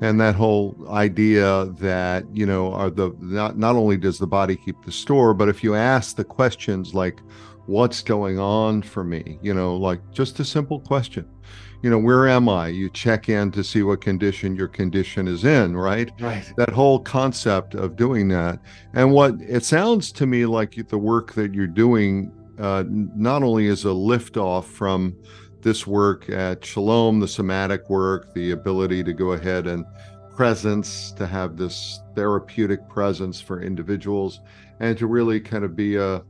and 0.00 0.20
that 0.20 0.34
whole 0.34 0.74
idea 0.90 1.66
that 1.78 2.24
you 2.34 2.46
know 2.46 2.72
are 2.72 2.90
the 2.90 3.14
not 3.20 3.58
not 3.58 3.76
only 3.76 3.96
does 3.96 4.18
the 4.18 4.26
body 4.26 4.56
keep 4.56 4.82
the 4.84 4.92
score 4.92 5.34
but 5.34 5.48
if 5.48 5.62
you 5.62 5.74
ask 5.74 6.16
the 6.16 6.24
questions 6.24 6.94
like 6.94 7.20
what's 7.66 8.02
going 8.02 8.38
on 8.38 8.82
for 8.82 9.04
me? 9.04 9.38
You 9.42 9.54
know 9.54 9.76
like 9.76 10.00
just 10.12 10.40
a 10.40 10.44
simple 10.44 10.80
question. 10.80 11.28
You 11.82 11.88
know 11.90 11.98
where 11.98 12.28
am 12.28 12.48
i? 12.48 12.68
You 12.68 12.90
check 12.90 13.28
in 13.28 13.50
to 13.52 13.62
see 13.64 13.82
what 13.82 14.00
condition 14.00 14.56
your 14.56 14.68
condition 14.68 15.28
is 15.28 15.44
in 15.44 15.76
right? 15.76 16.10
Right. 16.20 16.50
That 16.56 16.70
whole 16.70 16.98
concept 17.00 17.74
of 17.74 17.96
doing 17.96 18.28
that. 18.28 18.60
And 18.94 19.12
what 19.12 19.34
it 19.40 19.64
sounds 19.64 20.12
to 20.12 20.26
me 20.26 20.46
like 20.46 20.88
the 20.88 20.98
work 20.98 21.32
that 21.34 21.54
you're 21.54 21.66
doing 21.66 22.32
uh, 22.58 22.84
not 22.88 23.42
only 23.42 23.66
is 23.66 23.84
a 23.84 23.88
liftoff 23.88 24.64
from 24.64 25.16
this 25.62 25.86
work 25.86 26.28
at 26.30 26.64
Shalom, 26.64 27.20
the 27.20 27.28
somatic 27.28 27.88
work, 27.90 28.32
the 28.34 28.52
ability 28.52 29.04
to 29.04 29.12
go 29.12 29.32
ahead 29.32 29.66
and 29.66 29.84
presence, 30.34 31.12
to 31.12 31.26
have 31.26 31.56
this 31.56 32.00
therapeutic 32.14 32.88
presence 32.88 33.40
for 33.40 33.62
individuals, 33.62 34.40
and 34.80 34.96
to 34.98 35.06
really 35.06 35.40
kind 35.40 35.64
of 35.64 35.76
be 35.76 35.96
a 35.96 36.22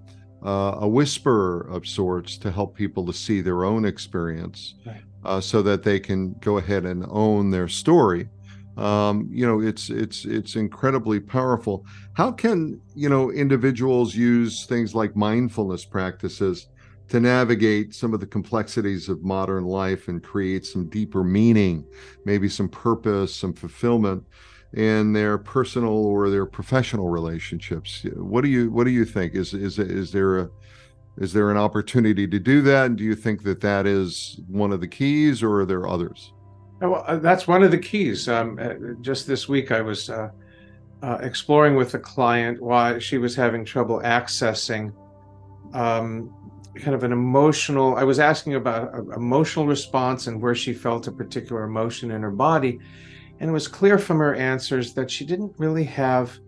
uh, 0.42 0.78
a 0.80 0.88
whisperer 0.88 1.68
of 1.70 1.86
sorts 1.86 2.38
to 2.38 2.50
help 2.50 2.74
people 2.74 3.04
to 3.04 3.12
see 3.12 3.40
their 3.40 3.64
own 3.64 3.84
experience, 3.84 4.74
right. 4.86 5.02
uh, 5.24 5.40
so 5.40 5.60
that 5.62 5.82
they 5.82 6.00
can 6.00 6.32
go 6.40 6.56
ahead 6.56 6.86
and 6.86 7.04
own 7.10 7.50
their 7.50 7.68
story. 7.68 8.28
Um, 8.76 9.28
you 9.30 9.46
know, 9.46 9.60
it's 9.60 9.90
it's 9.90 10.24
it's 10.24 10.56
incredibly 10.56 11.20
powerful. 11.20 11.84
How 12.14 12.32
can 12.32 12.80
you 12.94 13.08
know 13.08 13.30
individuals 13.30 14.14
use 14.14 14.64
things 14.64 14.94
like 14.94 15.14
mindfulness 15.14 15.84
practices? 15.84 16.68
To 17.10 17.20
navigate 17.20 17.94
some 17.94 18.14
of 18.14 18.20
the 18.20 18.26
complexities 18.26 19.08
of 19.08 19.22
modern 19.22 19.64
life 19.64 20.08
and 20.08 20.22
create 20.22 20.64
some 20.64 20.88
deeper 20.88 21.22
meaning, 21.22 21.84
maybe 22.24 22.48
some 22.48 22.68
purpose, 22.68 23.34
some 23.34 23.52
fulfillment. 23.52 24.24
in 24.72 25.12
their 25.12 25.36
personal 25.36 25.92
or 26.06 26.30
their 26.30 26.46
professional 26.46 27.08
relationships. 27.08 28.04
What 28.14 28.42
do 28.42 28.48
you 28.48 28.70
what 28.70 28.84
do 28.84 28.90
you 28.90 29.04
think? 29.04 29.34
Is 29.34 29.52
is 29.52 29.78
is 29.78 30.12
there 30.12 30.38
a 30.38 30.50
is 31.18 31.32
there 31.32 31.50
an 31.50 31.56
opportunity 31.56 32.26
to 32.28 32.38
do 32.38 32.62
that? 32.62 32.86
And 32.86 32.96
do 32.96 33.04
you 33.04 33.14
think 33.16 33.42
that 33.42 33.60
that 33.60 33.86
is 33.86 34.40
one 34.46 34.72
of 34.72 34.80
the 34.80 34.88
keys, 34.88 35.42
or 35.42 35.60
are 35.60 35.66
there 35.66 35.86
others? 35.88 36.32
Oh, 36.82 36.90
well, 36.90 37.04
uh, 37.06 37.16
that's 37.16 37.46
one 37.46 37.62
of 37.62 37.70
the 37.72 37.78
keys. 37.78 38.28
Um, 38.28 38.58
uh, 38.60 38.74
just 39.02 39.26
this 39.26 39.48
week, 39.48 39.70
I 39.70 39.82
was 39.82 40.08
uh, 40.08 40.30
uh, 41.02 41.18
exploring 41.20 41.74
with 41.74 41.92
a 41.94 41.98
client 41.98 42.62
why 42.62 42.98
she 43.00 43.18
was 43.18 43.34
having 43.34 43.64
trouble 43.64 44.00
accessing 44.02 44.94
um, 45.74 46.32
kind 46.76 46.94
of 46.94 47.04
an 47.04 47.12
emotional. 47.12 47.96
I 47.96 48.04
was 48.04 48.18
asking 48.18 48.54
about 48.54 48.94
emotional 49.16 49.66
response 49.66 50.26
and 50.26 50.40
where 50.40 50.54
she 50.54 50.72
felt 50.72 51.06
a 51.06 51.12
particular 51.12 51.64
emotion 51.64 52.10
in 52.10 52.22
her 52.22 52.30
body, 52.30 52.78
and 53.38 53.50
it 53.50 53.52
was 53.52 53.68
clear 53.68 53.98
from 53.98 54.18
her 54.18 54.34
answers 54.34 54.94
that 54.94 55.10
she 55.10 55.24
didn't 55.24 55.52
really 55.58 55.84
have, 55.84 56.38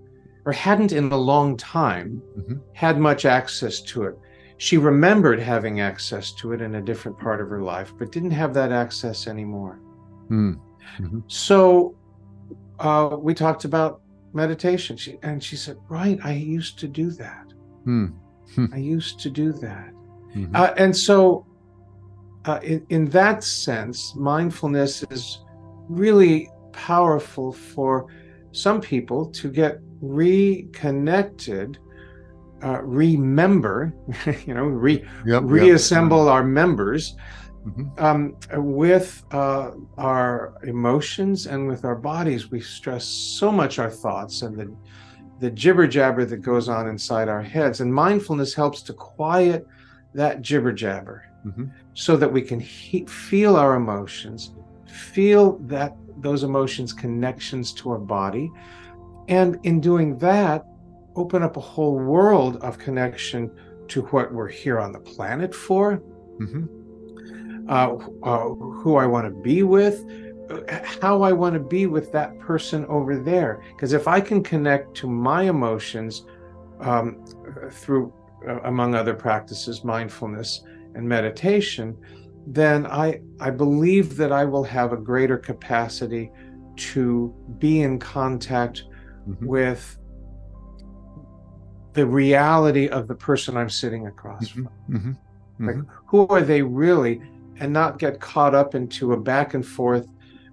or 0.45 0.53
hadn't 0.53 0.93
in 0.93 1.11
a 1.13 1.17
long 1.17 1.57
time, 1.57 2.23
mm-hmm. 2.39 2.55
had 2.73 2.99
much 2.99 3.25
access 3.25 3.81
to 3.81 4.05
it. 4.05 4.19
She 4.59 4.79
remembered 4.79 5.41
having 5.41 5.81
access 5.81 6.33
to 6.35 6.53
it 6.53 6.61
in 6.61 6.77
a 6.77 6.81
different 6.81 7.19
part 7.19 7.41
of 7.41 7.49
her 7.49 7.63
life, 7.63 7.93
but 7.99 8.13
didn't 8.13 8.31
have 8.31 8.55
that 8.55 8.71
access 8.71 9.27
anymore. 9.27 9.81
Mm. 10.31 10.61
hmm 10.99 11.21
So 11.27 11.97
uh, 12.79 13.17
we 13.19 13.35
talked 13.35 13.65
about 13.65 14.03
meditation. 14.33 14.97
She, 14.97 15.19
and 15.23 15.43
she 15.43 15.57
said, 15.57 15.77
Right, 15.89 16.19
I 16.23 16.33
used 16.33 16.79
to 16.81 16.89
do 16.89 17.11
that. 17.13 17.47
Mm. 17.87 18.15
I 18.73 18.77
used 18.77 19.21
to 19.21 19.31
do 19.31 19.53
that. 19.53 19.92
Mm-hmm. 20.35 20.55
Uh, 20.55 20.73
and 20.77 20.97
so, 20.97 21.47
uh, 22.45 22.59
in, 22.63 22.85
in 22.89 23.05
that 23.11 23.45
sense, 23.45 24.15
mindfulness 24.17 25.03
is 25.05 25.45
really 25.89 26.51
powerful 26.73 27.53
for 27.53 28.07
some 28.53 28.81
people 28.81 29.27
to 29.27 29.51
get 29.51 29.79
reconnected 30.01 31.79
uh, 32.63 32.81
remember, 32.83 33.93
you 34.47 34.55
know, 34.55 34.65
re, 34.65 35.05
yep, 35.27 35.43
reassemble 35.45 36.27
yep. 36.27 36.33
our 36.33 36.45
members 36.45 37.17
mm-hmm. 37.67 38.05
um, 38.05 38.37
with 38.63 39.25
uh, 39.33 39.73
our 39.99 40.55
emotions 40.65 41.47
and 41.47 41.67
with 41.67 41.85
our 41.85 41.97
bodies. 41.97 42.51
We 42.51 42.61
stress 42.61 43.05
so 43.05 43.51
much 43.51 43.79
our 43.79 43.91
thoughts 43.91 44.43
and 44.43 44.57
the 44.57 44.77
the 45.41 45.51
jibber 45.51 45.89
jabber 45.89 46.25
that 46.25 46.37
goes 46.37 46.69
on 46.69 46.87
inside 46.87 47.29
our 47.29 47.43
heads, 47.43 47.81
and 47.81 47.93
mindfulness 47.93 48.55
helps 48.55 48.81
to 48.83 48.93
quiet 48.93 49.67
that 50.15 50.43
jibber 50.43 50.73
jabber, 50.73 51.25
mm-hmm. 51.47 51.67
so 51.95 52.17
that 52.17 52.33
we 52.33 52.43
can 52.43 52.61
he- 52.61 53.07
feel 53.07 53.57
our 53.57 53.75
emotions, 53.75 54.55
feel 54.87 55.59
that 55.59 55.97
those 56.19 56.43
emotions 56.43 56.93
connections 56.93 57.73
to 57.73 57.91
our 57.91 57.99
body, 57.99 58.51
and 59.29 59.59
in 59.63 59.81
doing 59.81 60.19
that 60.19 60.65
open 61.17 61.43
up 61.43 61.57
a 61.57 61.61
whole 61.61 61.99
world 61.99 62.57
of 62.63 62.79
connection 62.79 63.51
to 63.89 64.03
what 64.07 64.33
we're 64.33 64.49
here 64.49 64.79
on 64.79 64.93
the 64.93 64.99
planet 64.99 65.55
for, 65.55 66.03
mm-hmm. 66.41 67.69
uh, 67.69 67.95
uh, 68.23 68.49
who 68.55 68.97
I 68.97 69.07
want 69.07 69.27
to 69.27 69.43
be 69.43 69.63
with, 69.63 70.05
how 71.01 71.23
I 71.23 71.33
want 71.33 71.55
to 71.55 71.61
be 71.61 71.87
with 71.87 72.13
that 72.13 72.39
person 72.39 72.85
over 72.87 73.19
there. 73.19 73.63
Because 73.75 73.93
if 73.93 74.09
I 74.09 74.21
can 74.21 74.43
connect 74.43 74.95
to 74.99 75.07
my 75.07 75.45
emotions 75.45 76.25
um, 76.81 77.25
through, 77.71 78.13
among 78.65 78.95
other 78.95 79.15
practices, 79.15 79.85
mindfulness 79.85 80.63
and 80.95 81.09
meditation, 81.09 81.97
then 82.47 82.87
I, 82.87 83.21
I 83.41 83.51
believe 83.51 84.17
that 84.17 84.33
I 84.33 84.45
will 84.45 84.65
have 84.65 84.93
a 84.93 84.97
greater 84.97 85.39
capacity 85.39 86.31
to 86.77 87.35
be 87.59 87.83
in 87.83 87.99
contact 87.99 88.85
mm-hmm. 89.29 89.47
with 89.47 89.99
the 91.93 92.07
reality 92.07 92.89
of 92.89 93.07
the 93.07 93.15
person 93.15 93.57
I'm 93.57 93.71
sitting 93.71 94.07
across 94.07 94.49
mm-hmm, 94.49 94.65
from. 94.65 94.97
Mm-hmm, 94.97 95.11
mm-hmm. 95.11 95.67
Like, 95.67 95.89
who 96.07 96.27
are 96.29 96.41
they 96.41 96.63
really? 96.63 97.21
And 97.61 97.73
not 97.73 97.99
get 97.99 98.21
caught 98.21 98.55
up 98.55 98.75
into 98.75 99.13
a 99.13 99.17
back 99.21 99.55
and 99.55 99.65
forth 99.65 100.09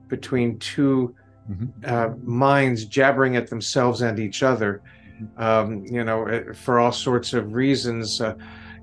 between 0.07 0.59
2 0.59 1.15
mm-hmm. 1.49 1.65
uh, 1.85 2.09
minds 2.23 2.85
jabbering 2.85 3.35
at 3.35 3.49
themselves 3.49 4.01
and 4.01 4.19
each 4.19 4.43
other, 4.43 4.81
mm-hmm. 4.83 4.98
Um, 5.37 5.85
you 5.85 6.03
know, 6.03 6.25
eh, 6.25 6.53
for 6.53 6.79
all 6.79 6.91
sorts 6.91 7.33
of 7.33 7.53
reasons. 7.53 8.21
Uh, 8.21 8.35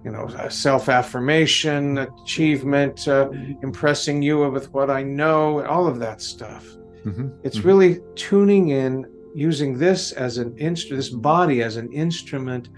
you 0.05 0.13
know, 0.13 0.27
uh, 0.39 0.49
self 0.49 0.89
affirmation, 0.89 1.99
achievement, 1.99 3.09
uh, 3.09 3.29
impressing 3.63 4.23
you 4.23 4.49
with 4.51 4.73
what 4.73 4.89
I 4.89 5.03
know, 5.03 5.67
all 5.67 5.89
of 5.89 5.99
that 5.99 6.23
stuff. 6.23 6.65
Mm-hmm. 7.05 7.31
It's 7.43 7.61
really 7.61 7.99
tuning 8.15 8.69
in 8.69 9.05
using 9.35 9.77
this 9.77 10.13
as 10.13 10.39
an 10.39 10.57
instrument, 10.59 10.99
this 10.99 11.11
body 11.11 11.63
as 11.63 11.77
an 11.77 11.91
instrument 11.93 12.69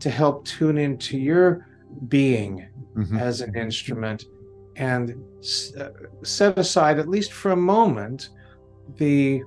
to 0.00 0.08
help 0.08 0.46
tune 0.46 0.78
into 0.78 1.18
your 1.18 1.66
being 2.08 2.66
mm-hmm. 2.96 3.18
as 3.18 3.42
an 3.42 3.54
instrument 3.54 4.24
and 4.76 5.22
uh, 5.78 5.88
set 6.22 6.58
aside, 6.58 6.98
at 6.98 7.08
least 7.08 7.32
for 7.32 7.50
a 7.52 7.56
moment, 7.56 8.30
the 8.96 9.42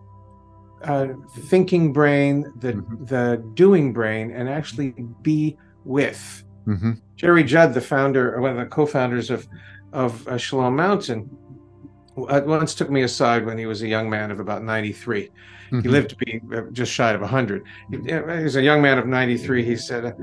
uh, 0.83 1.07
thinking 1.49 1.93
brain, 1.93 2.51
the 2.57 2.73
mm-hmm. 2.73 3.05
the 3.05 3.43
doing 3.53 3.93
brain, 3.93 4.31
and 4.31 4.49
actually 4.49 4.93
be 5.21 5.57
with. 5.85 6.43
Mm-hmm. 6.67 6.93
Jerry 7.15 7.43
Judd, 7.43 7.73
the 7.73 7.81
founder, 7.81 8.35
or 8.35 8.41
one 8.41 8.51
of 8.51 8.57
the 8.57 8.65
co-founders 8.65 9.29
of 9.29 9.47
of 9.93 10.27
uh, 10.27 10.37
Shalom 10.37 10.75
Mountain, 10.75 11.29
uh, 12.17 12.41
once 12.45 12.75
took 12.75 12.89
me 12.89 13.03
aside 13.03 13.45
when 13.45 13.57
he 13.57 13.65
was 13.65 13.81
a 13.81 13.87
young 13.87 14.09
man 14.09 14.31
of 14.31 14.39
about 14.39 14.63
93 14.63 15.29
Mm-hmm. 15.71 15.83
He 15.83 15.89
lived 15.89 16.09
to 16.09 16.15
be 16.17 16.41
uh, 16.53 16.63
just 16.71 16.91
shy 16.91 17.11
of 17.11 17.21
100. 17.21 17.63
He, 17.89 17.97
he's 18.43 18.57
a 18.57 18.61
young 18.61 18.81
man 18.81 18.97
of 18.97 19.07
93. 19.07 19.63
He 19.63 19.77
said, 19.77 20.13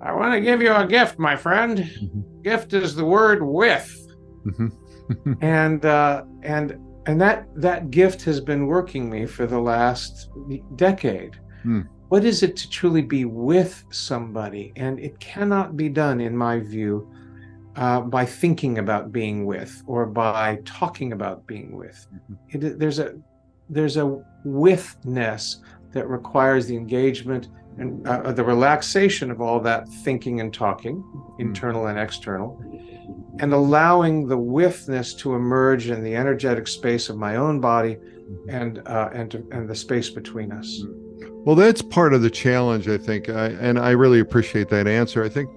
I 0.00 0.12
want 0.12 0.34
to 0.34 0.40
give 0.40 0.62
you 0.62 0.72
a 0.72 0.86
gift, 0.86 1.18
my 1.18 1.34
friend. 1.34 1.78
Mm-hmm. 1.78 2.42
Gift 2.42 2.74
is 2.74 2.94
the 2.94 3.04
word 3.04 3.42
with. 3.42 3.90
Mm-hmm. 4.46 5.32
and 5.42 5.84
uh, 5.84 6.24
and 6.42 6.78
and 7.06 7.20
that 7.20 7.46
that 7.56 7.90
gift 7.90 8.22
has 8.22 8.40
been 8.40 8.66
working 8.66 9.10
me 9.10 9.26
for 9.26 9.46
the 9.46 9.58
last 9.58 10.30
decade. 10.76 11.36
Mm. 11.64 11.88
What 12.08 12.24
is 12.24 12.42
it 12.42 12.56
to 12.56 12.70
truly 12.70 13.02
be 13.02 13.24
with 13.24 13.84
somebody? 13.90 14.72
And 14.76 15.00
it 15.00 15.18
cannot 15.20 15.76
be 15.76 15.88
done, 15.88 16.20
in 16.20 16.36
my 16.36 16.60
view, 16.60 17.10
uh, 17.76 18.00
by 18.02 18.24
thinking 18.24 18.78
about 18.78 19.12
being 19.12 19.46
with 19.46 19.82
or 19.86 20.06
by 20.06 20.60
talking 20.64 21.12
about 21.12 21.46
being 21.46 21.76
with. 21.76 22.06
Mm-hmm. 22.14 22.66
It, 22.66 22.78
there's 22.78 22.98
a 22.98 23.14
there's 23.68 23.96
a 23.96 24.22
withness 24.44 25.60
that 25.92 26.08
requires 26.08 26.66
the 26.66 26.76
engagement 26.76 27.48
and 27.78 28.06
uh, 28.06 28.32
the 28.32 28.44
relaxation 28.44 29.30
of 29.30 29.40
all 29.40 29.60
that 29.60 29.88
thinking 29.88 30.40
and 30.40 30.52
talking, 30.52 30.96
hmm. 30.96 31.40
internal 31.40 31.86
and 31.86 31.98
external, 31.98 32.60
and 33.40 33.52
allowing 33.52 34.26
the 34.28 34.38
withness 34.38 35.14
to 35.14 35.34
emerge 35.34 35.88
in 35.88 36.02
the 36.02 36.14
energetic 36.14 36.66
space 36.68 37.08
of 37.08 37.16
my 37.16 37.36
own 37.36 37.60
body 37.60 37.96
and 38.48 38.86
uh, 38.86 39.10
and 39.12 39.30
to, 39.30 39.46
and 39.50 39.68
the 39.68 39.74
space 39.74 40.10
between 40.10 40.52
us. 40.52 40.82
Well, 41.44 41.56
that's 41.56 41.82
part 41.82 42.14
of 42.14 42.22
the 42.22 42.30
challenge, 42.30 42.88
I 42.88 42.96
think, 42.96 43.28
I, 43.28 43.48
and 43.48 43.78
I 43.78 43.90
really 43.90 44.20
appreciate 44.20 44.70
that 44.70 44.86
answer. 44.86 45.22
I 45.22 45.28
think 45.28 45.50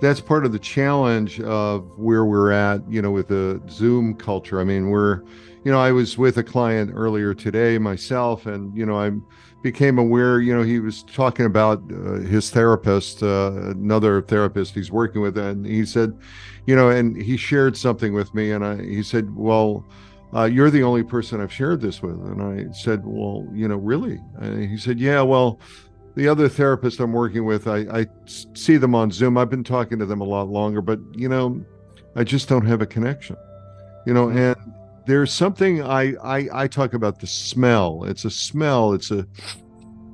that's 0.00 0.20
part 0.20 0.44
of 0.44 0.50
the 0.50 0.58
challenge 0.58 1.40
of 1.40 1.96
where 1.96 2.24
we're 2.24 2.50
at, 2.50 2.80
you 2.90 3.00
know, 3.00 3.12
with 3.12 3.28
the 3.28 3.62
Zoom 3.70 4.14
culture. 4.14 4.60
I 4.60 4.64
mean, 4.64 4.90
we're 4.90 5.22
you 5.64 5.72
know, 5.72 5.80
I 5.80 5.92
was 5.92 6.16
with 6.16 6.38
a 6.38 6.42
client 6.42 6.92
earlier 6.94 7.34
today 7.34 7.78
myself, 7.78 8.46
and 8.46 8.74
you 8.76 8.86
know, 8.86 8.98
I 8.98 9.10
became 9.62 9.98
aware. 9.98 10.40
You 10.40 10.54
know, 10.56 10.62
he 10.62 10.80
was 10.80 11.02
talking 11.04 11.46
about 11.46 11.82
uh, 11.92 12.14
his 12.20 12.50
therapist, 12.50 13.22
uh, 13.22 13.52
another 13.70 14.22
therapist 14.22 14.74
he's 14.74 14.90
working 14.90 15.20
with, 15.20 15.36
and 15.36 15.66
he 15.66 15.84
said, 15.84 16.16
you 16.66 16.76
know, 16.76 16.90
and 16.90 17.20
he 17.20 17.36
shared 17.36 17.76
something 17.76 18.12
with 18.12 18.34
me, 18.34 18.52
and 18.52 18.64
I, 18.64 18.82
he 18.82 19.02
said, 19.02 19.34
well. 19.34 19.84
Uh, 20.34 20.44
you're 20.44 20.68
the 20.68 20.82
only 20.82 21.02
person 21.02 21.40
I've 21.40 21.50
shared 21.50 21.80
this 21.80 22.02
with. 22.02 22.12
And 22.12 22.42
I 22.42 22.70
said, 22.72 23.00
Well, 23.02 23.48
you 23.50 23.66
know, 23.66 23.76
really? 23.76 24.20
And 24.40 24.70
he 24.70 24.76
said, 24.76 25.00
Yeah, 25.00 25.22
well, 25.22 25.58
the 26.16 26.28
other 26.28 26.50
therapist 26.50 27.00
I'm 27.00 27.14
working 27.14 27.46
with, 27.46 27.66
I, 27.66 27.86
I 27.90 28.06
see 28.26 28.76
them 28.76 28.94
on 28.94 29.10
Zoom. 29.10 29.38
I've 29.38 29.48
been 29.48 29.64
talking 29.64 29.98
to 30.00 30.04
them 30.04 30.20
a 30.20 30.24
lot 30.24 30.48
longer, 30.48 30.82
but, 30.82 31.00
you 31.14 31.30
know, 31.30 31.64
I 32.14 32.24
just 32.24 32.46
don't 32.46 32.66
have 32.66 32.82
a 32.82 32.86
connection. 32.86 33.36
You 34.04 34.14
know, 34.14 34.26
mm-hmm. 34.26 34.38
and 34.38 34.74
there's 35.08 35.32
something 35.32 35.82
I, 35.82 36.12
I 36.22 36.48
I 36.52 36.68
talk 36.68 36.92
about 36.92 37.18
the 37.18 37.26
smell. 37.26 38.04
It's 38.04 38.26
a 38.26 38.30
smell. 38.30 38.92
It's 38.92 39.10
a 39.10 39.26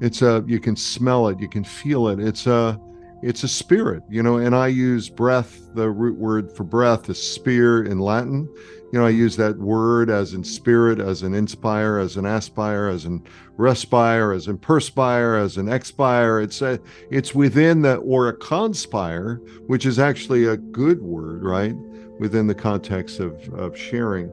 it's 0.01 0.23
a 0.23 0.45
you 0.47 0.61
can 0.61 0.77
smell 0.77 1.27
it, 1.29 1.41
you 1.41 1.49
can 1.49 1.65
feel 1.65 2.09
it. 2.09 2.21
It's 2.21 2.47
a 2.47 2.81
it's 3.21 3.43
a 3.43 3.49
spirit, 3.49 4.05
you 4.09 4.23
know. 4.23 4.37
And 4.37 4.55
I 4.55 4.69
use 4.69 5.09
breath. 5.09 5.69
The 5.75 5.91
root 5.91 6.17
word 6.17 6.53
for 6.53 6.63
breath 6.63 7.11
is 7.11 7.21
spear 7.21 7.83
in 7.85 7.99
Latin. 7.99 8.49
You 8.93 9.01
know, 9.01 9.07
I 9.07 9.11
use 9.11 9.35
that 9.37 9.59
word 9.59 10.11
as 10.11 10.33
in 10.33 10.45
spirit, 10.45 11.01
as 11.01 11.23
an 11.23 11.35
inspire, 11.35 11.99
as 11.99 12.17
an 12.17 12.27
aspire, 12.27 12.87
as 12.87 13.05
in 13.05 13.21
respire, 13.57 14.31
as 14.31 14.47
in 14.47 14.59
perspire, 14.59 15.35
as 15.35 15.57
an 15.57 15.69
expire. 15.69 16.39
It's 16.39 16.63
a, 16.63 16.79
it's 17.11 17.35
within 17.35 17.83
the 17.83 17.97
or 17.97 18.29
a 18.29 18.37
conspire, 18.37 19.41
which 19.67 19.87
is 19.87 19.99
actually 19.99 20.45
a 20.45 20.57
good 20.57 21.03
word, 21.03 21.43
right? 21.43 21.75
Within 22.21 22.47
the 22.47 22.55
context 22.55 23.19
of 23.19 23.33
of 23.55 23.77
sharing. 23.77 24.31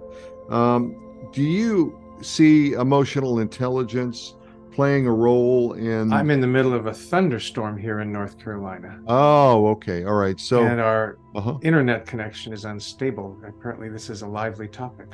Um, 0.52 1.30
do 1.32 1.41
you 1.41 1.97
see 2.22 2.74
emotional 2.74 3.39
intelligence 3.39 4.36
playing 4.72 5.08
a 5.08 5.12
role 5.12 5.74
in? 5.74 6.12
I'm 6.12 6.30
in 6.30 6.41
the 6.41 6.47
middle 6.47 6.74
of 6.74 6.88
a 6.88 6.93
thunderstorm 6.93 7.78
here 7.78 8.02
in 8.02 8.12
North 8.12 8.38
Carolina. 8.38 8.99
Oh, 9.08 9.68
okay. 9.70 10.04
All 10.04 10.16
right. 10.16 10.39
So, 10.39 10.64
and 10.66 10.82
our 10.82 11.18
uh-huh. 11.36 11.58
internet 11.62 12.06
connection 12.06 12.52
is 12.54 12.66
unstable. 12.66 13.38
Apparently, 13.47 13.89
this 13.89 14.10
is 14.10 14.22
a 14.22 14.28
lively 14.28 14.68
topic. 14.68 15.08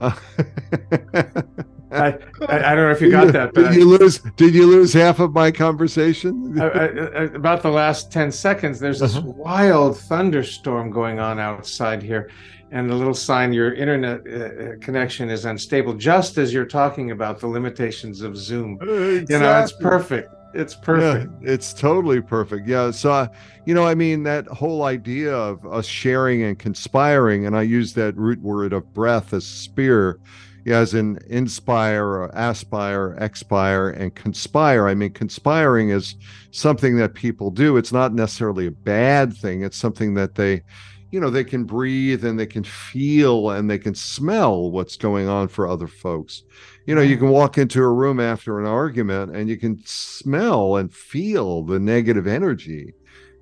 Uh, 0.00 0.12
I, 1.92 2.16
I, 2.48 2.72
I, 2.72 2.74
don't 2.74 2.84
know 2.84 2.90
if 2.90 3.00
you 3.00 3.10
got 3.10 3.32
that. 3.32 3.52
But 3.52 3.68
did 3.68 3.74
you 3.74 3.84
lose? 3.84 4.20
Did 4.36 4.54
you 4.54 4.66
lose 4.66 4.92
half 4.92 5.18
of 5.18 5.34
my 5.34 5.50
conversation? 5.50 6.58
about 6.58 7.62
the 7.62 7.70
last 7.70 8.12
ten 8.12 8.30
seconds, 8.30 8.78
there's 8.78 9.00
this 9.00 9.16
uh-huh. 9.16 9.26
wild 9.26 9.98
thunderstorm 9.98 10.90
going 10.90 11.18
on 11.18 11.38
outside 11.38 12.02
here, 12.02 12.30
and 12.70 12.88
the 12.88 12.94
little 12.94 13.14
sign 13.14 13.52
your 13.52 13.74
internet 13.74 14.20
uh, 14.26 14.30
uh, 14.34 14.76
connection 14.80 15.28
is 15.30 15.44
unstable. 15.44 15.94
Just 15.94 16.38
as 16.38 16.52
you're 16.52 16.66
talking 16.66 17.10
about 17.10 17.40
the 17.40 17.46
limitations 17.46 18.22
of 18.22 18.36
Zoom, 18.36 18.78
exactly. 18.80 19.34
you 19.34 19.40
know, 19.40 19.60
it's 19.60 19.72
perfect. 19.72 20.34
It's 20.52 20.74
perfect. 20.74 21.32
Yeah, 21.40 21.52
it's 21.52 21.72
totally 21.72 22.20
perfect. 22.20 22.66
Yeah. 22.66 22.90
So, 22.90 23.12
uh, 23.12 23.28
you 23.66 23.74
know, 23.74 23.86
I 23.86 23.94
mean, 23.94 24.24
that 24.24 24.46
whole 24.48 24.82
idea 24.82 25.32
of 25.32 25.64
us 25.66 25.86
sharing 25.86 26.42
and 26.42 26.58
conspiring, 26.58 27.46
and 27.46 27.56
I 27.56 27.62
use 27.62 27.92
that 27.94 28.16
root 28.16 28.40
word 28.40 28.72
of 28.72 28.92
breath 28.92 29.32
as 29.32 29.46
spear 29.46 30.18
yeah, 30.64 30.78
as 30.78 30.94
in 30.94 31.18
inspire 31.28 32.04
or 32.04 32.30
aspire, 32.34 33.16
expire, 33.18 33.90
and 33.90 34.14
conspire. 34.14 34.88
I 34.88 34.94
mean, 34.94 35.12
conspiring 35.12 35.90
is 35.90 36.16
something 36.50 36.96
that 36.96 37.14
people 37.14 37.50
do. 37.50 37.76
It's 37.76 37.92
not 37.92 38.12
necessarily 38.12 38.66
a 38.66 38.70
bad 38.70 39.34
thing. 39.34 39.62
It's 39.62 39.76
something 39.76 40.14
that 40.14 40.34
they, 40.34 40.62
you 41.10 41.18
know, 41.18 41.30
they 41.30 41.44
can 41.44 41.64
breathe 41.64 42.24
and 42.24 42.38
they 42.38 42.46
can 42.46 42.62
feel 42.62 43.50
and 43.50 43.68
they 43.68 43.78
can 43.78 43.94
smell 43.94 44.70
what's 44.70 44.96
going 44.96 45.28
on 45.28 45.48
for 45.48 45.66
other 45.66 45.88
folks. 45.88 46.44
You 46.86 46.94
know, 46.94 47.00
you 47.00 47.16
can 47.16 47.30
walk 47.30 47.58
into 47.58 47.82
a 47.82 47.92
room 47.92 48.20
after 48.20 48.60
an 48.60 48.66
argument 48.66 49.34
and 49.34 49.48
you 49.48 49.56
can 49.56 49.80
smell 49.84 50.76
and 50.76 50.92
feel 50.92 51.62
the 51.62 51.78
negative 51.78 52.26
energy 52.26 52.94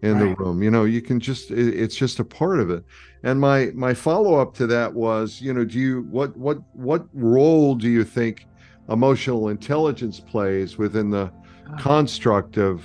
in 0.02 0.18
right. 0.18 0.36
the 0.36 0.42
room. 0.42 0.62
You 0.62 0.70
know, 0.70 0.84
you 0.84 1.02
can 1.02 1.20
just 1.20 1.50
it's 1.50 1.94
just 1.94 2.18
a 2.20 2.24
part 2.24 2.60
of 2.60 2.70
it. 2.70 2.84
And 3.22 3.40
my 3.40 3.70
my 3.74 3.94
follow 3.94 4.40
up 4.40 4.54
to 4.54 4.66
that 4.68 4.94
was, 4.94 5.40
you 5.40 5.52
know, 5.52 5.64
do 5.64 5.78
you 5.78 6.02
what 6.10 6.36
what 6.36 6.58
what 6.72 7.06
role 7.12 7.74
do 7.74 7.88
you 7.88 8.04
think 8.04 8.46
emotional 8.88 9.48
intelligence 9.48 10.20
plays 10.20 10.78
within 10.78 11.10
the 11.10 11.30
ah. 11.68 11.76
construct 11.78 12.56
of, 12.56 12.84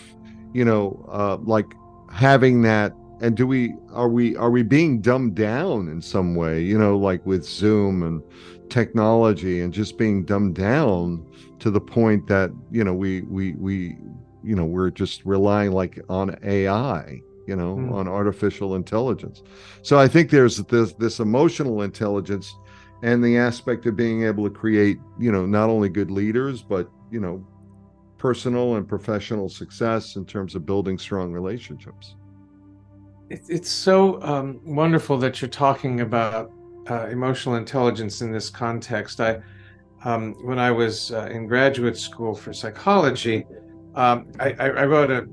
you 0.53 0.65
know, 0.65 1.05
uh, 1.09 1.37
like 1.37 1.67
having 2.11 2.61
that 2.63 2.93
and 3.21 3.37
do 3.37 3.47
we 3.47 3.75
are 3.91 4.09
we 4.09 4.35
are 4.35 4.49
we 4.49 4.63
being 4.63 5.01
dumbed 5.01 5.35
down 5.35 5.87
in 5.87 6.01
some 6.01 6.35
way 6.35 6.61
you 6.61 6.77
know 6.77 6.97
like 6.97 7.25
with 7.25 7.45
zoom 7.45 8.03
and 8.03 8.21
technology 8.69 9.61
and 9.61 9.73
just 9.73 9.97
being 9.97 10.25
dumbed 10.25 10.55
down 10.55 11.25
to 11.59 11.69
the 11.69 11.81
point 11.81 12.27
that 12.27 12.51
you 12.71 12.83
know 12.83 12.93
we 12.93 13.21
we 13.21 13.53
we 13.53 13.97
you 14.43 14.55
know 14.55 14.65
we're 14.65 14.89
just 14.89 15.23
relying 15.25 15.71
like 15.71 15.99
on 16.09 16.35
ai 16.43 17.21
you 17.47 17.55
know 17.55 17.75
mm. 17.75 17.91
on 17.91 18.07
artificial 18.07 18.75
intelligence 18.75 19.43
so 19.81 19.99
i 19.99 20.07
think 20.07 20.29
there's 20.29 20.57
this 20.57 20.93
this 20.93 21.19
emotional 21.19 21.81
intelligence 21.83 22.55
and 23.03 23.23
the 23.23 23.37
aspect 23.37 23.85
of 23.85 23.95
being 23.95 24.23
able 24.23 24.43
to 24.43 24.49
create 24.49 24.97
you 25.19 25.31
know 25.31 25.45
not 25.45 25.69
only 25.69 25.89
good 25.89 26.09
leaders 26.09 26.61
but 26.61 26.89
you 27.11 27.19
know 27.19 27.45
personal 28.17 28.75
and 28.75 28.87
professional 28.87 29.49
success 29.49 30.15
in 30.15 30.25
terms 30.25 30.55
of 30.55 30.65
building 30.65 30.97
strong 30.97 31.31
relationships 31.31 32.15
it's 33.47 33.69
so 33.69 34.21
um, 34.21 34.59
wonderful 34.63 35.17
that 35.17 35.41
you're 35.41 35.49
talking 35.49 36.01
about 36.01 36.51
uh, 36.89 37.07
emotional 37.07 37.55
intelligence 37.55 38.21
in 38.21 38.31
this 38.31 38.49
context 38.49 39.19
i 39.19 39.39
um, 40.05 40.33
when 40.45 40.59
i 40.59 40.69
was 40.69 41.11
uh, 41.11 41.25
in 41.31 41.47
graduate 41.47 41.97
school 41.97 42.35
for 42.35 42.53
psychology 42.53 43.45
um, 43.95 44.31
I, 44.39 44.53
I, 44.53 44.85
wrote 44.85 45.11
a, 45.11 45.27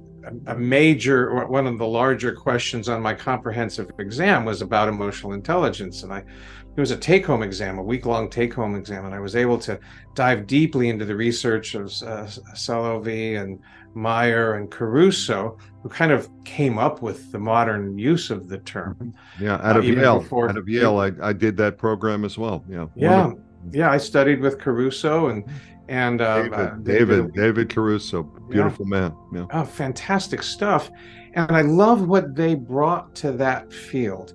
a 0.46 0.54
major, 0.54 1.46
one 1.46 1.66
of 1.66 1.78
the 1.78 1.86
larger 1.86 2.32
questions 2.32 2.88
on 2.88 3.00
my 3.00 3.14
comprehensive 3.14 3.90
exam 3.98 4.44
was 4.44 4.60
about 4.60 4.88
emotional 4.88 5.32
intelligence. 5.32 6.02
And 6.02 6.12
I, 6.12 6.18
it 6.18 6.80
was 6.80 6.90
a 6.90 6.96
take 6.96 7.26
home 7.26 7.42
exam, 7.42 7.78
a 7.78 7.82
week 7.82 8.06
long 8.06 8.28
take 8.28 8.52
home 8.52 8.74
exam. 8.74 9.06
And 9.06 9.14
I 9.14 9.20
was 9.20 9.34
able 9.34 9.58
to 9.60 9.80
dive 10.14 10.46
deeply 10.46 10.88
into 10.88 11.04
the 11.04 11.16
research 11.16 11.74
of 11.74 11.86
uh, 11.86 12.26
Salovey 12.54 13.40
and 13.40 13.58
Mayer 13.94 14.54
and 14.54 14.70
Caruso, 14.70 15.58
who 15.82 15.88
kind 15.88 16.12
of 16.12 16.28
came 16.44 16.78
up 16.78 17.02
with 17.02 17.32
the 17.32 17.38
modern 17.38 17.98
use 17.98 18.30
of 18.30 18.48
the 18.48 18.58
term. 18.58 19.14
Yeah, 19.40 19.54
out 19.54 19.76
uh, 19.76 19.78
of 19.80 19.84
uh, 19.84 19.88
Yale. 19.88 20.20
Before, 20.20 20.48
out 20.48 20.56
of 20.56 20.68
Yale, 20.68 20.98
I, 20.98 21.12
I 21.22 21.32
did 21.32 21.56
that 21.58 21.78
program 21.78 22.24
as 22.24 22.38
well. 22.38 22.64
Yeah. 22.68 22.86
Yeah. 22.94 23.32
Yeah, 23.72 23.90
I 23.90 23.98
studied 23.98 24.40
with 24.40 24.58
Caruso 24.58 25.28
and 25.28 25.44
and 25.88 26.20
uh, 26.20 26.42
David, 26.42 26.58
uh, 26.58 26.74
David, 26.82 27.34
David 27.34 27.68
Caruso, 27.68 28.22
beautiful 28.22 28.86
yeah. 28.86 29.00
man. 29.00 29.16
Yeah. 29.34 29.46
Oh, 29.52 29.64
fantastic 29.64 30.42
stuff. 30.42 30.88
And 31.34 31.50
I 31.50 31.62
love 31.62 32.06
what 32.06 32.34
they 32.34 32.54
brought 32.54 33.14
to 33.16 33.32
that 33.32 33.72
field. 33.72 34.34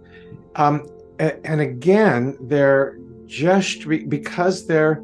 Um, 0.56 0.88
and 1.18 1.62
again, 1.62 2.38
they're 2.42 3.00
just 3.26 3.86
re- 3.86 4.04
because 4.04 4.68
they're 4.68 5.02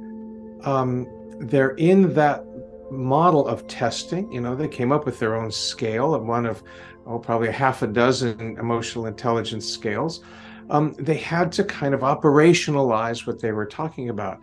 um, 0.64 1.08
they're 1.40 1.72
in 1.72 2.14
that 2.14 2.44
model 2.92 3.48
of 3.48 3.66
testing. 3.68 4.32
You 4.32 4.42
know, 4.42 4.56
they 4.56 4.68
came 4.68 4.92
up 4.92 5.06
with 5.06 5.18
their 5.20 5.36
own 5.36 5.52
scale 5.52 6.14
of 6.14 6.26
one 6.26 6.46
of 6.46 6.62
oh, 7.08 7.20
probably 7.20 7.48
a 7.48 7.54
half 7.54 7.82
a 7.82 7.88
dozen 7.88 8.58
emotional 8.60 9.06
intelligence 9.08 9.68
scales. 9.68 10.24
Um, 10.70 10.94
they 11.00 11.18
had 11.18 11.52
to 11.54 11.64
kind 11.64 11.94
of 11.94 12.02
operationalize 12.02 13.26
what 13.26 13.42
they 13.42 13.52
were 13.52 13.66
talking 13.66 14.10
about 14.10 14.40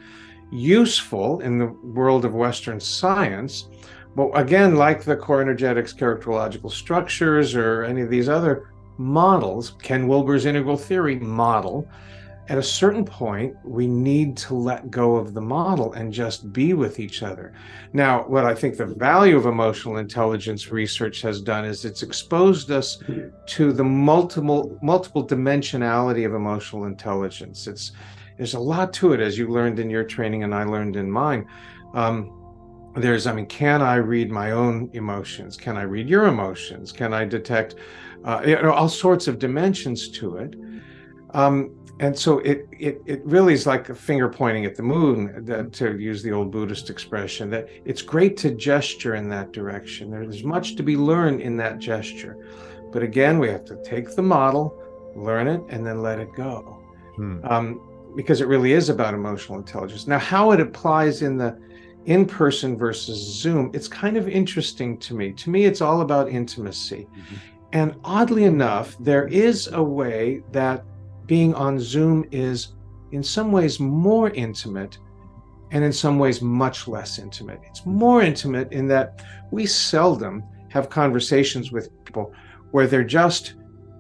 useful 0.51 1.41
in 1.41 1.59
the 1.59 1.67
world 1.67 2.25
of 2.25 2.35
Western 2.35 2.81
science. 2.81 3.69
But 4.17 4.31
again, 4.31 4.77
like 4.77 5.05
the 5.05 5.17
core 5.17 5.41
energetics 5.41 5.93
characterological 5.93 6.71
structures 6.71 7.55
or 7.55 7.85
any 7.85 8.03
of 8.03 8.11
these 8.11 8.29
other 8.29 8.73
models, 8.97 9.75
Ken 9.83 10.09
Wilber's 10.09 10.47
integral 10.47 10.77
theory 10.77 11.17
model, 11.17 11.89
at 12.49 12.57
a 12.57 12.63
certain 12.63 13.05
point, 13.05 13.55
we 13.63 13.87
need 13.87 14.37
to 14.39 14.55
let 14.55 14.91
go 14.91 15.17
of 15.17 15.35
the 15.35 15.41
model 15.41 15.93
and 15.93 16.11
just 16.13 16.51
be 16.51 16.73
with 16.73 16.99
each 16.99 17.23
other. 17.23 17.53
Now, 17.93 18.27
what 18.27 18.47
I 18.47 18.55
think 18.55 18.77
the 18.77 18.87
value 18.87 19.37
of 19.37 19.45
emotional 19.45 19.99
intelligence 19.99 20.71
research 20.71 21.21
has 21.23 21.43
done 21.43 21.67
is 21.67 21.85
it's 21.85 22.03
exposed 22.03 22.71
us 22.71 23.03
to 23.47 23.73
the 23.73 23.85
multiple 23.85 24.79
multiple 24.83 25.27
dimensionality 25.27 26.25
of 26.25 26.35
emotional 26.35 26.87
intelligence. 26.87 27.67
It's 27.67 27.93
there's 28.39 28.55
a 28.55 28.61
lot 28.61 28.93
to 28.95 29.13
it, 29.13 29.21
as 29.21 29.37
you 29.37 29.49
learned 29.49 29.79
in 29.79 29.91
your 29.91 30.05
training 30.05 30.43
and 30.45 30.55
I 30.55 30.65
learned 30.65 30.97
in 30.97 31.11
mine. 31.11 31.47
Um, 31.93 32.33
there's, 32.97 33.27
I 33.27 33.33
mean, 33.33 33.47
can 33.47 33.83
I 33.83 33.97
read 33.97 34.31
my 34.31 34.53
own 34.53 34.91
emotions? 34.95 35.57
Can 35.57 35.77
I 35.77 35.83
read 35.83 36.09
your 36.09 36.27
emotions? 36.27 36.93
Can 36.93 37.13
I 37.13 37.25
detect, 37.25 37.75
uh, 38.25 38.43
you 38.47 38.55
know, 38.63 38.73
all 38.73 38.89
sorts 38.89 39.29
of 39.29 39.39
dimensions 39.39 40.09
to 40.11 40.37
it? 40.37 40.55
Um, 41.35 41.78
and 42.01 42.17
so 42.17 42.39
it, 42.41 42.67
it 42.73 43.03
it 43.07 43.25
really 43.25 43.55
is 43.55 43.67
like 43.67 43.89
a 43.89 43.95
finger 43.95 44.29
pointing 44.29 44.65
at 44.65 44.77
the 44.77 44.83
moon, 44.83 45.45
that, 45.45 45.73
to 45.75 45.99
use 45.99 46.23
the 46.23 46.33
old 46.33 46.51
Buddhist 46.51 46.91
expression. 46.91 47.51
That 47.51 47.69
it's 47.85 48.03
great 48.03 48.37
to 48.39 48.51
gesture 48.51 49.15
in 49.15 49.29
that 49.31 49.53
direction. 49.53 50.11
There's 50.11 50.45
much 50.45 50.77
to 50.77 50.83
be 50.83 50.97
learned 50.97 51.41
in 51.41 51.57
that 51.59 51.79
gesture, 51.79 52.37
but 52.93 53.03
again, 53.03 53.39
we 53.39 53.49
have 53.49 53.65
to 53.67 53.83
take 53.85 54.15
the 54.15 54.23
model, 54.23 54.81
learn 55.15 55.49
it, 55.49 55.63
and 55.69 55.87
then 55.87 56.03
let 56.03 56.19
it 56.19 56.33
go. 56.35 56.83
Hmm. 57.17 57.45
Um, 57.45 57.81
because 58.17 58.41
it 58.41 58.49
really 58.49 58.73
is 58.73 58.89
about 58.89 59.15
emotional 59.15 59.59
intelligence. 59.59 60.07
Now, 60.07 60.19
how 60.19 60.51
it 60.53 60.61
applies 60.61 61.23
in 61.23 61.37
the 61.37 61.59
in 62.07 62.25
person 62.25 62.77
versus 62.77 63.19
Zoom, 63.19 63.71
it's 63.75 63.87
kind 63.87 64.17
of 64.17 64.29
interesting 64.29 64.99
to 64.99 65.15
me. 65.15 65.33
To 65.33 65.51
me, 65.51 65.67
it's 65.67 65.81
all 65.81 66.01
about 66.01 66.31
intimacy. 66.31 67.07
Mm-hmm. 67.11 67.35
And 67.75 67.95
oddly 68.03 68.45
enough, 68.45 68.97
there 68.99 69.29
is 69.29 69.69
a 69.73 69.83
way 69.83 70.43
that 70.53 70.85
being 71.29 71.55
on 71.55 71.79
Zoom 71.79 72.25
is 72.33 72.75
in 73.13 73.23
some 73.23 73.53
ways 73.53 73.79
more 73.79 74.31
intimate 74.31 74.99
and 75.71 75.85
in 75.85 75.93
some 75.93 76.19
ways 76.19 76.43
much 76.43 76.89
less 76.89 77.21
intimate. 77.21 77.61
It's 77.65 77.87
more 77.87 78.23
intimate 78.23 78.73
in 78.73 78.89
that 78.89 79.25
we 79.53 79.67
seldom 79.67 80.43
have 80.71 80.91
conversations 80.91 81.71
with 81.71 81.89
people 82.05 82.35
where 82.73 82.89
they're 82.89 83.05
just, 83.05 83.55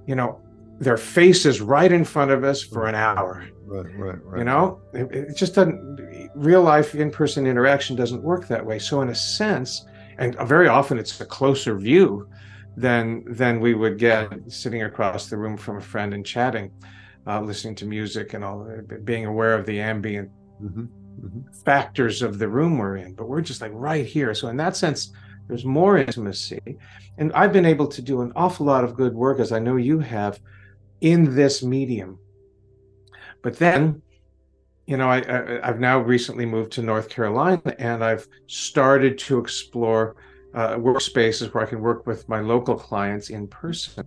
you 0.08 0.16
know, 0.16 0.40
their 0.80 0.96
face 0.96 1.46
is 1.46 1.60
right 1.60 1.92
in 1.92 2.04
front 2.04 2.32
of 2.32 2.42
us 2.42 2.62
for 2.62 2.86
an 2.86 2.96
hour 2.96 3.48
Right, 3.68 3.98
right, 3.98 4.24
right. 4.24 4.38
You 4.38 4.44
know, 4.44 4.80
it, 4.94 5.12
it 5.12 5.36
just 5.36 5.54
doesn't, 5.54 6.30
real 6.34 6.62
life 6.62 6.94
in 6.94 7.10
person 7.10 7.46
interaction 7.46 7.96
doesn't 7.96 8.22
work 8.22 8.48
that 8.48 8.64
way. 8.64 8.78
So, 8.78 9.02
in 9.02 9.10
a 9.10 9.14
sense, 9.14 9.84
and 10.16 10.34
very 10.48 10.68
often 10.68 10.98
it's 10.98 11.20
a 11.20 11.26
closer 11.26 11.76
view 11.76 12.28
than 12.78 13.24
than 13.28 13.60
we 13.60 13.74
would 13.74 13.98
get 13.98 14.32
sitting 14.48 14.84
across 14.84 15.28
the 15.28 15.36
room 15.36 15.58
from 15.58 15.76
a 15.76 15.80
friend 15.82 16.14
and 16.14 16.24
chatting, 16.24 16.70
uh, 17.28 17.40
listening 17.40 17.74
to 17.76 17.86
music 17.86 18.34
and 18.34 18.44
all, 18.44 18.66
being 19.04 19.26
aware 19.26 19.54
of 19.54 19.66
the 19.66 19.80
ambient 19.80 20.30
mm-hmm, 20.62 20.82
mm-hmm. 20.82 21.40
factors 21.64 22.22
of 22.22 22.38
the 22.38 22.48
room 22.48 22.78
we're 22.78 22.96
in. 22.96 23.14
But 23.14 23.28
we're 23.28 23.42
just 23.42 23.60
like 23.60 23.72
right 23.74 24.06
here. 24.06 24.34
So 24.34 24.48
in 24.48 24.56
that 24.56 24.76
sense, 24.76 25.12
there's 25.46 25.64
more 25.64 25.98
intimacy, 25.98 26.60
and 27.16 27.32
I've 27.32 27.52
been 27.52 27.64
able 27.64 27.86
to 27.88 28.02
do 28.02 28.20
an 28.22 28.32
awful 28.36 28.66
lot 28.66 28.84
of 28.84 28.94
good 28.94 29.14
work, 29.14 29.40
as 29.40 29.52
I 29.52 29.58
know 29.58 29.76
you 29.76 29.98
have, 30.00 30.40
in 31.00 31.34
this 31.34 31.62
medium 31.62 32.18
but 33.42 33.56
then 33.56 34.02
you 34.88 34.96
know, 34.96 35.10
I, 35.10 35.18
I 35.62 35.66
have 35.66 35.80
now 35.80 35.98
recently 35.98 36.46
moved 36.46 36.72
to 36.72 36.82
North 36.82 37.10
Carolina, 37.10 37.60
and 37.78 38.02
I've 38.02 38.26
started 38.46 39.18
to 39.18 39.38
explore 39.38 40.16
uh, 40.54 40.76
workspaces 40.76 41.52
where 41.52 41.62
I 41.62 41.66
can 41.66 41.82
work 41.82 42.06
with 42.06 42.26
my 42.26 42.40
local 42.40 42.74
clients 42.74 43.28
in 43.28 43.48
person. 43.48 44.06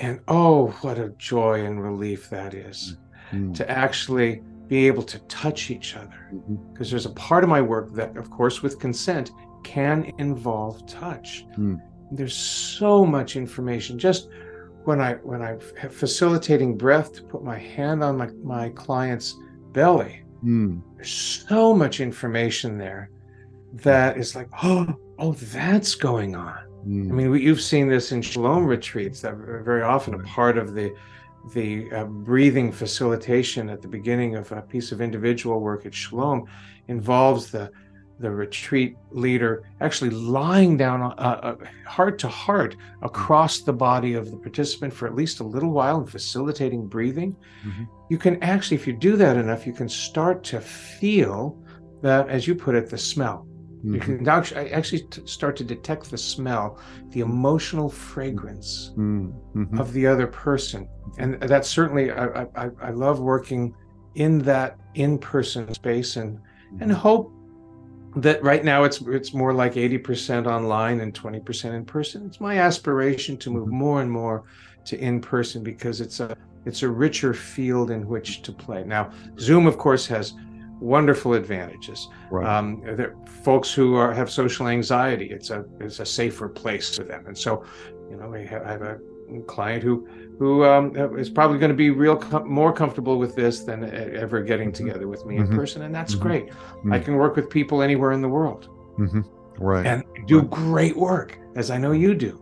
And 0.00 0.20
oh, 0.28 0.68
what 0.80 0.98
a 0.98 1.10
joy 1.18 1.64
and 1.66 1.82
relief 1.82 2.30
that 2.30 2.54
is 2.54 2.96
mm-hmm. 3.32 3.52
to 3.52 3.70
actually 3.70 4.42
be 4.66 4.86
able 4.86 5.02
to 5.02 5.18
touch 5.20 5.70
each 5.70 5.94
other. 5.94 6.30
Because 6.30 6.48
mm-hmm. 6.48 6.90
there's 6.90 7.06
a 7.06 7.10
part 7.10 7.44
of 7.44 7.50
my 7.50 7.60
work 7.60 7.92
that, 7.94 8.16
of 8.16 8.30
course, 8.30 8.62
with 8.62 8.78
consent, 8.78 9.30
can 9.62 10.10
involve 10.16 10.86
touch. 10.86 11.44
Mm. 11.58 11.82
There's 12.12 12.36
so 12.36 13.04
much 13.04 13.36
information. 13.36 13.98
Just 13.98 14.30
when 14.84 15.00
I 15.02 15.14
when 15.16 15.42
I'm 15.42 15.60
facilitating 15.60 16.78
breath 16.78 17.12
to 17.16 17.22
put 17.22 17.44
my 17.44 17.58
hand 17.58 18.02
on 18.02 18.16
my, 18.16 18.28
my 18.42 18.70
client's 18.70 19.36
belly, 19.72 20.22
mm. 20.42 20.80
there's 20.96 21.12
so 21.12 21.74
much 21.74 22.00
information 22.00 22.78
there 22.78 23.10
that 23.74 24.16
is 24.16 24.34
like, 24.34 24.48
oh, 24.62 24.94
oh, 25.18 25.32
that's 25.32 25.94
going 25.94 26.34
on. 26.34 26.69
Mm. 26.86 27.10
I 27.10 27.14
mean, 27.14 27.30
we, 27.30 27.42
you've 27.42 27.60
seen 27.60 27.88
this 27.88 28.12
in 28.12 28.22
shalom 28.22 28.64
retreats 28.64 29.20
that 29.20 29.32
are 29.32 29.62
very 29.64 29.82
often 29.82 30.14
a 30.14 30.18
part 30.20 30.58
of 30.58 30.74
the 30.74 30.94
the 31.54 31.90
uh, 31.92 32.04
breathing 32.04 32.70
facilitation 32.70 33.70
at 33.70 33.80
the 33.80 33.88
beginning 33.88 34.36
of 34.36 34.52
a 34.52 34.60
piece 34.60 34.92
of 34.92 35.00
individual 35.00 35.60
work 35.60 35.86
at 35.86 35.94
shalom 35.94 36.44
involves 36.88 37.50
the 37.50 37.70
the 38.20 38.30
retreat 38.30 38.96
leader 39.10 39.64
actually 39.80 40.10
lying 40.10 40.76
down 40.76 41.00
uh, 41.00 41.14
uh, 41.16 41.56
heart 41.86 42.18
to 42.18 42.28
heart 42.28 42.76
across 43.02 43.62
the 43.62 43.72
body 43.72 44.12
of 44.12 44.30
the 44.30 44.36
participant 44.36 44.92
for 44.92 45.08
at 45.08 45.14
least 45.14 45.40
a 45.40 45.44
little 45.44 45.70
while 45.70 45.96
and 45.96 46.10
facilitating 46.10 46.86
breathing. 46.86 47.34
Mm-hmm. 47.64 47.84
You 48.10 48.18
can 48.18 48.42
actually, 48.42 48.76
if 48.76 48.86
you 48.86 48.92
do 48.92 49.16
that 49.16 49.38
enough, 49.38 49.66
you 49.66 49.72
can 49.72 49.88
start 49.88 50.44
to 50.44 50.60
feel 50.60 51.58
that, 52.02 52.28
as 52.28 52.46
you 52.46 52.54
put 52.54 52.74
it, 52.74 52.90
the 52.90 52.98
smell. 52.98 53.46
Mm-hmm. 53.84 53.94
You 53.94 54.00
can 54.00 54.28
actually 54.28 55.06
start 55.24 55.56
to 55.56 55.64
detect 55.64 56.10
the 56.10 56.18
smell, 56.18 56.78
the 57.10 57.20
emotional 57.20 57.88
fragrance 57.88 58.92
mm-hmm. 58.94 59.78
of 59.78 59.92
the 59.94 60.06
other 60.06 60.26
person, 60.26 60.86
and 61.18 61.40
that's 61.40 61.68
certainly 61.68 62.10
I, 62.10 62.42
I, 62.56 62.70
I 62.82 62.90
love 62.90 63.20
working 63.20 63.74
in 64.16 64.38
that 64.40 64.76
in-person 64.94 65.72
space 65.72 66.16
and 66.16 66.38
and 66.80 66.90
mm-hmm. 66.90 66.92
hope 66.92 67.32
that 68.16 68.42
right 68.42 68.64
now 68.64 68.84
it's 68.84 69.00
it's 69.02 69.32
more 69.32 69.54
like 69.54 69.74
80% 69.74 70.46
online 70.46 71.00
and 71.00 71.14
20% 71.14 71.74
in 71.74 71.84
person. 71.84 72.26
It's 72.26 72.40
my 72.40 72.58
aspiration 72.58 73.36
to 73.38 73.50
move 73.50 73.68
mm-hmm. 73.68 73.76
more 73.76 74.02
and 74.02 74.10
more 74.10 74.44
to 74.86 74.98
in 74.98 75.20
person 75.20 75.62
because 75.62 76.00
it's 76.00 76.20
a 76.20 76.36
it's 76.66 76.82
a 76.82 76.88
richer 76.88 77.32
field 77.32 77.90
in 77.90 78.06
which 78.06 78.42
to 78.42 78.52
play. 78.52 78.84
Now, 78.84 79.10
Zoom 79.38 79.66
of 79.66 79.78
course 79.78 80.06
has 80.08 80.34
wonderful 80.80 81.34
advantages. 81.34 82.08
Right. 82.30 82.46
Um, 82.46 82.82
folks 83.44 83.72
who 83.72 83.96
are, 83.96 84.12
have 84.12 84.30
social 84.30 84.68
anxiety, 84.68 85.30
it's 85.30 85.50
a 85.50 85.64
it's 85.80 86.00
a 86.00 86.06
safer 86.06 86.48
place 86.48 86.96
for 86.96 87.04
them. 87.04 87.26
And 87.26 87.36
so, 87.36 87.64
you 88.10 88.16
know, 88.16 88.34
I 88.34 88.44
have, 88.46 88.62
I 88.62 88.72
have 88.72 88.82
a 88.82 88.98
client 89.46 89.82
who 89.82 90.08
who 90.38 90.64
um, 90.64 90.96
is 91.18 91.28
probably 91.28 91.58
going 91.58 91.70
to 91.70 91.76
be 91.76 91.90
real 91.90 92.16
com- 92.16 92.50
more 92.50 92.72
comfortable 92.72 93.18
with 93.18 93.36
this 93.36 93.60
than 93.60 93.84
ever 94.16 94.42
getting 94.42 94.72
mm-hmm. 94.72 94.86
together 94.86 95.06
with 95.06 95.24
me 95.26 95.36
in 95.36 95.44
mm-hmm. 95.44 95.56
person, 95.56 95.82
and 95.82 95.94
that's 95.94 96.14
mm-hmm. 96.14 96.26
great. 96.26 96.46
Mm-hmm. 96.48 96.92
I 96.92 96.98
can 96.98 97.16
work 97.16 97.36
with 97.36 97.50
people 97.50 97.82
anywhere 97.82 98.12
in 98.12 98.22
the 98.22 98.28
world, 98.28 98.68
mm-hmm. 98.98 99.20
right, 99.62 99.86
and 99.86 100.02
do 100.26 100.40
right. 100.40 100.50
great 100.50 100.96
work, 100.96 101.38
as 101.56 101.70
I 101.70 101.78
know 101.78 101.92
you 101.92 102.14
do. 102.14 102.40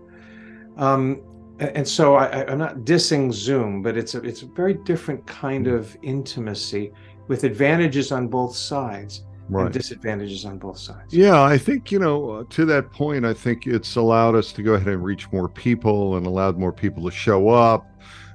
Um, 0.76 1.22
and 1.59 1.86
so 1.86 2.14
I, 2.14 2.49
am 2.51 2.59
not 2.59 2.78
dissing 2.78 3.32
Zoom, 3.32 3.82
but 3.82 3.97
it's 3.97 4.14
a 4.14 4.20
it's 4.20 4.43
a 4.43 4.47
very 4.47 4.74
different 4.74 5.26
kind 5.26 5.66
mm-hmm. 5.66 5.76
of 5.76 5.97
intimacy 6.03 6.93
with 7.29 7.45
advantages 7.45 8.11
on 8.11 8.29
both 8.29 8.57
sides 8.57 9.24
right. 9.49 9.64
and 9.64 9.72
disadvantages 9.72 10.45
on 10.45 10.59
both 10.59 10.79
sides. 10.79 11.12
Yeah, 11.14 11.43
I 11.43 11.59
think, 11.59 11.93
you 11.93 11.99
know, 11.99 12.31
uh, 12.31 12.45
to 12.51 12.64
that 12.66 12.91
point, 12.91 13.24
I 13.24 13.35
think 13.35 13.66
it's 13.66 13.97
allowed 13.97 14.35
us 14.35 14.53
to 14.53 14.62
go 14.62 14.74
ahead 14.74 14.89
and 14.89 15.05
reach 15.05 15.31
more 15.33 15.49
people 15.49 16.16
and 16.16 16.26
allowed 16.26 16.59
more 16.59 16.72
people 16.72 17.05
to 17.05 17.11
show 17.11 17.49
up 17.49 17.87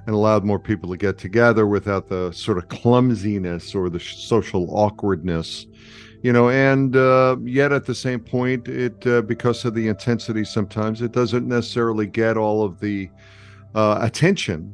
and 0.06 0.14
allowed 0.14 0.44
more 0.44 0.58
people 0.58 0.90
to 0.90 0.96
get 0.96 1.18
together 1.18 1.66
without 1.66 2.08
the 2.08 2.30
sort 2.32 2.58
of 2.58 2.68
clumsiness 2.68 3.74
or 3.74 3.88
the 3.88 4.00
social 4.00 4.68
awkwardness 4.76 5.66
you 6.22 6.32
know 6.32 6.48
and 6.50 6.96
uh, 6.96 7.36
yet 7.42 7.72
at 7.72 7.84
the 7.84 7.94
same 7.94 8.18
point 8.18 8.66
it 8.66 9.06
uh, 9.06 9.22
because 9.22 9.64
of 9.64 9.74
the 9.74 9.88
intensity 9.88 10.44
sometimes 10.44 11.02
it 11.02 11.12
doesn't 11.12 11.46
necessarily 11.46 12.06
get 12.06 12.36
all 12.36 12.64
of 12.64 12.80
the 12.80 13.08
uh, 13.74 13.98
attention 14.00 14.72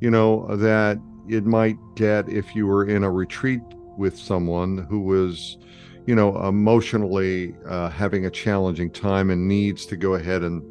you 0.00 0.10
know 0.10 0.54
that 0.56 0.98
it 1.32 1.44
might 1.44 1.78
get 1.96 2.28
if 2.28 2.54
you 2.54 2.66
were 2.66 2.84
in 2.84 3.04
a 3.04 3.10
retreat 3.10 3.62
with 3.96 4.18
someone 4.18 4.78
who 4.88 5.00
was 5.00 5.58
you 6.06 6.14
know, 6.14 6.36
emotionally 6.48 7.54
uh, 7.66 7.88
having 7.88 8.26
a 8.26 8.30
challenging 8.30 8.90
time 8.90 9.30
and 9.30 9.46
needs 9.46 9.86
to 9.86 9.96
go 9.96 10.14
ahead 10.14 10.42
and 10.42 10.62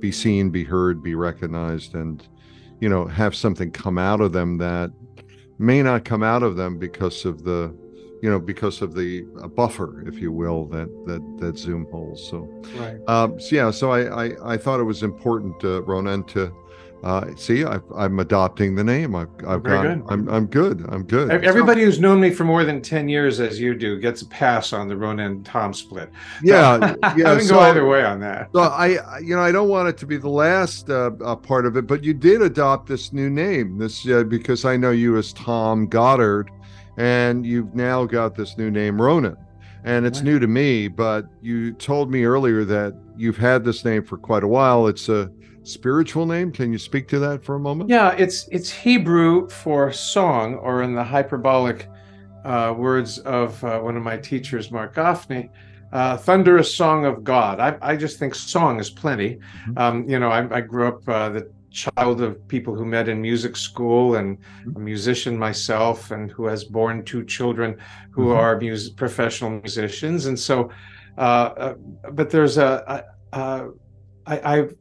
be 0.00 0.10
seen, 0.10 0.50
be 0.50 0.64
heard, 0.64 1.02
be 1.02 1.14
recognized, 1.14 1.94
and, 1.94 2.26
you 2.80 2.88
know, 2.88 3.06
have 3.06 3.34
something 3.34 3.70
come 3.70 3.98
out 3.98 4.20
of 4.20 4.32
them 4.32 4.58
that 4.58 4.90
may 5.58 5.82
not 5.82 6.04
come 6.04 6.22
out 6.22 6.42
of 6.42 6.56
them 6.56 6.78
because 6.78 7.24
of 7.24 7.44
the, 7.44 7.72
you 8.22 8.28
know, 8.28 8.40
because 8.40 8.82
of 8.82 8.94
the 8.94 9.24
uh, 9.40 9.46
buffer, 9.46 10.02
if 10.08 10.18
you 10.18 10.32
will, 10.32 10.66
that 10.66 10.88
that 11.06 11.22
that 11.38 11.56
Zoom 11.56 11.86
holds. 11.90 12.22
So, 12.28 12.48
right. 12.76 12.98
Um, 13.08 13.38
so 13.38 13.54
yeah, 13.56 13.70
so 13.70 13.92
I, 13.92 14.26
I 14.26 14.54
I 14.54 14.56
thought 14.56 14.80
it 14.80 14.84
was 14.84 15.02
important, 15.02 15.54
uh, 15.64 15.82
Ronen, 15.82 16.26
to 16.28 16.52
uh, 17.02 17.34
see, 17.36 17.64
I, 17.64 17.80
am 17.96 18.20
adopting 18.20 18.74
the 18.74 18.84
name. 18.84 19.14
I've, 19.14 19.28
I've 19.46 19.62
got. 19.62 19.82
Good. 19.82 20.02
I'm, 20.08 20.28
I'm 20.28 20.46
good. 20.46 20.84
I'm 20.88 21.04
good. 21.04 21.30
Everybody 21.30 21.80
so, 21.80 21.84
who's 21.86 22.00
known 22.00 22.20
me 22.20 22.30
for 22.30 22.44
more 22.44 22.62
than 22.62 22.82
ten 22.82 23.08
years, 23.08 23.40
as 23.40 23.58
you 23.58 23.74
do, 23.74 23.98
gets 23.98 24.20
a 24.20 24.26
pass 24.26 24.74
on 24.74 24.86
the 24.86 24.94
Ronen 24.94 25.42
Tom 25.42 25.72
split. 25.72 26.10
Yeah, 26.42 26.94
yeah. 27.16 27.32
I 27.32 27.36
can 27.36 27.44
so, 27.44 27.54
go 27.54 27.60
either 27.60 27.86
way 27.86 28.04
on 28.04 28.20
that. 28.20 28.50
So 28.54 28.60
I, 28.60 29.18
you 29.20 29.34
know, 29.34 29.42
I 29.42 29.50
don't 29.50 29.68
want 29.68 29.88
it 29.88 29.96
to 29.98 30.06
be 30.06 30.18
the 30.18 30.28
last 30.28 30.90
uh, 30.90 31.12
uh, 31.24 31.36
part 31.36 31.64
of 31.64 31.76
it, 31.76 31.86
but 31.86 32.04
you 32.04 32.12
did 32.12 32.42
adopt 32.42 32.86
this 32.86 33.12
new 33.12 33.30
name, 33.30 33.78
this 33.78 34.06
uh, 34.06 34.24
because 34.24 34.66
I 34.66 34.76
know 34.76 34.90
you 34.90 35.16
as 35.16 35.32
Tom 35.32 35.86
Goddard, 35.86 36.50
and 36.98 37.46
you've 37.46 37.74
now 37.74 38.04
got 38.04 38.34
this 38.34 38.58
new 38.58 38.70
name, 38.70 38.98
Ronen 38.98 39.36
and 39.82 40.04
it's 40.04 40.20
new 40.20 40.38
to 40.38 40.46
me 40.46 40.88
but 40.88 41.24
you 41.40 41.72
told 41.72 42.10
me 42.10 42.24
earlier 42.24 42.66
that 42.66 42.94
you've 43.16 43.38
had 43.38 43.64
this 43.64 43.82
name 43.82 44.04
for 44.04 44.18
quite 44.18 44.44
a 44.44 44.46
while 44.46 44.86
it's 44.86 45.08
a 45.08 45.30
spiritual 45.62 46.26
name. 46.26 46.52
Can 46.52 46.72
you 46.72 46.78
speak 46.78 47.08
to 47.08 47.18
that 47.20 47.44
for 47.44 47.54
a 47.54 47.60
moment? 47.60 47.90
Yeah, 47.90 48.12
it's 48.12 48.48
it's 48.48 48.70
Hebrew 48.70 49.48
for 49.48 49.92
song, 49.92 50.54
or 50.54 50.82
in 50.82 50.94
the 50.94 51.04
hyperbolic 51.04 51.88
uh, 52.44 52.74
words 52.76 53.18
of 53.20 53.62
uh, 53.64 53.80
one 53.80 53.96
of 53.96 54.02
my 54.02 54.16
teachers, 54.16 54.70
Marc 54.70 54.94
Gafni, 54.94 55.50
uh, 55.92 56.16
thunderous 56.16 56.74
song 56.74 57.04
of 57.04 57.24
God. 57.24 57.60
I, 57.60 57.76
I 57.82 57.96
just 57.96 58.18
think 58.18 58.34
song 58.34 58.80
is 58.80 58.90
plenty. 58.90 59.36
Mm-hmm. 59.36 59.78
Um, 59.78 60.08
you 60.08 60.18
know, 60.18 60.30
I, 60.30 60.56
I 60.56 60.60
grew 60.60 60.88
up 60.88 61.08
uh, 61.08 61.28
the 61.30 61.50
child 61.70 62.20
of 62.20 62.46
people 62.48 62.74
who 62.74 62.84
met 62.84 63.08
in 63.08 63.20
music 63.20 63.56
school 63.56 64.16
and 64.16 64.38
mm-hmm. 64.38 64.76
a 64.76 64.80
musician 64.80 65.38
myself 65.38 66.10
and 66.10 66.30
who 66.30 66.46
has 66.46 66.64
born 66.64 67.04
two 67.04 67.24
children 67.24 67.76
who 68.10 68.26
mm-hmm. 68.26 68.38
are 68.38 68.58
music, 68.58 68.96
professional 68.96 69.50
musicians 69.50 70.26
and 70.26 70.38
so 70.38 70.68
uh, 71.16 71.20
uh, 71.20 71.74
but 72.12 72.30
there's 72.30 72.58
a, 72.58 73.04
a, 73.32 73.38
a 73.38 73.70
I, 74.26 74.56
I've 74.56 74.76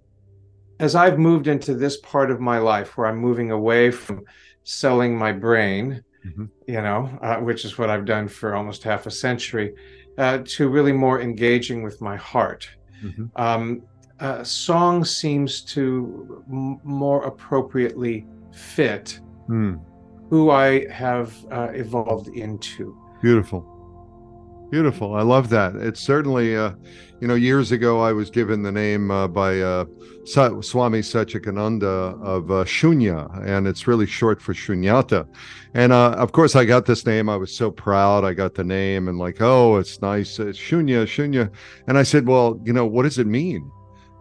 as 0.79 0.95
I've 0.95 1.19
moved 1.19 1.47
into 1.47 1.73
this 1.73 1.97
part 1.97 2.31
of 2.31 2.39
my 2.39 2.57
life 2.57 2.97
where 2.97 3.07
I'm 3.07 3.17
moving 3.17 3.51
away 3.51 3.91
from 3.91 4.23
selling 4.63 5.17
my 5.17 5.31
brain, 5.31 6.03
mm-hmm. 6.25 6.45
you 6.67 6.81
know, 6.81 7.17
uh, 7.21 7.37
which 7.37 7.65
is 7.65 7.77
what 7.77 7.89
I've 7.89 8.05
done 8.05 8.27
for 8.27 8.55
almost 8.55 8.83
half 8.83 9.05
a 9.05 9.11
century, 9.11 9.75
uh, 10.17 10.39
to 10.45 10.69
really 10.69 10.91
more 10.93 11.21
engaging 11.21 11.83
with 11.83 12.01
my 12.01 12.15
heart. 12.15 12.69
Mm-hmm. 13.03 13.25
Um, 13.35 13.81
uh, 14.19 14.43
song 14.43 15.05
seems 15.05 15.61
to 15.61 16.43
m- 16.49 16.79
more 16.83 17.23
appropriately 17.23 18.25
fit 18.51 19.19
mm. 19.49 19.79
who 20.29 20.51
I 20.51 20.87
have 20.91 21.33
uh, 21.51 21.69
evolved 21.73 22.27
into. 22.29 22.97
Beautiful. 23.21 23.78
Beautiful. 24.69 25.15
I 25.15 25.23
love 25.23 25.49
that. 25.49 25.75
It's 25.75 25.99
certainly, 25.99 26.55
uh, 26.55 26.73
you 27.19 27.27
know, 27.27 27.33
years 27.33 27.71
ago 27.71 28.01
I 28.01 28.13
was 28.13 28.29
given 28.29 28.61
the 28.61 28.71
name 28.71 29.09
uh, 29.09 29.27
by 29.27 29.59
uh, 29.59 29.85
Swami 30.25 30.99
Satchidananda 30.99 32.21
of 32.21 32.51
uh, 32.51 32.65
Shunya, 32.65 33.47
and 33.47 33.67
it's 33.67 33.87
really 33.87 34.05
short 34.05 34.39
for 34.39 34.53
Shunyata. 34.53 35.27
And 35.73 35.91
uh, 35.91 36.11
of 36.11 36.33
course, 36.33 36.55
I 36.55 36.65
got 36.65 36.85
this 36.85 37.03
name. 37.07 37.29
I 37.29 37.35
was 37.35 37.51
so 37.51 37.71
proud. 37.71 38.23
I 38.23 38.33
got 38.33 38.53
the 38.53 38.63
name 38.63 39.07
and 39.07 39.17
like, 39.17 39.41
oh, 39.41 39.77
it's 39.77 40.03
nice. 40.03 40.37
It's 40.37 40.59
Shunya, 40.59 41.03
Shunya. 41.05 41.51
And 41.87 41.97
I 41.97 42.03
said, 42.03 42.27
well, 42.27 42.61
you 42.63 42.73
know, 42.73 42.85
what 42.85 43.03
does 43.03 43.17
it 43.17 43.27
mean? 43.27 43.71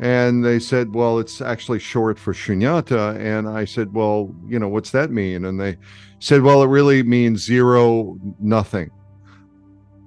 And 0.01 0.43
they 0.43 0.61
said, 0.61 0.95
well, 0.95 1.19
it's 1.19 1.43
actually 1.43 1.81
short 1.81 2.19
for 2.19 2.33
Shunyata. 2.33 3.19
And 3.19 3.49
I 3.49 3.67
said, 3.67 3.93
well, 3.93 4.35
you 4.47 4.59
know, 4.59 4.69
what's 4.69 4.93
that 4.93 5.11
mean? 5.11 5.45
And 5.45 5.61
they 5.61 5.77
said, 6.21 6.41
well, 6.41 6.63
it 6.63 6.69
really 6.69 7.03
means 7.03 7.43
zero, 7.43 8.17
nothing 8.41 8.91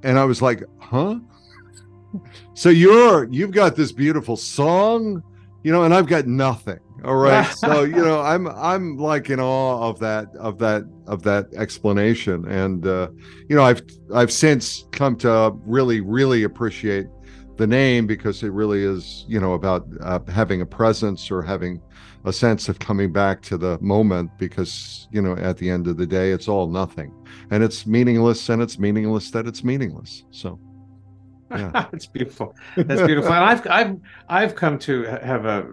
and 0.04 0.18
I 0.20 0.26
was 0.26 0.42
like, 0.42 0.64
huh? 0.80 1.20
So 2.54 2.70
you're 2.70 3.32
you've 3.32 3.52
got 3.52 3.76
this 3.76 3.92
beautiful 3.92 4.36
song 4.36 5.24
you 5.64 5.72
know, 5.72 5.84
and 5.84 5.94
I've 5.94 6.08
got 6.08 6.28
nothing. 6.28 6.80
All 7.04 7.16
right. 7.16 7.46
so, 7.56 7.84
you 7.84 7.96
know, 7.96 8.22
I'm 8.22 8.48
I'm 8.48 8.98
like 8.98 9.30
in 9.30 9.40
awe 9.40 9.90
of 9.90 10.00
that 10.00 10.28
of 10.36 10.58
that 10.60 10.84
of 11.08 11.24
that 11.24 11.54
explanation. 11.56 12.48
And 12.48 12.86
uh, 12.86 13.10
you 13.48 13.56
know, 13.56 13.64
I've 13.64 13.82
I've 14.14 14.32
since 14.32 14.86
come 14.92 15.16
to 15.18 15.54
really, 15.66 16.02
really 16.02 16.44
appreciate 16.44 17.08
the 17.58 17.68
name 17.68 18.08
because 18.08 18.44
it 18.44 18.50
really 18.50 18.84
is, 18.84 19.26
you 19.28 19.40
know, 19.40 19.54
about 19.54 19.88
uh, 20.02 20.20
having 20.28 20.62
a 20.62 20.66
presence 20.66 21.30
or 21.30 21.42
having 21.42 21.82
a 22.26 22.34
sense 22.34 22.70
of 22.70 22.80
coming 22.80 23.12
back 23.12 23.42
to 23.44 23.58
the 23.58 23.78
moment 23.82 24.32
because, 24.38 25.08
you 25.12 25.22
know, 25.22 25.36
at 25.38 25.58
the 25.58 25.70
end 25.70 25.88
of 25.88 25.98
the 25.98 26.06
day, 26.06 26.32
it's 26.32 26.48
all 26.48 26.68
nothing. 26.68 27.14
And 27.50 27.64
it's 27.64 27.86
meaningless 27.86 28.50
and 28.50 28.62
it's 28.62 28.78
meaningless 28.78 29.32
that 29.32 29.48
it's 29.48 29.64
meaningless. 29.64 30.24
So 30.32 30.60
yeah. 31.52 31.88
it's 31.94 32.06
beautiful. 32.06 32.56
That's 32.76 33.02
beautiful. 33.02 33.34
and 33.34 33.44
I've 33.44 33.68
I've 33.68 34.00
I've 34.30 34.56
come 34.56 34.80
to 34.80 35.04
have 35.04 35.46
a 35.46 35.66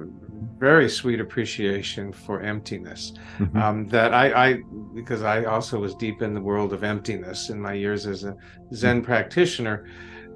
very 0.59 0.88
sweet 0.88 1.20
appreciation 1.20 2.12
for 2.12 2.40
emptiness. 2.40 3.12
Mm-hmm. 3.38 3.59
Um, 3.59 3.86
that 3.88 4.14
I, 4.14 4.51
I 4.51 4.62
because 4.94 5.22
I 5.22 5.44
also 5.44 5.78
was 5.78 5.94
deep 5.94 6.22
in 6.22 6.34
the 6.34 6.40
world 6.40 6.72
of 6.72 6.84
emptiness 6.84 7.51
in 7.51 7.61
my 7.61 7.74
years 7.74 8.07
as 8.07 8.24
a 8.24 8.36
Zen 8.74 9.03
practitioner. 9.03 9.86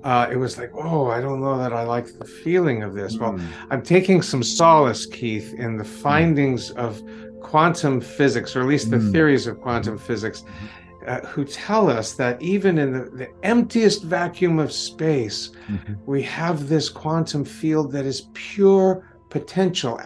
Uh, 0.05 0.29
it 0.31 0.37
was 0.37 0.59
like, 0.59 0.71
oh, 0.75 1.09
I 1.11 1.21
don't 1.21 1.41
know 1.41 1.59
that 1.59 1.73
I 1.73 1.85
like 1.85 2.19
the 2.19 2.25
feeling 2.25 2.83
of 2.83 2.95
this. 2.95 3.17
Mm. 3.17 3.21
Well, 3.21 3.41
I'm 3.71 3.83
taking 3.83 4.21
some 4.23 4.43
solace, 4.43 5.07
Keith, 5.07 5.55
in 5.55 5.77
the 5.77 5.85
mm. 5.85 6.03
findings 6.03 6.73
mm. 6.73 6.77
of 6.77 7.03
quantum 7.41 8.01
physics, 8.01 8.57
or 8.57 8.63
at 8.63 8.67
least 8.67 8.91
the 8.91 8.97
mm. 8.97 9.13
theories 9.13 9.47
of 9.47 9.61
quantum 9.61 9.99
physics, 9.99 10.43
mm-hmm 10.43 10.67
uh, 11.07 11.21
who 11.27 11.45
tell 11.45 11.91
us 11.91 12.15
that 12.15 12.41
even 12.41 12.79
in 12.79 12.93
the, 12.93 13.11
the 13.11 13.29
emptiest 13.43 14.05
vacuum 14.05 14.59
of 14.59 14.73
space, 14.73 15.51
mm-hmm. 15.69 15.95
we 16.07 16.23
have 16.23 16.69
this 16.69 16.89
quantum 16.89 17.45
field 17.45 17.93
that 17.93 18.05
is 18.05 18.29
pure 18.35 19.09
potential, 19.29 20.01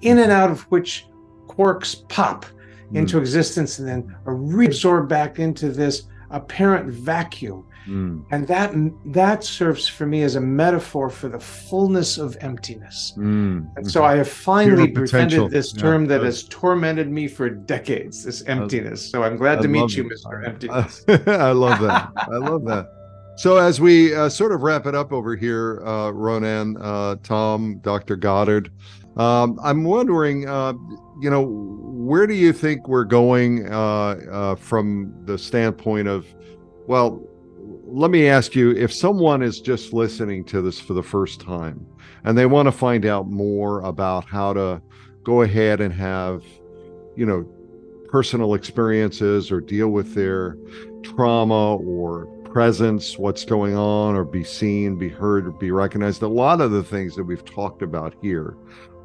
in 0.00 0.18
and 0.18 0.32
out 0.32 0.50
of 0.50 0.62
which 0.62 1.06
quarks 1.46 2.08
pop 2.08 2.44
mm-hmm. 2.44 2.96
into 2.96 3.18
existence 3.18 3.78
and 3.78 3.88
then 3.88 4.16
are 4.26 4.34
reabsorbed 4.34 5.08
back 5.08 5.38
into 5.38 5.70
this 5.70 6.04
apparent 6.30 6.90
vacuum. 6.90 7.64
Mm. 7.86 8.24
And 8.30 8.46
that 8.48 8.72
that 9.12 9.44
serves 9.44 9.88
for 9.88 10.06
me 10.06 10.22
as 10.22 10.36
a 10.36 10.40
metaphor 10.40 11.10
for 11.10 11.28
the 11.28 11.40
fullness 11.40 12.18
of 12.18 12.36
emptiness. 12.40 13.14
Mm. 13.16 13.70
And 13.76 13.90
so 13.90 14.04
I 14.04 14.16
have 14.16 14.28
finally 14.28 14.88
befriended 14.88 15.50
this 15.50 15.72
term 15.72 16.02
yeah. 16.02 16.18
that 16.18 16.24
has 16.24 16.44
tormented 16.44 17.10
me 17.10 17.28
for 17.28 17.50
decades, 17.50 18.24
this 18.24 18.42
emptiness. 18.46 19.10
So 19.10 19.22
I'm 19.22 19.36
glad 19.36 19.58
I 19.58 19.62
to 19.62 19.68
meet 19.68 19.96
you, 19.96 20.04
Mr. 20.04 20.46
Emptiness. 20.46 21.04
I 21.08 21.52
love 21.52 21.80
that. 21.80 22.10
I 22.16 22.36
love 22.36 22.64
that. 22.66 22.88
So 23.36 23.56
as 23.56 23.80
we 23.80 24.14
uh, 24.14 24.28
sort 24.28 24.52
of 24.52 24.62
wrap 24.62 24.86
it 24.86 24.94
up 24.94 25.12
over 25.12 25.34
here, 25.34 25.80
uh, 25.84 26.12
Ronen, 26.12 26.76
uh, 26.80 27.16
Tom, 27.22 27.78
Dr. 27.78 28.14
Goddard, 28.14 28.70
um, 29.16 29.58
I'm 29.62 29.84
wondering, 29.84 30.48
uh, 30.48 30.74
you 31.20 31.30
know, 31.30 31.44
where 31.44 32.26
do 32.26 32.34
you 32.34 32.52
think 32.52 32.88
we're 32.88 33.04
going 33.04 33.72
uh, 33.72 34.16
uh, 34.30 34.54
from 34.56 35.14
the 35.24 35.38
standpoint 35.38 36.08
of, 36.08 36.26
well, 36.86 37.22
let 37.92 38.10
me 38.10 38.26
ask 38.26 38.54
you 38.54 38.70
if 38.70 38.90
someone 38.90 39.42
is 39.42 39.60
just 39.60 39.92
listening 39.92 40.44
to 40.44 40.62
this 40.62 40.80
for 40.80 40.94
the 40.94 41.02
first 41.02 41.42
time 41.42 41.86
and 42.24 42.38
they 42.38 42.46
want 42.46 42.66
to 42.66 42.72
find 42.72 43.04
out 43.04 43.28
more 43.28 43.82
about 43.82 44.24
how 44.24 44.54
to 44.54 44.80
go 45.24 45.42
ahead 45.42 45.82
and 45.82 45.92
have, 45.92 46.42
you 47.16 47.26
know, 47.26 47.46
personal 48.08 48.54
experiences 48.54 49.52
or 49.52 49.60
deal 49.60 49.88
with 49.88 50.14
their 50.14 50.56
trauma 51.02 51.76
or 51.76 52.24
presence, 52.44 53.18
what's 53.18 53.44
going 53.44 53.76
on, 53.76 54.14
or 54.14 54.24
be 54.24 54.42
seen, 54.42 54.96
be 54.96 55.10
heard, 55.10 55.58
be 55.58 55.70
recognized, 55.70 56.22
a 56.22 56.28
lot 56.28 56.62
of 56.62 56.70
the 56.70 56.82
things 56.82 57.14
that 57.14 57.24
we've 57.24 57.44
talked 57.44 57.82
about 57.82 58.14
here. 58.22 58.56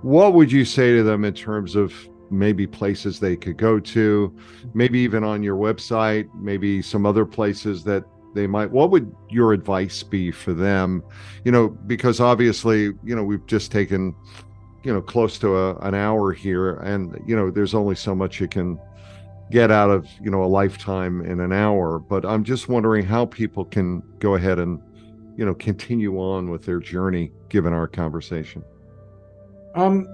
What 0.01 0.33
would 0.33 0.49
you 0.49 0.63
say 0.63 0.95
to 0.95 1.03
them 1.03 1.25
in 1.25 1.33
terms 1.33 1.75
of 1.75 1.93
maybe 2.29 2.65
places 2.65 3.19
they 3.19 3.35
could 3.35 3.57
go 3.57 3.81
to, 3.81 4.33
maybe 4.73 4.99
even 4.99 5.25
on 5.25 5.43
your 5.43 5.57
website, 5.57 6.29
maybe 6.35 6.81
some 6.81 7.05
other 7.05 7.25
places 7.25 7.83
that 7.83 8.05
they 8.33 8.47
might 8.47 8.71
what 8.71 8.91
would 8.91 9.13
your 9.29 9.53
advice 9.53 10.03
be 10.03 10.31
for 10.31 10.53
them? 10.53 11.03
You 11.43 11.51
know 11.51 11.69
because 11.69 12.19
obviously 12.19 12.93
you 13.03 13.15
know 13.15 13.23
we've 13.23 13.45
just 13.45 13.71
taken 13.71 14.15
you 14.83 14.93
know 14.93 15.01
close 15.01 15.37
to 15.39 15.57
a, 15.57 15.75
an 15.79 15.95
hour 15.95 16.31
here 16.31 16.75
and 16.77 17.21
you 17.25 17.35
know 17.35 17.51
there's 17.51 17.73
only 17.73 17.95
so 17.95 18.15
much 18.15 18.39
you 18.39 18.47
can 18.47 18.79
get 19.51 19.71
out 19.71 19.89
of 19.89 20.07
you 20.21 20.29
know 20.29 20.43
a 20.43 20.47
lifetime 20.47 21.21
in 21.25 21.39
an 21.39 21.51
hour. 21.51 21.99
But 21.99 22.25
i'm 22.25 22.43
just 22.43 22.69
wondering 22.69 23.05
how 23.05 23.25
people 23.25 23.65
can 23.65 24.01
go 24.19 24.35
ahead 24.35 24.59
and 24.59 24.81
you 25.35 25.45
know 25.45 25.53
continue 25.53 26.19
on 26.19 26.49
with 26.49 26.65
their 26.65 26.79
journey 26.79 27.31
given 27.49 27.73
our 27.73 27.87
conversation. 27.87 28.63
Um 29.75 30.07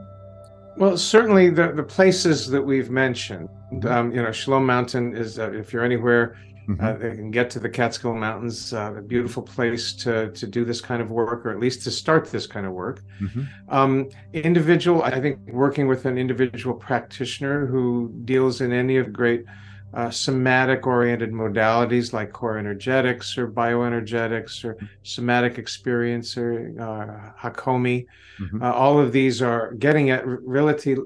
well 0.78 0.97
certainly 0.97 1.49
the 1.49 1.72
the 1.72 1.84
places 1.84 2.49
that 2.49 2.61
we've 2.61 2.89
mentioned 2.89 3.49
mm-hmm. 3.72 3.88
um, 3.88 4.11
you 4.11 4.22
know 4.22 4.32
Shalom 4.32 4.66
Mountain 4.66 5.16
is 5.16 5.39
uh, 5.39 5.51
if 5.51 5.74
you're 5.74 5.84
anywhere 5.84 6.38
Mm-hmm. 6.68 6.84
Uh, 6.84 6.93
they 6.93 7.16
can 7.16 7.32
get 7.32 7.49
to 7.51 7.59
the 7.59 7.70
Catskill 7.70 8.14
Mountains, 8.14 8.74
uh, 8.74 8.93
a 8.97 9.01
beautiful 9.01 9.43
place 9.43 9.93
to 10.03 10.32
to 10.32 10.47
do 10.47 10.64
this 10.64 10.82
kind 10.82 11.01
of 11.01 11.11
work, 11.11 11.45
or 11.45 11.51
at 11.51 11.59
least 11.59 11.84
to 11.84 11.91
start 11.91 12.32
this 12.32 12.47
kind 12.47 12.66
of 12.66 12.72
work. 12.72 13.01
Mm-hmm. 13.22 13.43
Um, 13.70 14.09
individual, 14.32 15.03
I 15.03 15.20
think, 15.20 15.39
working 15.51 15.88
with 15.88 16.05
an 16.05 16.18
individual 16.18 16.76
practitioner 16.76 17.66
who 17.66 18.11
deals 18.26 18.61
in 18.61 18.72
any 18.72 18.97
of 18.97 19.07
the 19.07 19.11
great 19.11 19.45
uh, 19.93 20.09
somatic-oriented 20.09 21.32
modalities 21.32 22.14
like 22.14 22.32
core 22.32 22.57
energetics 22.57 23.38
or 23.38 23.47
bioenergetics 23.47 24.66
or 24.66 24.78
somatic 25.03 25.57
experience 25.57 26.36
or 26.38 26.74
uh, 26.80 27.39
Hakomi. 27.39 28.07
Mm-hmm. 28.39 28.64
Uh, 28.64 28.72
all 28.72 28.99
of 28.99 29.11
these 29.11 29.41
are 29.41 29.74
getting 29.74 30.09
at 30.09 30.26
relative, 30.26 30.99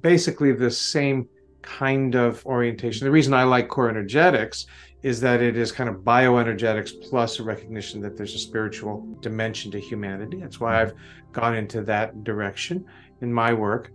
basically 0.00 0.52
the 0.52 0.70
same 0.70 1.28
kind 1.64 2.14
of 2.14 2.44
orientation. 2.46 3.04
The 3.04 3.10
reason 3.10 3.34
I 3.34 3.44
like 3.44 3.68
core 3.68 3.88
energetics 3.88 4.66
is 5.02 5.20
that 5.20 5.42
it 5.42 5.56
is 5.56 5.72
kind 5.72 5.90
of 5.90 5.96
bioenergetics 5.96 7.08
plus 7.08 7.38
a 7.38 7.42
recognition 7.42 8.00
that 8.00 8.16
there's 8.16 8.34
a 8.34 8.38
spiritual 8.38 9.06
dimension 9.20 9.70
to 9.72 9.78
humanity. 9.78 10.38
That's 10.38 10.60
why 10.60 10.80
I've 10.80 10.94
gone 11.32 11.54
into 11.54 11.82
that 11.82 12.24
direction 12.24 12.86
in 13.20 13.32
my 13.32 13.52
work. 13.52 13.90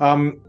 Um, 0.00 0.40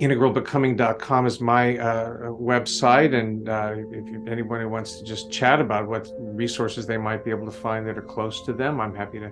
integralbecoming.com 0.00 1.26
is 1.26 1.40
my 1.40 1.78
uh, 1.78 2.18
website 2.28 3.14
and 3.14 3.48
uh, 3.48 3.74
if 3.92 4.26
anyone 4.26 4.60
who 4.60 4.68
wants 4.68 4.98
to 4.98 5.04
just 5.04 5.30
chat 5.30 5.60
about 5.60 5.86
what 5.86 6.10
resources 6.18 6.86
they 6.86 6.96
might 6.96 7.24
be 7.24 7.30
able 7.30 7.46
to 7.46 7.52
find 7.52 7.86
that 7.86 7.96
are 7.96 8.02
close 8.02 8.42
to 8.42 8.52
them 8.52 8.80
i'm 8.80 8.94
happy 8.94 9.20
to 9.20 9.30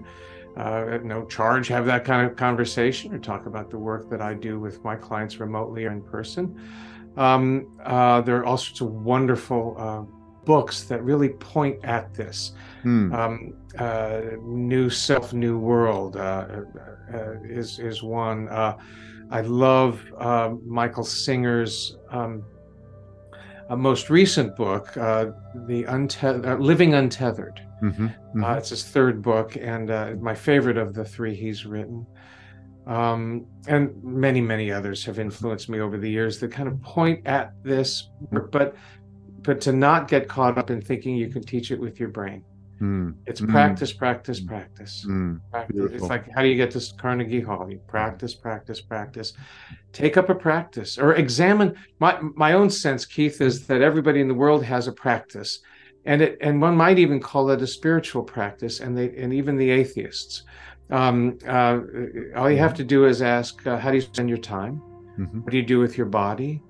uh, 0.61 0.95
at 0.95 1.05
no 1.05 1.25
charge 1.25 1.69
have 1.69 1.87
that 1.87 2.05
kind 2.05 2.27
of 2.27 2.37
conversation 2.37 3.15
or 3.15 3.19
talk 3.19 3.47
about 3.47 3.71
the 3.71 3.79
work 3.79 4.11
that 4.11 4.21
I 4.21 4.35
do 4.35 4.61
with 4.61 4.85
my 4.85 4.95
clients 4.95 5.41
remotely 5.41 5.87
or 5.87 5.93
in 5.93 6.03
person. 6.03 6.61
Um, 7.17 7.79
uh, 7.85 8.21
there 8.21 8.37
are 8.37 8.45
all 8.45 8.59
sorts 8.59 8.83
of 8.83 8.93
wonderful 8.93 9.75
uh, 9.79 10.03
books 10.45 10.85
that 10.85 11.03
really 11.03 11.31
point 11.31 11.83
at 11.85 12.13
this. 12.15 12.53
Hmm. 12.83 13.13
Um, 13.15 13.55
uh, 13.79 14.21
new 14.43 14.91
Self, 14.91 15.33
New 15.33 15.59
World 15.59 16.17
uh, 16.17 16.21
uh, 17.15 17.33
is, 17.43 17.79
is 17.79 18.03
one. 18.03 18.49
I 19.33 19.41
love 19.43 20.03
Michael 20.65 21.05
Singer's. 21.05 21.97
Um, 22.11 22.45
most 23.77 24.11
recent 24.11 24.57
book, 24.57 24.93
the 24.95 25.85
Unte- 25.87 26.59
Living 26.59 26.95
Untethered, 26.95 27.61
Mm-hmm, 27.83 28.07
mm-hmm. 28.07 28.45
Uh, 28.45 28.55
it's 28.55 28.71
his 28.71 28.85
third 28.85 29.23
book 29.23 29.57
and 29.57 29.91
uh, 29.91 30.15
my 30.21 30.35
favorite 30.35 30.77
of 30.77 30.95
the 30.95 31.05
three 31.05 31.35
he's 31.35 31.67
written. 31.67 32.07
Um, 32.87 33.47
and 33.69 34.03
many, 34.03 34.41
many 34.41 34.73
others 34.73 35.05
have 35.05 35.19
influenced 35.19 35.69
me 35.69 35.81
over 35.81 35.99
the 35.99 36.11
years 36.11 36.39
that 36.41 36.51
kind 36.51 36.69
of 36.69 36.81
point 36.83 37.27
at 37.27 37.53
this, 37.63 38.11
but 38.53 38.75
but 39.43 39.61
to 39.63 39.73
not 39.73 40.07
get 40.09 40.29
caught 40.29 40.59
up 40.59 40.71
in 40.71 40.83
thinking 40.83 41.17
you 41.17 41.29
can 41.29 41.43
teach 41.43 41.71
it 41.71 41.81
with 41.81 41.99
your 41.99 42.11
brain. 42.11 42.45
Mm. 42.81 43.15
It's 43.27 43.41
mm. 43.41 43.51
practice, 43.51 43.93
practice, 43.93 44.41
practice. 44.41 45.05
Mm. 45.09 45.41
practice. 45.51 45.93
It's 45.93 46.03
like 46.05 46.31
how 46.35 46.43
do 46.43 46.49
you 46.49 46.57
get 46.57 46.71
to 46.73 46.95
Carnegie 46.97 47.41
Hall? 47.41 47.71
You 47.71 47.79
practice, 47.87 48.35
practice, 48.35 48.81
practice. 48.81 49.35
Take 49.93 50.17
up 50.17 50.31
a 50.31 50.35
practice 50.35 50.99
or 50.99 51.15
examine. 51.15 51.75
My 52.01 52.19
my 52.21 52.55
own 52.55 52.71
sense, 52.71 53.05
Keith, 53.05 53.41
is 53.41 53.67
that 53.67 53.83
everybody 53.83 54.21
in 54.21 54.29
the 54.29 54.35
world 54.35 54.65
has 54.65 54.89
a 54.89 54.93
practice 54.93 55.61
and 56.05 56.23
it 56.23 56.39
and 56.41 56.61
one 56.61 56.77
might 56.77 56.99
even 56.99 57.21
call 57.21 57.51
it 57.51 57.63
a 57.63 57.67
spiritual 57.67 58.23
practice 58.23 58.81
and 58.81 58.97
they 58.97 59.15
and 59.17 59.33
even 59.33 59.57
the 59.57 59.71
atheists. 59.71 60.43
Um, 60.91 61.39
uh, 61.47 61.81
all 62.35 62.51
you 62.51 62.59
have 62.59 62.75
to 62.75 62.85
do 62.85 63.07
is 63.07 63.23
ask 63.23 63.65
uh, 63.67 63.79
how 63.79 63.91
do 63.91 63.97
you 63.97 64.03
spend 64.03 64.29
your 64.29 64.39
time? 64.39 64.83
Mm-hmm. 65.19 65.41
what 65.41 65.51
do 65.51 65.57
you 65.59 65.65
do 65.65 65.79
with 65.79 65.99
your 65.99 66.07
body? 66.07 66.63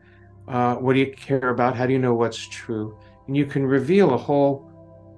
Uh, 0.49 0.75
what 0.77 0.95
do 0.95 0.99
you 0.99 1.13
care 1.13 1.51
about? 1.51 1.77
How 1.77 1.87
do 1.87 1.93
you 1.93 1.99
know 1.99 2.15
what's 2.15 2.49
true? 2.49 2.99
And 3.29 3.37
you 3.37 3.47
can 3.47 3.65
reveal 3.65 4.13
a 4.15 4.17
whole 4.17 4.67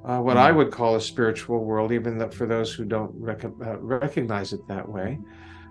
uh, 0.04 0.18
what 0.18 0.36
mm-hmm. 0.36 0.46
i 0.46 0.52
would 0.52 0.70
call 0.70 0.96
a 0.96 1.00
spiritual 1.00 1.64
world 1.64 1.92
even 1.92 2.28
for 2.30 2.44
those 2.46 2.74
who 2.74 2.84
don't 2.84 3.12
rec- 3.14 3.44
uh, 3.44 3.78
recognize 3.78 4.52
it 4.52 4.66
that 4.68 4.86
way. 4.86 5.18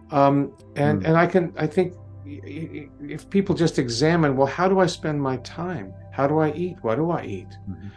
Um, 0.09 0.53
and 0.75 0.99
mm-hmm. 0.99 1.05
and 1.07 1.17
i 1.17 1.27
can 1.27 1.53
i 1.57 1.67
think 1.67 1.93
if 2.25 3.29
people 3.29 3.53
just 3.55 3.77
examine 3.79 4.35
well 4.35 4.47
how 4.47 4.67
do 4.67 4.79
i 4.79 4.87
spend 4.87 5.21
my 5.21 5.37
time? 5.37 5.93
How 6.11 6.27
do 6.27 6.39
i 6.39 6.51
eat? 6.53 6.77
What 6.81 6.95
do 6.95 7.11
i 7.11 7.23
eat? 7.23 7.49
Mm-hmm 7.69 7.87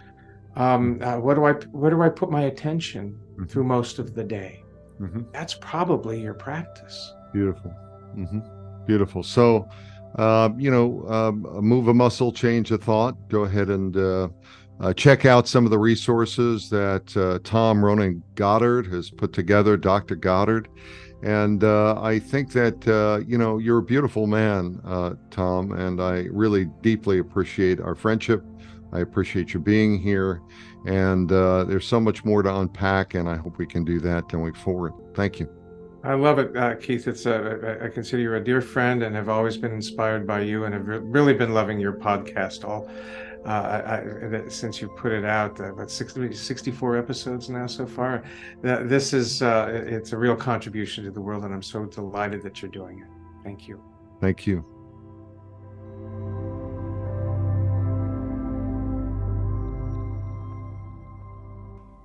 um, 0.57 0.99
uh, 1.03 1.19
what 1.19 1.35
do 1.35 1.45
I 1.45 1.53
where 1.53 1.91
do 1.91 2.03
I 2.03 2.09
put 2.09 2.31
my 2.31 2.43
attention 2.43 3.19
mm-hmm. 3.33 3.45
through 3.45 3.65
most 3.65 3.99
of 3.99 4.15
the 4.15 4.25
day? 4.25 4.65
mm-hmm. 5.01 5.23
that's 5.33 5.55
probably 5.55 6.21
your 6.21 6.35
practice. 6.35 7.13
Beautiful. 7.33 7.75
Mm-hmm. 8.17 8.41
Beautiful. 8.87 9.23
So, 9.23 9.69
uh, 10.17 10.51
you 10.57 10.71
know, 10.71 11.07
um, 11.09 11.43
move 11.65 11.89
a 11.89 11.95
muscle, 11.95 12.33
change 12.33 12.71
a 12.71 12.79
thought. 12.79 13.17
Go 13.29 13.43
ahead 13.43 13.69
and 13.71 13.97
uh, 13.97 14.29
uh, 14.81 14.93
check 14.93 15.25
out 15.25 15.49
some 15.49 15.65
of 15.65 15.71
the 15.71 15.79
resources 15.79 16.69
that 16.71 17.17
uh, 17.17 17.39
Tom 17.43 17.81
Ronen 17.81 18.23
Goddard 18.35 18.87
has 18.89 19.11
put 19.11 19.33
together, 19.33 19.77
Dr. 19.77 20.17
Goddard. 20.17 20.69
And 21.23 21.65
uh, 21.65 22.01
I 22.03 22.19
think 22.19 22.53
that, 22.53 22.87
uh, 22.87 23.25
you 23.27 23.39
know, 23.39 23.57
you're 23.57 23.79
a 23.79 23.83
beautiful 23.83 24.27
man, 24.27 24.79
Tom, 25.31 25.73
and 25.73 26.01
I 26.01 26.27
really 26.31 26.67
deeply 26.83 27.19
appreciate 27.19 27.81
our 27.81 27.95
friendship. 27.95 28.45
I 28.95 29.01
appreciate 29.01 29.53
you 29.53 29.61
being 29.61 29.99
here. 29.99 30.41
And 30.87 31.29
there's 31.29 31.87
so 31.87 32.01
much 32.01 32.25
more 32.25 32.43
to 32.43 32.55
unpack, 32.55 33.15
and 33.15 33.29
I 33.29 33.37
hope 33.37 33.59
we 33.59 33.67
can 33.67 33.85
do 33.85 34.01
that 34.01 34.29
going 34.29 34.55
forward. 34.55 34.93
Thank 35.15 35.41
you. 35.41 35.49
I 36.05 36.13
love 36.13 36.39
it, 36.39 36.55
uh, 36.55 36.75
Keith. 36.75 37.09
It's 37.09 37.25
a, 37.25 37.79
I 37.83 37.89
consider 37.89 38.23
you 38.23 38.35
a 38.35 38.41
dear 38.41 38.61
friend 38.61 39.03
and 39.03 39.17
have 39.17 39.31
always 39.31 39.57
been 39.57 39.73
inspired 39.73 40.27
by 40.27 40.41
you 40.41 40.65
and 40.65 40.75
have 40.75 40.87
really 40.87 41.33
been 41.33 41.55
loving 41.55 41.81
your 41.81 41.95
podcast 41.95 42.63
all 42.65 42.91
uh, 43.47 44.41
I, 44.45 44.49
since 44.49 44.81
you 44.81 44.89
put 44.89 45.13
it 45.13 45.25
out. 45.25 45.61
Uh, 45.61 45.73
about 45.73 45.91
60, 45.91 46.33
64 46.33 46.97
episodes 46.97 47.49
now 47.51 47.67
so 47.67 47.87
far. 47.87 48.25
this 48.63 49.13
is 49.13 49.43
uh, 49.43 49.83
it's 49.87 50.13
a 50.13 50.17
real 50.17 50.37
contribution 50.37 51.05
to 51.05 51.11
the 51.11 51.21
world, 51.21 51.45
and 51.45 51.53
I'm 51.53 51.63
so 51.63 51.85
delighted 51.85 52.43
that 52.43 52.63
you're 52.63 52.71
doing 52.71 53.01
it. 53.01 53.09
Thank 53.43 53.69
you. 53.69 53.81
Thank 54.21 54.47
you. 54.47 54.65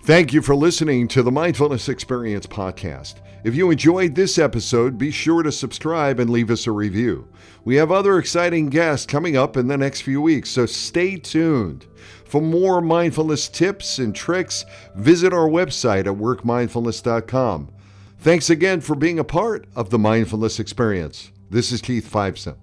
Thank 0.09 0.33
you 0.33 0.41
for 0.41 0.55
listening 0.55 1.07
to 1.09 1.21
the 1.21 1.31
Mindfulness 1.31 1.87
Experience 1.87 2.47
podcast. 2.47 3.17
If 3.43 3.53
you 3.53 3.69
enjoyed 3.69 4.15
this 4.15 4.39
episode, 4.39 4.97
be 4.97 5.11
sure 5.11 5.43
to 5.43 5.51
subscribe 5.51 6.19
and 6.19 6.31
leave 6.31 6.49
us 6.49 6.65
a 6.65 6.71
review. 6.71 7.27
We 7.63 7.75
have 7.75 7.91
other 7.91 8.17
exciting 8.17 8.69
guests 8.69 9.05
coming 9.05 9.37
up 9.37 9.55
in 9.55 9.67
the 9.67 9.77
next 9.77 10.01
few 10.01 10.19
weeks, 10.19 10.49
so 10.49 10.65
stay 10.65 11.17
tuned. 11.17 11.85
For 12.25 12.41
more 12.41 12.81
mindfulness 12.81 13.47
tips 13.49 13.99
and 13.99 14.15
tricks, 14.15 14.65
visit 14.95 15.31
our 15.31 15.47
website 15.47 16.07
at 16.07 16.17
workmindfulness.com. 16.17 17.69
Thanks 18.17 18.49
again 18.49 18.81
for 18.81 18.95
being 18.95 19.19
a 19.19 19.23
part 19.23 19.67
of 19.75 19.91
the 19.91 19.99
Mindfulness 19.99 20.59
Experience. 20.59 21.31
This 21.51 21.71
is 21.71 21.81
Keith 21.81 22.11
Fiveson. 22.11 22.55